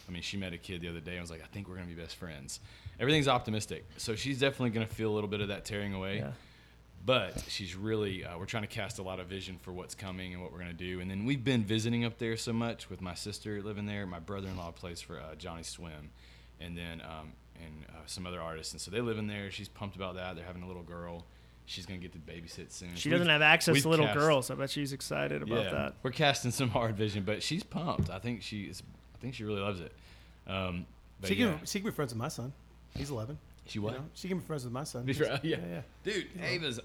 I 0.09 0.11
mean, 0.13 0.23
she 0.23 0.37
met 0.37 0.53
a 0.53 0.59
kid 0.59 0.81
the 0.83 0.89
other 0.89 1.01
day 1.01 1.13
and 1.13 1.21
was 1.21 1.31
like, 1.33 1.43
"I 1.43 1.47
think 1.47 1.69
we're 1.69 1.75
gonna 1.75 1.89
be 1.89 1.95
best 1.95 2.15
friends." 2.17 2.61
Everything's 3.01 3.27
optimistic, 3.27 3.85
so 3.97 4.15
she's 4.15 4.39
definitely 4.39 4.71
gonna 4.71 4.87
feel 4.87 5.11
a 5.11 5.15
little 5.15 5.29
bit 5.31 5.41
of 5.41 5.49
that 5.49 5.65
tearing 5.65 5.95
away. 5.95 6.19
Yeah. 6.19 6.31
But 7.05 7.45
she's 7.49 7.75
really, 7.75 8.25
uh, 8.25 8.37
we're 8.39 8.45
trying 8.47 8.65
to 8.65 8.69
cast 8.69 8.99
a 8.99 9.03
lot 9.03 9.19
of 9.21 9.29
vision 9.29 9.57
for 9.63 9.73
what's 9.73 9.95
coming 9.95 10.33
and 10.35 10.43
what 10.43 10.53
we're 10.53 10.59
going 10.59 10.77
to 10.77 10.85
do. 10.85 11.01
And 11.01 11.09
then 11.11 11.25
we've 11.25 11.43
been 11.45 11.63
visiting 11.65 12.05
up 12.05 12.19
there 12.19 12.37
so 12.37 12.53
much 12.53 12.91
with 12.91 13.01
my 13.01 13.15
sister 13.15 13.63
living 13.63 13.87
there. 13.87 14.05
My 14.05 14.19
brother 14.19 14.49
in 14.49 14.57
law 14.57 14.73
plays 14.73 15.01
for 15.01 15.19
uh, 15.19 15.37
Johnny 15.37 15.63
Swim. 15.63 16.11
And 16.61 16.77
then 16.77 17.01
um, 17.03 17.33
and 17.65 17.85
uh, 17.91 17.99
some 18.07 18.27
other 18.27 18.41
artists. 18.41 18.73
And 18.73 18.81
so 18.81 18.91
they 18.91 19.01
live 19.01 19.19
in 19.19 19.27
there. 19.27 19.51
She's 19.51 19.69
pumped 19.69 19.97
about 19.97 20.15
that. 20.17 20.37
They're 20.37 20.45
having 20.45 20.63
a 20.63 20.67
little 20.67 20.83
girl. 20.83 21.25
She's 21.67 21.85
going 21.85 22.01
to 22.01 22.07
get 22.09 22.13
to 22.15 22.19
babysit 22.33 22.73
soon. 22.73 22.95
She 22.95 23.09
So 23.09 23.11
doesn't 23.11 23.27
we've- 23.27 23.33
have 23.33 23.43
access 23.43 23.83
to 23.83 23.89
little 23.89 24.07
cast- 24.07 24.19
girls. 24.19 24.51
I 24.51 24.55
bet 24.55 24.71
she's 24.71 24.93
excited 24.95 25.43
about 25.43 25.65
yeah, 25.65 25.71
that. 25.71 25.95
We're 26.03 26.13
casting 26.13 26.51
some 26.51 26.71
hard 26.79 26.97
vision, 26.97 27.25
but 27.25 27.43
she's 27.43 27.63
pumped. 27.63 28.09
I 28.11 28.19
think 28.19 28.43
she 28.43 28.63
is. 28.65 28.83
I 29.15 29.19
think 29.21 29.35
she 29.35 29.45
really 29.45 29.61
loves 29.61 29.81
it. 29.81 29.93
Um, 30.47 30.87
but 31.21 31.29
she 31.29 31.35
yeah, 31.35 31.53
can 31.57 31.67
she 31.67 31.81
can 31.81 31.91
be 31.91 31.95
friends 31.95 32.13
with 32.15 32.19
my 32.19 32.29
son. 32.29 32.53
He's 32.97 33.11
eleven. 33.11 33.37
she 33.67 33.81
you 33.81 33.83
what? 33.83 33.95
know? 33.95 34.05
She 34.15 34.29
can 34.29 34.39
be 34.39 34.45
friends 34.45 34.65
with 34.65 34.73
my 34.73 34.85
son. 34.85 35.05
Be 35.05 35.13
He's- 35.13 35.29
fr- 35.29 35.47
yeah. 35.47 35.57
yeah. 35.71 35.81
Dude, 36.05 36.27
Ava's. 36.43 36.81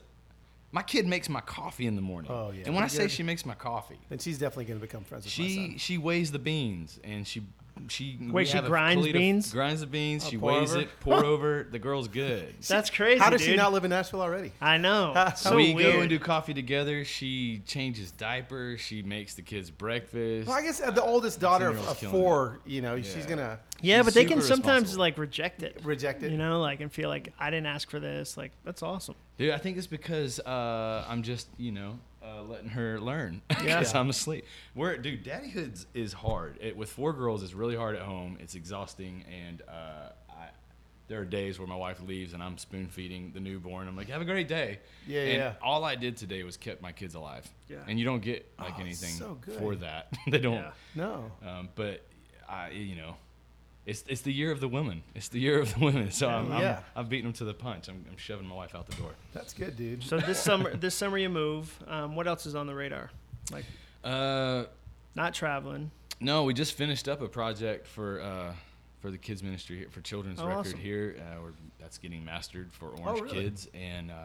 My 0.73 0.81
kid 0.81 1.05
makes 1.05 1.29
my 1.29 1.39
coffee 1.41 1.85
in 1.85 1.95
the 1.95 2.01
morning. 2.01 2.31
Oh, 2.31 2.49
yeah. 2.51 2.63
And 2.65 2.73
when 2.73 2.83
I 2.83 2.87
say 2.87 3.03
good. 3.03 3.11
she 3.11 3.21
makes 3.21 3.45
my 3.45 3.53
coffee, 3.53 3.99
Then 4.09 4.17
she's 4.17 4.39
definitely 4.39 4.65
going 4.65 4.79
to 4.79 4.85
become 4.85 5.03
friends 5.03 5.23
with 5.25 5.37
my 5.37 5.45
she 5.45 5.55
son. 5.55 5.77
she 5.77 5.97
weighs 5.99 6.31
the 6.31 6.39
beans 6.39 6.99
and 7.03 7.27
she 7.27 7.43
she 7.89 8.17
Wait, 8.21 8.47
she 8.47 8.59
grinds 8.59 9.01
fleet 9.01 9.15
of- 9.15 9.19
beans? 9.19 9.51
grinds 9.51 9.81
the 9.81 9.87
beans. 9.87 10.23
Oh, 10.25 10.29
she 10.29 10.37
pour 10.37 10.51
weighs 10.59 10.71
over? 10.71 10.81
it, 10.81 10.99
pour 10.99 11.25
over. 11.25 11.67
The 11.71 11.79
girl's 11.79 12.07
good. 12.07 12.53
That's 12.67 12.89
crazy. 12.89 13.19
How 13.19 13.29
does 13.29 13.41
dude. 13.41 13.49
she 13.51 13.55
not 13.55 13.73
live 13.73 13.83
in 13.83 13.89
Nashville 13.89 14.21
already? 14.21 14.51
I 14.61 14.77
know. 14.77 15.11
How- 15.15 15.33
so 15.33 15.55
we 15.55 15.73
weird. 15.73 15.93
go 15.93 15.99
and 16.01 16.09
do 16.09 16.19
coffee 16.19 16.53
together. 16.53 17.03
She 17.03 17.61
changes 17.65 18.11
diapers. 18.11 18.79
She 18.81 19.01
makes 19.01 19.33
the 19.35 19.41
kids 19.41 19.69
breakfast. 19.71 20.47
Well, 20.47 20.57
I 20.57 20.61
guess 20.61 20.81
uh, 20.81 20.91
the 20.91 21.03
oldest 21.03 21.39
daughter 21.39 21.67
of, 21.67 21.75
16-year-old's 21.75 21.91
of 22.03 22.09
killing 22.11 22.15
four, 22.23 22.59
you 22.65 22.81
know, 22.81 23.01
she's 23.01 23.25
gonna 23.25 23.59
yeah, 23.81 23.97
she's 23.97 24.05
but 24.05 24.13
they 24.13 24.25
can 24.25 24.41
sometimes 24.41 24.97
like 24.97 25.17
reject 25.17 25.63
it. 25.63 25.79
reject 25.83 26.23
it. 26.23 26.31
You 26.31 26.37
know, 26.37 26.61
like 26.61 26.79
and 26.79 26.91
feel 26.91 27.09
like 27.09 27.33
I 27.39 27.49
didn't 27.49 27.65
ask 27.67 27.89
for 27.89 27.99
this. 27.99 28.37
Like 28.37 28.51
that's 28.63 28.81
awesome. 28.83 29.15
Dude, 29.37 29.51
I 29.51 29.57
think 29.57 29.77
it's 29.77 29.87
because 29.87 30.39
uh, 30.39 31.05
I'm 31.09 31.23
just, 31.23 31.47
you 31.57 31.71
know, 31.71 31.97
uh, 32.23 32.41
letting 32.43 32.69
her 32.69 32.99
learn 32.99 33.41
Yeah. 33.49 33.79
because 33.79 33.93
I'm 33.95 34.09
asleep. 34.09 34.45
Where, 34.73 34.97
dude, 34.97 35.23
daddyhood 35.25 35.85
is 35.93 36.13
hard. 36.13 36.57
It, 36.61 36.75
with 36.77 36.89
four 36.91 37.13
girls, 37.13 37.43
it's 37.43 37.53
really 37.53 37.75
hard 37.75 37.95
at 37.95 38.01
home. 38.03 38.37
It's 38.39 38.55
exhausting, 38.55 39.25
and 39.29 39.61
uh, 39.67 40.09
I, 40.29 40.47
there 41.07 41.19
are 41.19 41.25
days 41.25 41.59
where 41.59 41.67
my 41.67 41.75
wife 41.75 42.01
leaves 42.01 42.33
and 42.33 42.41
I'm 42.41 42.57
spoon 42.57 42.87
feeding 42.87 43.31
the 43.33 43.39
newborn. 43.41 43.87
I'm 43.87 43.95
like, 43.97 44.07
have 44.09 44.21
a 44.21 44.25
great 44.25 44.47
day. 44.47 44.79
Yeah, 45.05 45.21
and 45.21 45.37
yeah. 45.37 45.53
All 45.61 45.83
I 45.83 45.95
did 45.95 46.15
today 46.17 46.43
was 46.43 46.55
kept 46.57 46.81
my 46.81 46.91
kids 46.93 47.13
alive. 47.15 47.47
Yeah. 47.69 47.77
And 47.87 47.99
you 47.99 48.05
don't 48.05 48.21
get 48.21 48.49
like 48.57 48.75
Oh, 48.77 48.81
anything 48.81 49.11
so 49.15 49.37
for 49.59 49.75
that. 49.75 50.07
they 50.31 50.39
don't. 50.39 50.53
Yeah. 50.55 50.71
no. 50.95 51.31
Um, 51.45 51.69
but 51.75 52.05
I, 52.47 52.69
you 52.69 52.95
know, 52.95 53.15
it's 53.85 54.03
it's 54.07 54.21
the 54.21 54.31
year 54.33 54.51
of 54.51 54.59
the 54.59 54.67
women. 54.67 55.03
It's 55.15 55.27
the 55.27 55.39
year 55.39 55.59
of 55.59 55.73
the 55.73 55.79
women. 55.79 56.11
So 56.11 56.29
I'm, 56.29 56.49
Yeah. 56.51 56.79
I'm, 56.95 57.01
I've 57.05 57.09
beaten 57.09 57.25
them 57.25 57.33
to 57.33 57.45
the 57.45 57.53
punch. 57.53 57.87
I'm, 57.89 58.05
I'm 58.09 58.17
shoving 58.17 58.47
my 58.47 58.55
wife 58.55 58.75
out 58.75 58.87
the 58.87 58.95
door. 58.95 59.11
That's 59.33 59.53
good, 59.53 59.75
dude. 59.75 60.03
So 60.03 60.19
this 60.19 60.39
summer, 60.39 60.75
this 60.75 60.95
summer 60.95 61.17
you 61.17 61.29
move. 61.29 61.77
Um, 61.87 62.15
what 62.15 62.27
else 62.27 62.45
is 62.45 62.55
on 62.55 62.67
the 62.67 62.75
radar? 62.75 63.11
Like 63.51 63.65
Uh, 64.03 64.65
not 65.15 65.33
traveling. 65.33 65.91
no, 66.19 66.43
we 66.43 66.53
just 66.53 66.73
finished 66.73 67.07
up 67.09 67.21
a 67.21 67.27
project 67.27 67.85
for 67.87 68.21
uh, 68.21 68.53
for 69.01 69.11
the 69.11 69.17
kids 69.17 69.43
ministry 69.43 69.77
here, 69.79 69.87
for 69.89 69.99
children's 70.01 70.39
Oh, 70.39 70.45
record 70.47 70.59
awesome. 70.67 70.79
here. 70.79 71.15
Uh, 71.19 71.41
we're, 71.41 71.51
that's 71.79 71.97
getting 71.97 72.23
mastered 72.23 72.71
for 72.71 72.89
Orange 72.91 73.19
Oh, 73.19 73.23
really? 73.23 73.43
Kids, 73.43 73.67
and 73.73 74.09
uh, 74.11 74.15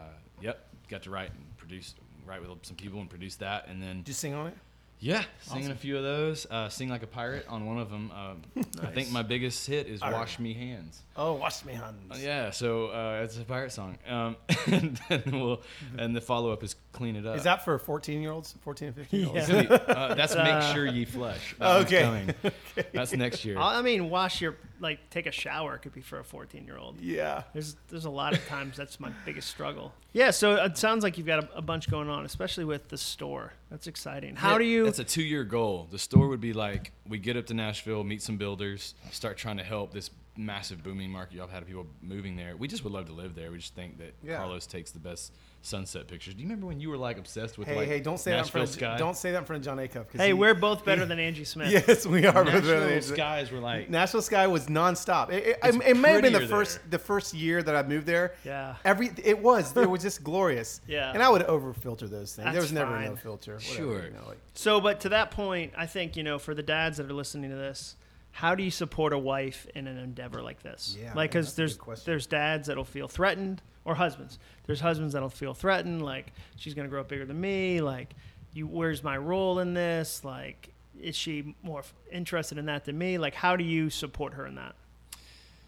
yep, 0.41 0.67
got 0.87 1.03
to 1.03 1.09
write 1.09 1.31
and 1.31 1.57
produce, 1.57 1.95
write 2.25 2.39
with 2.41 2.49
some 2.61 2.77
people 2.77 3.01
and 3.01 3.09
produce 3.09 3.35
that, 3.35 3.67
and 3.67 3.81
then 3.83 3.97
Did 3.97 4.07
you 4.07 4.13
sing 4.13 4.33
on 4.33 4.47
it? 4.47 4.57
Yeah, 4.99 5.23
singing 5.41 5.63
Awesome. 5.65 5.71
a 5.71 5.75
few 5.75 5.97
of 5.97 6.03
those. 6.03 6.45
Uh, 6.49 6.67
sing 6.69 6.89
like 6.89 7.03
a 7.03 7.07
pirate 7.07 7.45
on 7.47 7.65
one 7.65 7.77
of 7.79 7.89
them. 7.89 8.11
Um, 8.11 8.41
I 8.83 8.87
think 8.87 9.11
my 9.11 9.21
biggest 9.23 9.65
hit 9.65 9.87
is 9.87 10.01
All 10.01 10.11
right. 10.11 10.17
"Wash 10.19 10.39
Me 10.39 10.53
Hands." 10.53 11.01
Oh, 11.15 11.33
wash 11.33 11.65
me 11.65 11.73
hands. 11.73 11.97
Uh, 12.11 12.15
yeah, 12.19 12.49
so 12.51 12.87
uh, 12.87 13.21
it's 13.23 13.37
a 13.37 13.41
pirate 13.43 13.71
song, 13.73 13.97
um, 14.07 14.35
and 14.67 14.99
then 15.09 15.23
we'll, 15.39 15.61
and 15.97 16.15
the 16.15 16.21
follow 16.21 16.51
up 16.51 16.63
is 16.63 16.75
"Clean 16.93 17.15
It 17.15 17.25
Up." 17.25 17.35
Is 17.37 17.43
that 17.43 17.63
for 17.65 17.77
14 17.79 18.21
year 18.21 18.31
olds, 18.31 18.55
14 18.61 18.87
and 18.89 18.95
15 18.95 19.19
year 19.19 19.29
olds? 19.29 19.49
Yeah. 19.49 19.55
It's 19.59 19.67
gonna 19.69 19.79
be- 19.85 19.93
uh, 19.93 20.13
that's 20.15 20.35
Uh, 20.35 20.43
make 20.43 20.75
sure 20.75 20.85
ye 20.85 21.05
flush. 21.05 21.55
That 21.59 22.03
one's 22.03 22.29
Okay. 22.75 22.87
That's 22.93 23.13
next 23.13 23.43
year. 23.45 23.57
I 23.57 23.79
I 23.79 23.81
mean, 23.81 24.09
wash 24.09 24.39
your 24.41 24.55
like 24.79 25.09
take 25.09 25.25
a 25.25 25.31
shower 25.31 25.77
could 25.77 25.93
be 25.93 26.01
for 26.01 26.19
a 26.19 26.23
14 26.23 26.65
year 26.65 26.77
old. 26.77 26.99
Yeah. 26.99 27.43
There's 27.53 27.75
there's 27.89 28.05
a 28.05 28.09
lot 28.09 28.33
of 28.33 28.45
times 28.47 28.77
that's 28.77 28.99
my 28.99 29.11
biggest 29.25 29.49
struggle. 29.49 29.93
Yeah, 30.13 30.31
so 30.31 30.55
it 30.55 30.77
sounds 30.77 31.03
like 31.03 31.17
you've 31.17 31.27
got 31.27 31.43
a, 31.43 31.57
a 31.57 31.61
bunch 31.61 31.89
going 31.89 32.09
on, 32.09 32.25
especially 32.25 32.65
with 32.65 32.89
the 32.89 32.97
store. 32.97 33.53
That's 33.69 33.87
exciting. 33.87 34.35
How 34.35 34.53
Yeah, 34.53 34.57
do 34.59 34.63
you? 34.65 34.85
That's 34.85 34.99
a 34.99 35.03
two 35.03 35.23
year 35.23 35.43
goal. 35.43 35.87
The 35.91 35.99
store 35.99 36.27
would 36.27 36.41
be 36.41 36.53
like 36.53 36.91
we 37.07 37.17
get 37.19 37.37
up 37.37 37.45
to 37.47 37.53
Nashville, 37.53 38.03
meet 38.03 38.21
some 38.21 38.37
builders, 38.37 38.95
start 39.11 39.37
trying 39.37 39.57
to 39.57 39.63
help 39.63 39.93
this 39.93 40.09
massive 40.37 40.81
booming 40.83 41.09
market. 41.11 41.35
Y'all 41.35 41.47
have 41.47 41.53
had 41.53 41.67
people 41.67 41.85
moving 42.01 42.35
there. 42.37 42.55
We 42.55 42.67
just 42.67 42.83
would 42.85 42.93
love 42.93 43.07
to 43.07 43.13
live 43.13 43.35
there. 43.35 43.51
We 43.51 43.57
just 43.57 43.75
think 43.75 43.97
that 43.97 44.13
Yeah. 44.23 44.37
Carlos 44.37 44.65
takes 44.65 44.91
the 44.91 44.99
best 44.99 45.33
sunset 45.61 46.07
pictures. 46.07 46.33
Do 46.33 46.41
you 46.41 46.45
remember 46.47 46.67
when 46.67 46.79
you 46.79 46.89
were 46.89 46.97
like 46.97 47.17
obsessed 47.17 47.57
with 47.57 47.67
Hey, 47.67 47.75
like 47.75 47.87
hey, 47.87 47.99
don't 47.99 48.17
say 48.17 48.31
that 48.31 48.37
in 48.37 48.41
Nashville 48.43 48.51
front 48.61 48.69
of, 48.69 48.73
sky? 48.75 48.97
don't 48.97 49.17
say 49.17 49.31
that 49.33 49.39
in 49.39 49.43
front 49.45 49.59
of 49.61 49.65
Jon 49.65 49.77
Acuff. 49.77 50.07
'cause 50.09 50.19
hey, 50.21 50.27
he- 50.27 50.33
we're 50.33 50.53
both 50.53 50.85
better 50.85 51.05
than 51.11 51.19
Angie 51.19 51.43
Smith. 51.43 51.71
Yes, 51.71 52.05
we 52.05 52.25
are. 52.25 52.45
better 52.45 52.61
than 52.61 52.69
Nashville 52.79 52.89
Angie. 52.95 53.07
skies 53.07 53.51
were 53.51 53.59
like 53.59 53.89
National 53.89 54.21
Sky 54.21 54.47
was 54.47 54.67
nonstop. 54.67 55.31
It, 55.31 55.45
it, 55.45 55.59
It's 55.63 55.77
it 55.85 55.97
may 55.97 56.13
have 56.13 56.21
been 56.21 56.33
the 56.33 56.47
first 56.47 56.75
there. 56.79 56.91
the 56.91 56.99
first 56.99 57.33
year 57.33 57.61
that 57.61 57.75
I 57.75 57.83
moved 57.83 58.05
there. 58.05 58.35
Yeah. 58.45 58.75
Every 58.85 59.11
it 59.23 59.39
was 59.39 59.75
it 59.75 59.89
was 59.89 60.01
just 60.01 60.23
glorious. 60.23 60.79
Yeah. 60.87 61.11
And 61.13 61.21
I 61.21 61.29
would 61.29 61.43
over 61.43 61.73
filter 61.73 62.07
those 62.07 62.33
things. 62.35 62.51
there 62.53 62.61
was 62.61 62.71
never 62.71 62.91
fine. 62.91 63.09
no 63.09 63.15
filter. 63.17 63.55
Whatever, 63.55 63.73
Sure. 63.75 64.03
You 64.05 64.11
know, 64.11 64.27
like, 64.27 64.37
So, 64.53 64.79
but 64.79 65.01
to 65.01 65.09
that 65.09 65.31
point, 65.31 65.73
I 65.77 65.85
think 65.87 66.15
you 66.15 66.23
know, 66.23 66.39
for 66.39 66.53
the 66.55 66.63
dads 66.63 66.97
that 66.97 67.09
are 67.09 67.13
listening 67.13 67.49
to 67.49 67.55
this, 67.57 67.95
how 68.31 68.55
do 68.55 68.63
you 68.63 68.71
support 68.71 69.11
a 69.11 69.17
wife 69.17 69.67
in 69.75 69.87
an 69.87 69.97
endeavor 69.97 70.41
like 70.41 70.63
this? 70.63 70.95
Yeah, 71.01 71.13
like 71.15 71.31
because 71.31 71.55
there's 71.55 71.77
there's 72.05 72.27
dads 72.27 72.67
that'll 72.67 72.85
feel 72.85 73.07
threatened, 73.09 73.61
or 73.89 73.95
husbands. 73.95 74.37
There's 74.67 74.79
husbands 74.79 75.13
that'll 75.13 75.29
feel 75.29 75.53
threatened, 75.55 76.03
like 76.03 76.31
she's 76.57 76.75
gonna 76.75 76.87
grow 76.89 77.01
up 77.01 77.09
bigger 77.09 77.25
than 77.25 77.41
me. 77.41 77.81
Like, 77.81 78.13
you, 78.53 78.67
where's 78.67 79.03
my 79.03 79.17
role 79.17 79.59
in 79.59 79.73
this? 79.73 80.23
Like, 80.23 80.69
is 81.01 81.15
she 81.15 81.55
more 81.63 81.79
f- 81.79 81.93
interested 82.11 82.57
in 82.59 82.65
that 82.67 82.85
than 82.85 82.97
me? 82.97 83.17
Like, 83.17 83.33
how 83.33 83.55
do 83.55 83.63
you 83.63 83.89
support 83.89 84.33
her 84.35 84.45
in 84.45 84.55
that 84.55 84.75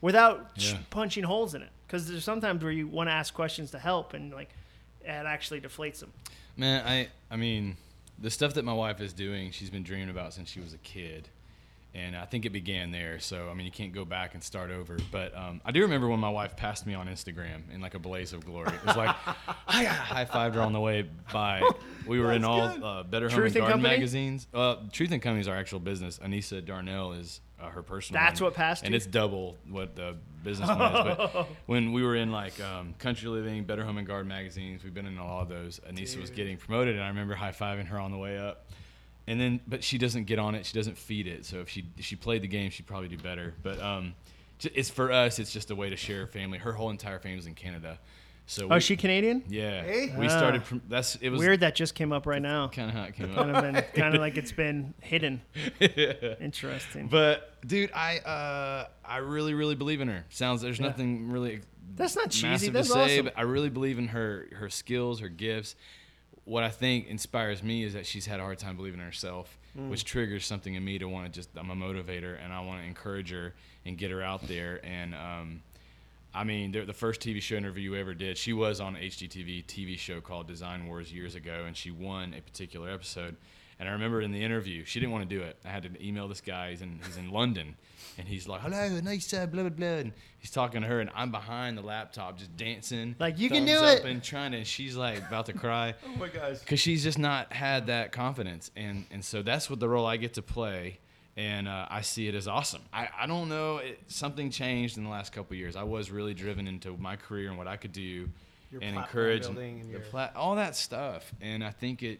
without 0.01 0.51
Yeah. 0.55 0.77
punching 0.89 1.23
holes 1.23 1.55
in 1.55 1.61
it? 1.63 1.69
Because 1.87 2.07
there's 2.07 2.23
sometimes 2.23 2.63
where 2.63 2.71
you 2.71 2.87
want 2.87 3.09
to 3.09 3.13
ask 3.13 3.33
questions 3.33 3.71
to 3.71 3.79
help, 3.79 4.13
and 4.13 4.31
like, 4.31 4.49
it 5.01 5.07
actually 5.07 5.61
deflates 5.61 5.99
them. 5.99 6.13
Man, 6.55 6.85
I 6.85 7.07
I 7.31 7.37
mean, 7.37 7.77
the 8.19 8.29
stuff 8.29 8.53
that 8.53 8.63
my 8.65 8.73
wife 8.73 9.01
is 9.01 9.13
doing, 9.13 9.51
she's 9.51 9.69
been 9.71 9.83
dreaming 9.83 10.09
about 10.09 10.33
since 10.33 10.49
she 10.49 10.59
was 10.59 10.73
a 10.73 10.77
kid. 10.79 11.27
And 11.93 12.15
I 12.15 12.23
think 12.25 12.45
it 12.45 12.51
began 12.51 12.91
there. 12.91 13.19
So, 13.19 13.49
I 13.49 13.53
mean, 13.53 13.65
you 13.65 13.71
can't 13.71 13.91
go 13.91 14.05
back 14.05 14.33
and 14.33 14.41
start 14.41 14.71
over. 14.71 14.97
But 15.11 15.35
um, 15.37 15.59
I 15.65 15.71
do 15.71 15.81
remember 15.81 16.07
when 16.07 16.21
my 16.21 16.29
wife 16.29 16.55
passed 16.55 16.87
me 16.87 16.93
on 16.93 17.07
Instagram 17.07 17.69
in 17.73 17.81
like 17.81 17.95
a 17.95 17.99
blaze 17.99 18.31
of 18.31 18.45
glory. 18.45 18.69
It 18.73 18.85
was 18.85 18.95
like, 18.95 19.13
I 19.67 19.83
high 19.83 20.23
fived 20.23 20.53
her 20.55 20.61
on 20.61 20.71
the 20.71 20.79
way 20.79 21.09
by. 21.33 21.61
We 22.07 22.21
were 22.21 22.31
in 22.31 22.45
all 22.45 22.61
uh, 22.61 23.03
Better 23.03 23.27
Home 23.27 23.35
Truth 23.39 23.55
and 23.55 23.61
Garden 23.61 23.71
Company? 23.79 23.93
magazines. 23.95 24.47
Uh, 24.53 24.75
Truth 24.93 25.11
and 25.11 25.21
Company 25.21 25.41
is 25.41 25.49
our 25.49 25.55
actual 25.57 25.81
business. 25.81 26.17
Anissa 26.19 26.63
Darnell 26.65 27.11
is 27.11 27.41
uh, 27.61 27.67
her 27.67 27.83
personal 27.83 28.21
That's 28.21 28.39
one. 28.39 28.47
what 28.47 28.53
passed 28.55 28.83
And 28.83 28.93
you? 28.93 28.95
it's 28.95 29.05
double 29.05 29.57
what 29.69 29.95
the 29.97 30.15
business 30.45 30.69
one 30.69 30.79
is. 30.79 31.03
But 31.17 31.47
when 31.65 31.91
we 31.91 32.03
were 32.03 32.15
in 32.15 32.31
like 32.31 32.57
um, 32.61 32.93
Country 32.99 33.27
Living, 33.27 33.65
Better 33.65 33.83
Home 33.83 33.97
and 33.97 34.07
Garden 34.07 34.29
magazines, 34.29 34.81
we've 34.85 34.93
been 34.93 35.05
in 35.07 35.17
a 35.17 35.25
lot 35.27 35.41
of 35.41 35.49
those. 35.49 35.81
Anissa 35.91 36.21
was 36.21 36.29
getting 36.29 36.55
promoted, 36.55 36.95
and 36.95 37.03
I 37.03 37.09
remember 37.09 37.33
high 37.35 37.51
fiving 37.51 37.87
her 37.87 37.99
on 37.99 38.11
the 38.11 38.17
way 38.17 38.37
up. 38.37 38.65
And 39.31 39.39
then, 39.39 39.59
but 39.67 39.83
she 39.83 39.97
doesn't 39.97 40.25
get 40.25 40.39
on 40.39 40.55
it. 40.55 40.65
She 40.65 40.73
doesn't 40.73 40.97
feed 40.97 41.25
it. 41.27 41.45
So 41.45 41.59
if 41.59 41.69
she 41.69 41.85
if 41.97 42.03
she 42.05 42.15
played 42.15 42.41
the 42.41 42.47
game, 42.47 42.69
she'd 42.71 42.85
probably 42.87 43.07
do 43.07 43.17
better. 43.17 43.53
But 43.63 43.79
um, 43.81 44.13
it's 44.61 44.89
for 44.89 45.11
us. 45.11 45.39
It's 45.39 45.51
just 45.53 45.71
a 45.71 45.75
way 45.75 45.89
to 45.89 45.95
share 45.95 46.27
family. 46.27 46.57
Her 46.57 46.73
whole 46.73 46.89
entire 46.89 47.19
family's 47.19 47.45
in 47.47 47.55
Canada. 47.55 47.97
So 48.47 48.65
Oh, 48.65 48.69
we, 48.69 48.75
is 48.77 48.83
she 48.83 48.97
Canadian? 48.97 49.43
Yeah, 49.47 49.83
Hey. 49.83 50.13
we 50.17 50.25
Ah. 50.25 50.29
started. 50.37 50.63
From, 50.63 50.81
that's 50.89 51.15
it 51.17 51.29
was 51.29 51.39
Weird 51.39 51.61
that 51.61 51.73
just 51.75 51.95
came 51.95 52.11
up 52.11 52.25
right 52.25 52.41
now. 52.41 52.67
kind 52.67 52.89
of 52.89 52.95
how 52.95 53.03
it 53.03 53.15
came 53.15 53.33
kind 53.33 53.55
up. 53.55 53.63
of 53.63 53.93
kind 53.93 54.13
of 54.15 54.19
like 54.19 54.35
it's 54.37 54.51
been 54.51 54.93
hidden. 55.01 55.41
Interesting. 56.41 57.07
But 57.07 57.65
dude, 57.65 57.91
I 57.93 58.19
uh, 58.19 58.87
I 59.05 59.17
really 59.17 59.53
really 59.53 59.75
believe 59.75 60.01
in 60.01 60.07
her. 60.07 60.25
Sounds 60.29 60.61
there's 60.61 60.79
Yeah. 60.79 60.87
nothing 60.87 61.29
really 61.31 61.61
That's 61.95 62.15
not 62.15 62.31
cheesy. 62.31 62.47
massive 62.47 62.73
That's 62.73 62.87
to 62.89 62.93
say, 62.93 63.13
awesome. 63.15 63.25
but 63.25 63.33
I 63.37 63.41
really 63.43 63.69
believe 63.69 63.97
in 63.99 64.07
her 64.09 64.47
her 64.53 64.69
skills, 64.69 65.19
her 65.19 65.29
gifts. 65.29 65.75
What 66.45 66.63
I 66.63 66.69
think 66.69 67.07
inspires 67.07 67.61
me 67.61 67.83
is 67.83 67.93
that 67.93 68.05
she's 68.05 68.25
had 68.25 68.39
a 68.39 68.43
hard 68.43 68.57
time 68.59 68.75
believing 68.75 68.99
in 68.99 69.05
herself, 69.05 69.57
Mm. 69.77 69.89
which 69.89 70.03
triggers 70.03 70.45
something 70.45 70.73
in 70.73 70.83
me 70.83 70.99
to 70.99 71.05
want 71.07 71.27
to 71.27 71.31
just 71.31 71.49
I'm 71.55 71.69
a 71.69 71.75
motivator 71.75 72.37
and 72.43 72.51
I 72.51 72.59
want 72.59 72.81
to 72.81 72.85
encourage 72.87 73.31
her 73.31 73.53
and 73.85 73.97
get 73.97 74.11
her 74.11 74.21
out 74.21 74.45
there. 74.49 74.81
And 74.85 75.15
um, 75.15 75.61
I 76.33 76.43
mean, 76.43 76.71
the, 76.71 76.85
the 76.85 76.93
first 76.93 77.21
TV 77.21 77.41
show 77.41 77.55
interview 77.55 77.91
you 77.91 77.99
ever 77.99 78.13
did, 78.13 78.37
she 78.37 78.53
was 78.53 78.79
on 78.79 78.95
HGTV 78.95 79.65
TV 79.65 79.97
show 79.97 80.21
called 80.21 80.47
Design 80.47 80.87
Wars 80.87 81.11
years 81.11 81.35
ago, 81.35 81.63
and 81.67 81.75
she 81.75 81.91
won 81.91 82.33
a 82.37 82.41
particular 82.41 82.89
episode. 82.89 83.35
And 83.79 83.89
I 83.89 83.93
remember 83.93 84.21
in 84.21 84.31
the 84.31 84.43
interview, 84.43 84.85
she 84.85 84.99
didn't 84.99 85.11
want 85.11 85.27
to 85.27 85.35
do 85.35 85.41
it. 85.41 85.57
I 85.65 85.69
had 85.69 85.81
to 85.83 86.05
email 86.05 86.27
this 86.27 86.39
guy. 86.39 86.69
He's 86.69 86.83
in 86.83 86.99
he's 87.03 87.17
in 87.17 87.31
London, 87.31 87.75
and 88.19 88.27
he's 88.27 88.47
like, 88.47 88.61
"Hello, 88.61 88.99
nice 88.99 89.33
uh, 89.33 89.47
blah 89.47 89.63
blah 89.63 89.69
blah." 89.71 89.87
And 89.87 90.13
he's 90.37 90.51
talking 90.51 90.81
to 90.81 90.87
her, 90.87 90.99
and 90.99 91.09
I'm 91.15 91.31
behind 91.31 91.79
the 91.79 91.81
laptop, 91.81 92.37
just 92.37 92.55
dancing, 92.55 93.15
Like, 93.17 93.39
"You 93.39 93.49
can 93.49 93.65
do 93.65 93.77
up 93.77 93.97
it." 93.97 94.05
and 94.05 94.21
trying 94.23 94.51
to. 94.51 94.59
And 94.59 94.67
she's 94.67 94.95
like 94.95 95.17
about 95.27 95.47
to 95.47 95.53
cry 95.53 95.95
oh 96.05 96.15
my 96.19 96.27
gosh. 96.27 96.59
because 96.59 96.79
she's 96.79 97.01
just 97.01 97.17
not 97.17 97.51
had 97.53 97.87
that 97.87 98.11
confidence, 98.11 98.69
and 98.75 99.05
and 99.09 99.25
so 99.25 99.41
that's 99.41 99.67
what 99.67 99.79
the 99.79 99.89
role 99.89 100.05
I 100.05 100.17
get 100.17 100.35
to 100.35 100.43
play, 100.43 100.99
and 101.37 101.67
uh, 101.67 101.87
I 101.89 102.01
see 102.01 102.27
it 102.27 102.35
as 102.35 102.47
awesome. 102.47 102.81
I, 102.93 103.07
I 103.17 103.27
don't 103.27 103.49
know, 103.49 103.77
it, 103.77 103.99
something 104.07 104.49
changed 104.49 104.97
in 104.97 105.03
the 105.03 105.09
last 105.09 105.31
couple 105.31 105.53
of 105.53 105.59
years. 105.59 105.75
I 105.75 105.83
was 105.83 106.11
really 106.11 106.33
driven 106.33 106.67
into 106.67 106.95
my 106.97 107.15
career 107.15 107.49
and 107.49 107.57
what 107.57 107.67
I 107.67 107.77
could 107.77 107.93
do, 107.93 108.29
Your 108.71 108.81
and 108.81 108.95
encourage 108.97 109.43
building 109.43 109.81
and 109.81 109.89
your- 109.89 110.29
all 110.35 110.55
that 110.55 110.75
stuff, 110.75 111.31
and 111.41 111.63
I 111.63 111.71
think 111.71 112.03
it. 112.03 112.19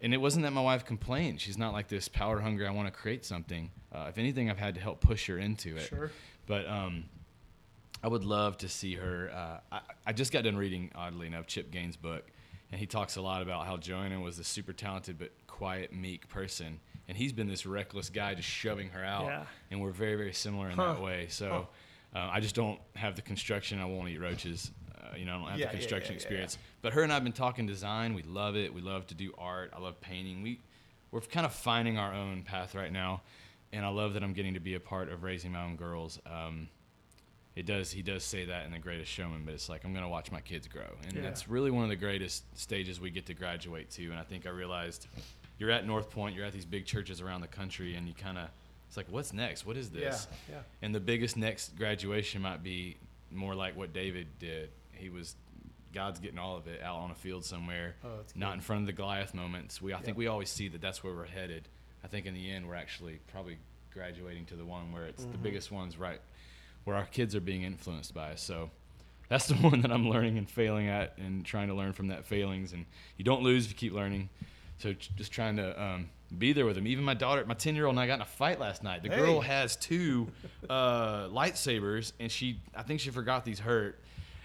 And 0.00 0.14
it 0.14 0.18
wasn't 0.18 0.44
that 0.44 0.52
my 0.52 0.60
wife 0.62 0.84
complained. 0.84 1.40
She's 1.40 1.58
not 1.58 1.72
like 1.72 1.88
this 1.88 2.06
power 2.06 2.38
hungry. 2.38 2.68
I 2.68 2.70
want 2.70 2.86
to 2.86 2.92
create 2.96 3.24
something. 3.24 3.68
Uh, 3.92 4.06
if 4.08 4.16
anything, 4.16 4.48
I've 4.48 4.56
had 4.58 4.76
to 4.76 4.80
help 4.80 5.00
push 5.00 5.26
her 5.26 5.38
into 5.38 5.76
it. 5.76 5.88
Sure. 5.88 6.12
But 6.46 6.68
um, 6.68 7.06
I 8.02 8.06
would 8.06 8.24
love 8.24 8.56
to 8.58 8.68
see 8.68 8.94
her. 8.94 9.28
Uh, 9.34 9.58
I, 9.72 9.80
I 10.06 10.12
just 10.12 10.30
got 10.30 10.44
done 10.44 10.56
reading, 10.56 10.92
oddly 10.94 11.26
enough, 11.26 11.48
Chip 11.48 11.72
Gaines' 11.72 11.96
book, 11.96 12.24
and 12.70 12.78
he 12.78 12.86
talks 12.86 13.16
a 13.16 13.20
lot 13.20 13.42
about 13.42 13.66
how 13.66 13.76
Joanna 13.76 14.20
was 14.20 14.38
a 14.38 14.44
super 14.44 14.72
talented 14.72 15.18
but 15.18 15.32
quiet, 15.48 15.92
meek 15.92 16.28
person, 16.28 16.78
and 17.08 17.16
he's 17.16 17.32
been 17.32 17.48
this 17.48 17.64
reckless 17.66 18.10
guy 18.10 18.34
just 18.34 18.48
shoving 18.48 18.90
her 18.90 19.04
out. 19.04 19.24
Yeah. 19.26 19.44
And 19.70 19.80
we're 19.80 19.90
very, 19.92 20.14
very 20.16 20.32
similar 20.32 20.68
in 20.70 20.76
Huh. 20.76 20.94
that 20.94 21.02
way. 21.02 21.26
So 21.30 21.68
uh, 22.14 22.18
I 22.18 22.40
just 22.40 22.54
don't 22.54 22.78
have 22.96 23.16
the 23.16 23.22
construction. 23.22 23.80
I 23.80 23.84
won't 23.86 24.08
eat 24.08 24.18
roaches. 24.18 24.70
Uh, 24.94 25.16
you 25.16 25.24
know, 25.24 25.36
I 25.36 25.38
don't 25.38 25.48
have 25.50 25.58
Yeah, 25.60 25.66
the 25.72 25.78
construction 25.78 26.12
yeah, 26.12 26.16
experience. 26.16 26.58
But 26.82 26.92
her 26.92 27.02
and 27.02 27.12
I've 27.12 27.24
been 27.24 27.32
talking 27.32 27.66
design. 27.66 28.14
We 28.14 28.22
love 28.22 28.56
it. 28.56 28.72
We 28.74 28.80
love 28.80 29.06
to 29.08 29.14
do 29.14 29.32
art. 29.38 29.72
I 29.74 29.80
love 29.80 30.00
painting. 30.00 30.42
We 30.42 30.60
we're 31.10 31.20
kind 31.22 31.46
of 31.46 31.54
finding 31.54 31.96
our 31.98 32.12
own 32.12 32.42
path 32.42 32.74
right 32.74 32.92
now. 32.92 33.22
and 33.72 33.84
I 33.84 33.88
love 33.88 34.14
that 34.14 34.22
I'm 34.22 34.32
getting 34.34 34.54
to 34.54 34.60
be 34.60 34.74
a 34.74 34.80
part 34.80 35.10
of 35.10 35.22
raising 35.22 35.52
my 35.52 35.62
own 35.64 35.76
girls. 35.76 36.18
Um, 36.26 36.68
it 37.56 37.66
does. 37.66 37.90
He 37.90 38.02
does 38.02 38.22
say 38.24 38.44
that 38.46 38.64
in 38.66 38.72
The 38.72 38.78
Greatest 38.78 39.10
Showman, 39.10 39.42
but 39.44 39.52
it's 39.54 39.68
like 39.68 39.84
I'm 39.84 39.92
going 39.92 40.04
to 40.04 40.08
watch 40.08 40.30
my 40.30 40.40
kids 40.40 40.66
grow, 40.68 40.86
and 41.08 41.24
that's 41.24 41.48
really 41.48 41.70
one 41.70 41.82
of 41.82 41.88
the 41.90 41.96
greatest 41.96 42.44
stages 42.58 43.00
we 43.00 43.10
get 43.10 43.26
to 43.26 43.34
graduate 43.34 43.90
to. 43.92 44.04
And 44.10 44.18
I 44.18 44.22
think 44.22 44.46
I 44.46 44.50
realized 44.50 45.06
you're 45.58 45.70
at 45.70 45.86
North 45.86 46.10
Point, 46.10 46.34
you're 46.36 46.44
at 46.46 46.52
these 46.52 46.64
big 46.64 46.86
churches 46.86 47.20
around 47.20 47.40
the 47.40 47.48
country, 47.48 47.94
and 47.94 48.06
you 48.08 48.14
kind 48.14 48.38
of 48.38 48.48
it's 48.86 48.96
like, 48.96 49.06
what's 49.10 49.32
next? 49.34 49.66
What 49.66 49.76
is 49.76 49.90
this? 49.90 50.26
Yeah, 50.48 50.54
yeah. 50.56 50.60
And 50.80 50.94
the 50.94 51.00
biggest 51.00 51.36
next 51.36 51.76
graduation 51.76 52.40
might 52.42 52.62
be 52.62 52.96
more 53.30 53.54
like 53.54 53.76
what 53.76 53.92
David 53.92 54.26
did. 54.38 54.70
He 54.92 55.10
was 55.10 55.34
God's 55.92 56.20
getting 56.20 56.38
all 56.38 56.56
of 56.56 56.66
it 56.66 56.82
out 56.82 56.96
on 56.96 57.10
a 57.10 57.14
field 57.14 57.44
somewhere, 57.44 57.96
Oh, 58.04 58.08
not 58.34 58.54
in 58.54 58.60
front 58.60 58.80
of 58.82 58.86
the 58.86 58.92
Goliath 58.92 59.34
moments. 59.34 59.80
We 59.82 59.92
I 59.94 59.98
think 60.00 60.16
we 60.16 60.26
always 60.26 60.48
see 60.50 60.68
that 60.68 60.80
that's 60.80 61.02
where 61.04 61.12
we're 61.14 61.26
headed. 61.26 61.68
I 62.04 62.06
think 62.08 62.26
in 62.26 62.34
the 62.34 62.50
end 62.50 62.66
we're 62.68 62.74
actually 62.76 63.18
probably 63.32 63.58
graduating 63.92 64.46
to 64.46 64.54
the 64.56 64.64
one 64.64 64.92
where 64.92 65.04
it's 65.06 65.22
Mm-hmm. 65.22 65.32
the 65.32 65.38
biggest 65.38 65.70
ones 65.72 65.98
right 65.98 66.20
where 66.84 66.96
our 66.96 67.04
kids 67.06 67.34
are 67.34 67.40
being 67.40 67.62
influenced 67.64 68.14
by. 68.14 68.34
So 68.36 68.70
that's 69.28 69.46
the 69.48 69.54
one 69.68 69.82
that 69.82 69.90
I'm 69.92 70.08
learning 70.08 70.38
and 70.38 70.48
failing 70.48 70.88
at 70.88 71.18
and 71.18 71.44
trying 71.44 71.68
to 71.68 71.74
learn 71.74 71.92
from 71.92 72.08
that 72.08 72.24
failings 72.24 72.72
and 72.72 72.86
you 73.18 73.24
don't 73.24 73.42
lose 73.42 73.66
if 73.66 73.72
you 73.72 73.76
keep 73.76 73.92
learning. 73.92 74.30
So 74.78 74.92
just 74.92 75.32
trying 75.32 75.56
to 75.56 75.80
um, 75.82 76.08
be 76.36 76.52
there 76.52 76.66
with 76.66 76.76
them. 76.76 76.86
Even 76.86 77.04
my 77.04 77.14
daughter, 77.14 77.44
my 77.46 77.54
10 77.54 77.74
year 77.74 77.86
old 77.86 77.94
and 77.94 78.00
I 78.00 78.06
got 78.06 78.14
in 78.14 78.22
a 78.22 78.26
fight 78.26 78.60
last 78.60 78.82
night. 78.82 79.02
The 79.02 79.08
girl 79.08 79.40
has 79.40 79.76
two 79.76 80.28
uh, 80.68 81.28
lightsabers 81.28 82.12
and 82.20 82.30
she, 82.30 82.60
I 82.74 82.82
think 82.82 83.00
she 83.00 83.10
forgot 83.10 83.44
these 83.44 83.58
hurt. 83.58 83.98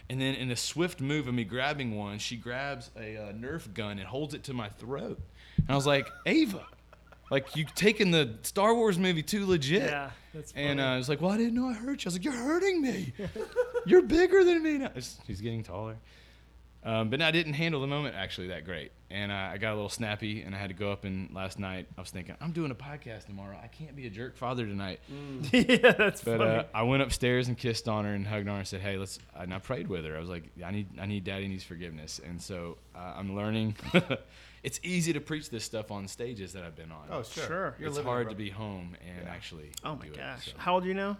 And 0.09 0.19
then 0.19 0.35
in 0.35 0.51
a 0.51 0.55
swift 0.55 1.01
move 1.01 1.27
of 1.27 1.33
me 1.33 1.43
grabbing 1.43 1.95
one, 1.95 2.19
she 2.19 2.35
grabs 2.35 2.91
a 2.97 3.17
uh, 3.17 3.31
Nerf 3.33 3.73
gun 3.73 3.99
and 3.99 4.07
holds 4.07 4.33
it 4.33 4.43
to 4.45 4.53
my 4.53 4.69
throat. 4.69 5.19
And 5.57 5.69
I 5.69 5.75
was 5.75 5.87
like, 5.87 6.09
Ava, 6.25 6.65
like 7.29 7.55
you 7.55 7.65
taking 7.75 8.11
the 8.11 8.35
Star 8.43 8.75
Wars 8.75 8.99
movie 8.99 9.23
too 9.23 9.45
legit. 9.45 9.83
Yeah, 9.83 10.11
that's 10.33 10.51
funny. 10.51 10.65
And 10.65 10.81
uh, 10.81 10.83
I 10.83 10.97
was 10.97 11.09
like, 11.09 11.21
well, 11.21 11.31
I 11.31 11.37
didn't 11.37 11.55
know 11.55 11.67
I 11.67 11.73
hurt 11.73 12.03
you. 12.03 12.09
I 12.09 12.09
was 12.09 12.15
like, 12.15 12.25
you're 12.25 12.33
hurting 12.33 12.81
me. 12.81 13.13
you're 13.85 14.01
bigger 14.01 14.43
than 14.43 14.61
me 14.61 14.79
now. 14.79 14.91
She's 15.25 15.41
getting 15.41 15.63
taller. 15.63 15.95
Um, 16.85 17.09
but 17.09 17.21
I 17.21 17.31
didn't 17.31 17.53
handle 17.53 17.79
the 17.81 17.87
moment 17.87 18.15
actually 18.15 18.47
that 18.49 18.65
great. 18.65 18.91
And 19.09 19.31
uh, 19.31 19.35
I 19.35 19.57
got 19.57 19.71
a 19.73 19.75
little 19.75 19.89
snappy 19.89 20.41
and 20.41 20.53
I 20.53 20.57
had 20.57 20.69
to 20.69 20.73
go 20.73 20.91
up 20.91 21.05
and 21.05 21.33
last 21.33 21.59
night 21.59 21.87
I 21.97 22.01
was 22.01 22.09
thinking, 22.09 22.35
I'm 22.41 22.51
doing 22.51 22.71
a 22.71 22.75
podcast 22.75 23.27
tomorrow. 23.27 23.57
I 23.63 23.67
can't 23.67 23.95
be 23.95 24.05
a 24.07 24.09
jerk 24.09 24.35
father 24.35 24.65
tonight. 24.65 24.99
yeah, 25.51 25.91
that's 25.91 26.21
But 26.23 26.39
funny. 26.39 26.49
uh, 26.49 26.63
I 26.73 26.83
went 26.83 27.03
upstairs 27.03 27.47
and 27.47 27.57
kissed 27.57 27.87
on 27.87 28.05
her 28.05 28.13
and 28.13 28.25
hugged 28.27 28.47
on 28.47 28.55
her 28.55 28.59
and 28.59 28.67
said, 28.67 28.81
"Hey, 28.81 28.97
let's." 28.97 29.19
And 29.35 29.53
I 29.53 29.59
prayed 29.59 29.87
with 29.87 30.03
her. 30.05 30.15
I 30.17 30.19
was 30.19 30.29
like, 30.29 30.43
"I 30.65 30.71
need, 30.71 30.87
I 30.99 31.05
need, 31.05 31.23
Daddy 31.23 31.47
needs 31.47 31.63
forgiveness." 31.63 32.19
And 32.25 32.41
so 32.41 32.77
uh, 32.95 33.13
I'm 33.15 33.35
learning. 33.35 33.75
it's 34.63 34.79
easy 34.83 35.13
to 35.13 35.21
preach 35.21 35.49
this 35.49 35.63
stuff 35.63 35.91
on 35.91 36.07
stages 36.07 36.53
that 36.53 36.63
I've 36.63 36.75
been 36.75 36.91
on. 36.91 37.07
Oh, 37.11 37.23
sure. 37.23 37.45
Sure. 37.45 37.75
You're 37.79 37.89
it's 37.89 37.99
hard 37.99 38.27
it, 38.27 38.29
to 38.31 38.35
be 38.35 38.49
home 38.49 38.95
and 39.07 39.25
Yeah. 39.25 39.31
actually. 39.31 39.71
oh 39.83 39.95
my 39.95 40.05
do 40.07 40.11
it, 40.13 40.17
gosh. 40.17 40.47
so. 40.47 40.51
How 40.57 40.73
old 40.75 40.83
are 40.85 40.87
you 40.87 40.93
now? 40.95 41.17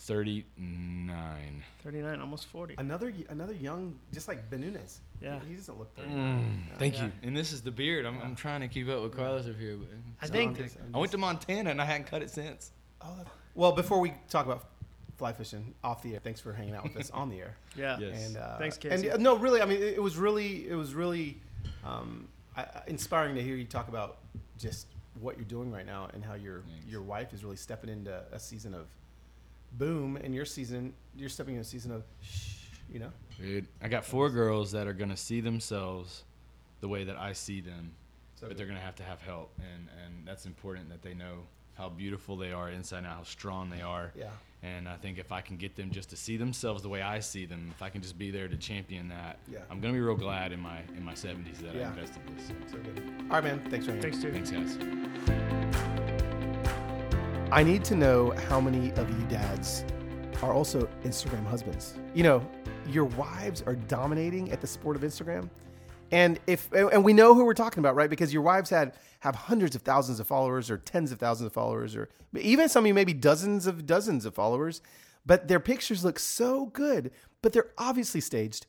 Thirty-nine. 0.00 1.62
39, 1.82 2.20
almost 2.20 2.46
40. 2.46 2.74
Another 2.78 3.12
another 3.28 3.52
young, 3.54 3.98
just 4.12 4.28
like 4.28 4.48
Benunez. 4.50 4.98
Yeah. 5.20 5.38
He, 5.40 5.50
he 5.50 5.54
doesn't 5.56 5.78
look 5.78 5.94
30. 5.96 6.08
Mm, 6.08 6.44
thank 6.78 6.94
Yeah. 6.96 7.04
you. 7.06 7.12
And 7.22 7.36
this 7.36 7.52
is 7.52 7.60
the 7.62 7.70
beard. 7.70 8.06
I'm, 8.06 8.20
I'm 8.22 8.34
trying 8.34 8.60
to 8.60 8.68
keep 8.68 8.88
up 8.88 9.02
with 9.02 9.14
Carlos 9.16 9.46
over 9.46 9.58
here. 9.58 9.76
But 9.76 9.88
I 10.22 10.26
so 10.26 10.32
think- 10.32 10.58
I'm 10.58 10.64
just- 10.64 10.76
I 10.94 10.98
went 10.98 11.12
to 11.12 11.18
Montana 11.18 11.70
and 11.70 11.80
I 11.80 11.84
hadn't 11.84 12.06
cut 12.06 12.22
it 12.22 12.30
since. 12.30 12.72
Oh, 13.00 13.14
that- 13.18 13.26
well, 13.54 13.72
before 13.72 14.00
we 14.00 14.12
talk 14.28 14.46
about 14.46 14.66
fly 15.16 15.32
fishing 15.32 15.74
off 15.84 16.02
the 16.02 16.14
air, 16.14 16.20
thanks 16.22 16.40
for 16.40 16.52
hanging 16.52 16.74
out 16.74 16.84
with 16.84 16.96
us 16.96 17.10
on 17.10 17.28
the 17.30 17.38
air. 17.40 17.56
Yeah. 17.76 17.98
Yes. 18.00 18.26
And 18.26 18.36
uh, 18.36 18.58
Thanks, 18.58 18.76
And 18.78 18.90
Casey. 18.90 19.10
uh, 19.10 19.16
no, 19.16 19.36
really, 19.36 19.60
I 19.62 19.64
mean, 19.66 19.78
it, 19.82 19.94
it 19.94 20.02
was 20.02 20.16
really, 20.16 20.66
it 20.68 20.74
was 20.74 20.94
really 20.94 21.38
um, 21.84 22.26
I, 22.56 22.62
I- 22.62 22.82
inspiring 22.88 23.34
to 23.36 23.42
hear 23.42 23.54
you 23.56 23.64
talk 23.64 23.88
about 23.88 24.18
just 24.58 24.86
what 25.20 25.36
you're 25.36 25.44
doing 25.44 25.70
right 25.70 25.86
now 25.86 26.08
and 26.14 26.24
how 26.24 26.34
your 26.34 26.60
Thanks. 26.62 26.86
your 26.86 27.02
wife 27.02 27.32
is 27.34 27.44
really 27.44 27.56
stepping 27.56 27.90
into 27.90 28.22
a 28.32 28.38
season 28.40 28.72
of 28.74 28.86
boom, 29.72 30.16
and 30.16 30.34
your 30.34 30.44
season, 30.44 30.92
you're 31.16 31.28
stepping 31.28 31.54
in 31.54 31.60
a 31.60 31.64
season 31.64 31.92
of 31.92 32.04
shh, 32.22 32.56
you 32.92 32.98
know. 33.00 33.10
Dude, 33.40 33.66
I 33.82 33.88
got 33.88 34.04
four 34.04 34.28
girls 34.30 34.72
that 34.72 34.86
are 34.86 34.92
gonna 34.92 35.16
see 35.16 35.40
themselves 35.40 36.24
the 36.80 36.88
way 36.88 37.04
that 37.04 37.16
I 37.16 37.32
see 37.32 37.60
them, 37.60 37.92
So 38.36 38.48
but 38.48 38.56
they're 38.56 38.66
gonna 38.66 38.80
have 38.80 38.96
to 38.96 39.02
have 39.02 39.20
help, 39.22 39.52
and 39.58 39.88
and 40.04 40.26
that's 40.26 40.46
important 40.46 40.88
that 40.90 41.02
they 41.02 41.14
know 41.14 41.44
how 41.74 41.88
beautiful 41.88 42.36
they 42.36 42.52
are 42.52 42.68
inside 42.70 42.98
and 42.98 43.06
out, 43.06 43.16
how 43.16 43.22
strong 43.22 43.70
they 43.70 43.80
are. 43.80 44.12
yeah, 44.14 44.28
And 44.62 44.86
I 44.86 44.96
think 44.96 45.16
if 45.16 45.32
I 45.32 45.40
can 45.40 45.56
get 45.56 45.76
them 45.76 45.90
just 45.90 46.10
to 46.10 46.16
see 46.16 46.36
themselves 46.36 46.82
the 46.82 46.90
way 46.90 47.00
I 47.00 47.20
see 47.20 47.46
them, 47.46 47.70
if 47.74 47.80
I 47.80 47.88
can 47.88 48.02
just 48.02 48.18
be 48.18 48.30
there 48.30 48.48
to 48.48 48.56
champion 48.58 49.08
that, 49.08 49.38
Yeah. 49.50 49.60
I'm 49.70 49.80
gonna 49.80 49.94
be 49.94 50.00
real 50.00 50.14
glad 50.16 50.52
in 50.52 50.60
my 50.60 50.80
in 50.96 51.02
my 51.02 51.14
70s 51.14 51.58
that 51.62 51.74
Yeah. 51.74 51.86
I 51.86 51.90
invested 51.92 52.22
this. 52.36 52.48
So, 52.48 52.54
so 52.72 52.78
good. 52.78 53.02
All 53.22 53.28
right, 53.40 53.44
man. 53.44 53.60
Thanks 53.70 53.86
for 53.86 53.92
hanging. 53.92 54.12
out. 54.12 54.12
Thanks, 54.12 54.18
dude. 54.18 54.34
thanks, 54.34 54.50
guys. 54.50 55.66
I 57.52 57.64
need 57.64 57.82
to 57.86 57.96
know 57.96 58.30
how 58.48 58.60
many 58.60 58.92
of 58.92 59.10
you 59.10 59.26
dads 59.26 59.84
are 60.40 60.52
also 60.52 60.88
Instagram 61.02 61.44
husbands. 61.44 61.98
You 62.14 62.22
know, 62.22 62.48
your 62.86 63.06
wives 63.06 63.60
are 63.66 63.74
dominating 63.74 64.52
at 64.52 64.60
the 64.60 64.68
sport 64.68 64.94
of 64.94 65.02
Instagram. 65.02 65.50
And 66.12 66.38
if 66.46 66.72
and 66.72 67.04
we 67.04 67.12
know 67.12 67.34
who 67.34 67.44
we're 67.44 67.54
talking 67.54 67.80
about, 67.80 67.96
right? 67.96 68.08
Because 68.08 68.32
your 68.32 68.42
wives 68.42 68.70
had 68.70 68.94
have 69.18 69.34
hundreds 69.34 69.74
of 69.74 69.82
thousands 69.82 70.20
of 70.20 70.28
followers 70.28 70.70
or 70.70 70.78
tens 70.78 71.10
of 71.10 71.18
thousands 71.18 71.48
of 71.48 71.52
followers 71.52 71.96
or 71.96 72.08
even 72.38 72.68
some 72.68 72.84
of 72.84 72.88
you 72.88 72.94
maybe 72.94 73.12
dozens 73.12 73.66
of 73.66 73.84
dozens 73.84 74.24
of 74.24 74.32
followers, 74.32 74.80
but 75.26 75.48
their 75.48 75.60
pictures 75.60 76.04
look 76.04 76.20
so 76.20 76.66
good, 76.66 77.10
but 77.42 77.52
they're 77.52 77.72
obviously 77.78 78.20
staged. 78.20 78.68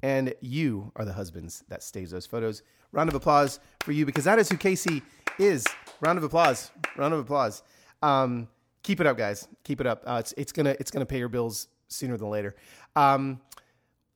And 0.00 0.32
you 0.40 0.92
are 0.94 1.04
the 1.04 1.12
husbands 1.12 1.64
that 1.68 1.82
stage 1.82 2.10
those 2.10 2.26
photos. 2.26 2.62
Round 2.92 3.08
of 3.08 3.16
applause 3.16 3.58
for 3.80 3.90
you 3.90 4.06
because 4.06 4.24
that 4.24 4.38
is 4.38 4.48
who 4.48 4.56
Casey 4.56 5.02
is. 5.40 5.66
Round 6.00 6.18
of 6.18 6.24
applause. 6.24 6.70
Round 6.96 7.14
of 7.14 7.18
applause. 7.18 7.64
Um, 8.02 8.48
keep 8.82 9.00
it 9.00 9.06
up, 9.06 9.16
guys. 9.16 9.48
Keep 9.64 9.80
it 9.80 9.86
up. 9.86 10.02
Uh, 10.06 10.16
it's 10.20 10.34
it's 10.36 10.52
gonna 10.52 10.76
it's 10.80 10.90
gonna 10.90 11.06
pay 11.06 11.18
your 11.18 11.28
bills 11.28 11.68
sooner 11.88 12.16
than 12.16 12.28
later. 12.28 12.54
Um, 12.96 13.40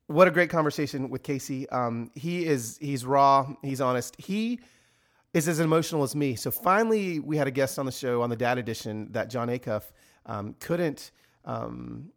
what 0.08 0.28
a 0.28 0.30
great 0.30 0.50
conversation 0.50 1.10
with 1.10 1.22
Casey. 1.22 1.68
Um, 1.70 2.10
he 2.14 2.46
is 2.46 2.78
he's 2.80 3.04
raw. 3.04 3.52
He's 3.62 3.80
honest. 3.80 4.14
He 4.18 4.60
is 5.34 5.48
as 5.48 5.60
emotional 5.60 6.02
as 6.02 6.14
me. 6.14 6.34
So 6.34 6.50
finally, 6.50 7.20
we 7.20 7.36
had 7.36 7.46
a 7.46 7.50
guest 7.50 7.78
on 7.78 7.86
the 7.86 7.92
show 7.92 8.22
on 8.22 8.30
the 8.30 8.36
Dad 8.36 8.58
Edition 8.58 9.08
that 9.12 9.28
Jon 9.28 9.48
Acuff 9.48 9.82
um, 10.26 10.54
couldn't 10.60 11.10
um, 11.44 12.10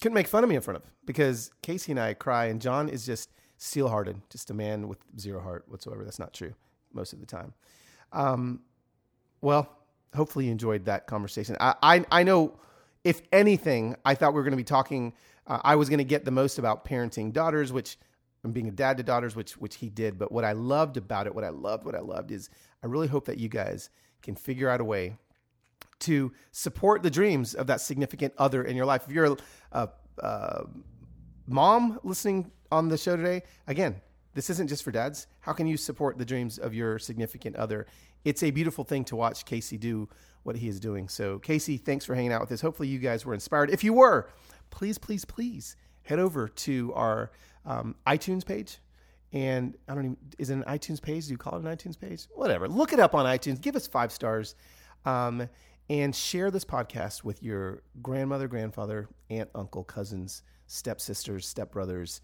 couldn't 0.00 0.14
make 0.14 0.28
fun 0.28 0.44
of 0.44 0.50
me 0.50 0.56
in 0.56 0.62
front 0.62 0.76
of 0.76 0.90
because 1.04 1.50
Casey 1.62 1.92
and 1.92 2.00
I 2.00 2.14
cry, 2.14 2.46
and 2.46 2.60
Jon 2.60 2.88
is 2.88 3.04
just 3.04 3.30
steel 3.58 3.88
hearted, 3.88 4.20
just 4.30 4.50
a 4.50 4.54
man 4.54 4.88
with 4.88 4.98
zero 5.18 5.40
heart 5.40 5.64
whatsoever. 5.68 6.04
That's 6.04 6.18
not 6.18 6.32
true 6.32 6.54
most 6.92 7.12
of 7.12 7.20
the 7.20 7.26
time. 7.26 7.52
Um, 8.12 8.60
well, 9.40 9.68
hopefully 10.14 10.46
you 10.46 10.52
enjoyed 10.52 10.84
that 10.86 11.06
conversation. 11.06 11.56
I, 11.60 11.74
I, 11.82 12.04
I 12.10 12.22
know, 12.22 12.58
if 13.04 13.22
anything, 13.32 13.96
I 14.04 14.14
thought 14.14 14.32
we 14.32 14.36
were 14.36 14.44
going 14.44 14.52
to 14.52 14.56
be 14.56 14.64
talking. 14.64 15.12
Uh, 15.46 15.60
I 15.62 15.76
was 15.76 15.88
going 15.88 15.98
to 15.98 16.04
get 16.04 16.24
the 16.24 16.30
most 16.30 16.58
about 16.58 16.84
parenting 16.84 17.32
daughters, 17.32 17.72
which 17.72 17.98
and 18.44 18.54
being 18.54 18.68
a 18.68 18.72
dad 18.72 18.96
to 18.98 19.02
daughters, 19.02 19.34
which 19.34 19.56
which 19.56 19.76
he 19.76 19.88
did. 19.88 20.18
But 20.18 20.30
what 20.30 20.44
I 20.44 20.52
loved 20.52 20.96
about 20.96 21.26
it, 21.26 21.34
what 21.34 21.44
I 21.44 21.48
loved, 21.50 21.84
what 21.84 21.94
I 21.94 22.00
loved 22.00 22.30
is, 22.30 22.50
I 22.82 22.86
really 22.86 23.08
hope 23.08 23.26
that 23.26 23.38
you 23.38 23.48
guys 23.48 23.90
can 24.22 24.34
figure 24.34 24.68
out 24.68 24.80
a 24.80 24.84
way 24.84 25.16
to 26.00 26.32
support 26.52 27.02
the 27.02 27.10
dreams 27.10 27.54
of 27.54 27.66
that 27.66 27.80
significant 27.80 28.32
other 28.38 28.62
in 28.62 28.76
your 28.76 28.86
life. 28.86 29.04
If 29.06 29.12
you're 29.12 29.36
a, 29.72 29.88
a 30.18 30.64
mom 31.46 31.98
listening 32.04 32.52
on 32.70 32.88
the 32.88 32.96
show 32.98 33.16
today, 33.16 33.42
again, 33.66 34.00
this 34.34 34.50
isn't 34.50 34.68
just 34.68 34.84
for 34.84 34.92
dads. 34.92 35.26
How 35.40 35.52
can 35.52 35.66
you 35.66 35.76
support 35.76 36.18
the 36.18 36.24
dreams 36.24 36.58
of 36.58 36.74
your 36.74 36.98
significant 36.98 37.56
other? 37.56 37.86
It's 38.24 38.42
a 38.42 38.50
beautiful 38.50 38.84
thing 38.84 39.04
to 39.06 39.16
watch 39.16 39.44
Casey 39.44 39.78
do 39.78 40.08
what 40.42 40.56
he 40.56 40.68
is 40.68 40.80
doing. 40.80 41.08
So, 41.08 41.38
Casey, 41.38 41.76
thanks 41.76 42.04
for 42.04 42.14
hanging 42.14 42.32
out 42.32 42.40
with 42.40 42.52
us. 42.52 42.60
Hopefully, 42.60 42.88
you 42.88 42.98
guys 42.98 43.24
were 43.24 43.34
inspired. 43.34 43.70
If 43.70 43.84
you 43.84 43.92
were, 43.92 44.30
please, 44.70 44.98
please, 44.98 45.24
please 45.24 45.76
head 46.02 46.18
over 46.18 46.48
to 46.48 46.92
our 46.94 47.30
um, 47.66 47.94
iTunes 48.06 48.44
page. 48.44 48.78
And 49.32 49.76
I 49.88 49.94
don't 49.94 50.04
even, 50.04 50.16
is 50.38 50.50
it 50.50 50.54
an 50.54 50.64
iTunes 50.64 51.02
page? 51.02 51.26
Do 51.26 51.32
you 51.32 51.36
call 51.36 51.58
it 51.58 51.64
an 51.64 51.76
iTunes 51.76 51.98
page? 51.98 52.26
Whatever. 52.34 52.66
Look 52.66 52.92
it 52.92 53.00
up 53.00 53.14
on 53.14 53.26
iTunes. 53.26 53.60
Give 53.60 53.76
us 53.76 53.86
five 53.86 54.10
stars. 54.10 54.54
Um, 55.04 55.48
and 55.90 56.14
share 56.14 56.50
this 56.50 56.64
podcast 56.64 57.24
with 57.24 57.42
your 57.42 57.82
grandmother, 58.02 58.48
grandfather, 58.48 59.08
aunt, 59.30 59.48
uncle, 59.54 59.84
cousins, 59.84 60.42
stepsisters, 60.66 61.52
stepbrothers, 61.52 62.20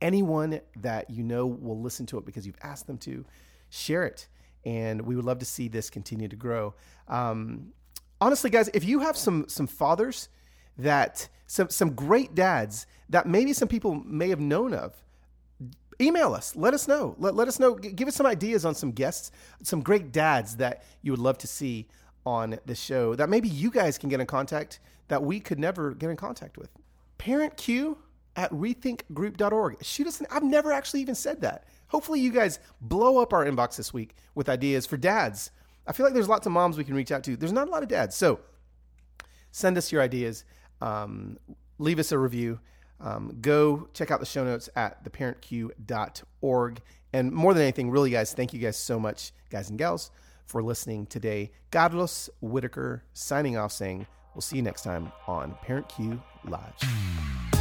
anyone 0.00 0.60
that 0.76 1.08
you 1.10 1.22
know 1.22 1.46
will 1.46 1.80
listen 1.80 2.06
to 2.06 2.18
it 2.18 2.24
because 2.24 2.46
you've 2.46 2.58
asked 2.62 2.86
them 2.86 2.98
to. 2.98 3.24
Share 3.70 4.04
it, 4.04 4.28
and 4.66 5.00
we 5.02 5.14
would 5.14 5.24
love 5.24 5.38
to 5.38 5.46
see 5.46 5.68
this 5.68 5.88
continue 5.88 6.28
to 6.28 6.36
grow. 6.36 6.74
Um, 7.08 7.72
honestly, 8.20 8.50
guys, 8.50 8.68
if 8.74 8.84
you 8.84 9.00
have 9.00 9.16
some 9.16 9.48
some 9.48 9.66
fathers 9.66 10.28
that 10.76 11.28
some 11.46 11.70
some 11.70 11.94
great 11.94 12.34
dads 12.34 12.86
that 13.08 13.26
maybe 13.26 13.52
some 13.52 13.68
people 13.68 13.94
may 13.94 14.28
have 14.28 14.40
known 14.40 14.74
of, 14.74 15.00
email 16.00 16.34
us. 16.34 16.56
Let 16.56 16.74
us 16.74 16.88
know. 16.88 17.14
Let, 17.18 17.36
let 17.36 17.46
us 17.48 17.60
know. 17.60 17.74
Give 17.74 18.08
us 18.08 18.16
some 18.16 18.26
ideas 18.26 18.64
on 18.64 18.74
some 18.74 18.90
guests, 18.90 19.30
some 19.62 19.80
great 19.80 20.12
dads 20.12 20.56
that 20.56 20.84
you 21.02 21.12
would 21.12 21.20
love 21.20 21.38
to 21.38 21.46
see 21.46 21.86
on 22.26 22.58
the 22.66 22.74
show 22.74 23.14
that 23.14 23.28
maybe 23.28 23.48
you 23.48 23.70
guys 23.70 23.96
can 23.96 24.08
get 24.08 24.18
in 24.18 24.26
contact 24.26 24.80
that 25.06 25.22
we 25.22 25.38
could 25.38 25.60
never 25.60 25.92
get 25.92 26.10
in 26.10 26.16
contact 26.16 26.58
with. 26.58 26.70
ParentCue 27.20 27.96
at 28.34 28.50
rethinkgroup.org. 28.50 29.84
Shoot 29.84 30.08
us. 30.08 30.20
An, 30.20 30.26
I've 30.30 30.42
never 30.42 30.72
actually 30.72 31.00
even 31.00 31.14
said 31.14 31.40
that. 31.42 31.64
Hopefully, 31.88 32.20
you 32.20 32.32
guys 32.32 32.58
blow 32.80 33.22
up 33.22 33.32
our 33.32 33.44
inbox 33.44 33.76
this 33.76 33.92
week 33.92 34.16
with 34.34 34.48
ideas 34.48 34.86
for 34.86 34.96
dads 34.96 35.50
I 35.86 35.92
feel 35.92 36.04
like 36.04 36.14
there's 36.14 36.28
lots 36.28 36.46
of 36.46 36.52
moms 36.52 36.76
we 36.76 36.84
can 36.84 36.94
reach 36.94 37.12
out 37.12 37.22
to. 37.24 37.36
There's 37.36 37.52
not 37.52 37.68
a 37.68 37.70
lot 37.70 37.82
of 37.82 37.88
dads. 37.88 38.16
So 38.16 38.40
send 39.52 39.78
us 39.78 39.92
your 39.92 40.02
ideas. 40.02 40.44
Um, 40.80 41.38
leave 41.78 41.98
us 41.98 42.12
a 42.12 42.18
review. 42.18 42.58
Um, 43.00 43.36
go 43.40 43.88
check 43.92 44.10
out 44.10 44.20
the 44.20 44.26
show 44.26 44.44
notes 44.44 44.68
at 44.74 45.04
theparentcue.org. 45.04 46.80
And 47.12 47.32
more 47.32 47.54
than 47.54 47.62
anything, 47.62 47.90
really, 47.90 48.10
guys, 48.10 48.32
thank 48.32 48.52
you 48.52 48.58
guys 48.58 48.76
so 48.76 48.98
much, 48.98 49.32
guys 49.50 49.70
and 49.70 49.78
gals, 49.78 50.10
for 50.46 50.62
listening 50.62 51.06
today. 51.06 51.52
Carlos 51.70 52.28
Whittaker 52.40 53.04
signing 53.12 53.56
off 53.56 53.72
saying, 53.72 54.06
we'll 54.34 54.42
see 54.42 54.56
you 54.56 54.62
next 54.62 54.82
time 54.82 55.12
on 55.26 55.54
Parent 55.62 55.88
Cue 55.88 56.20
Live. 56.44 57.55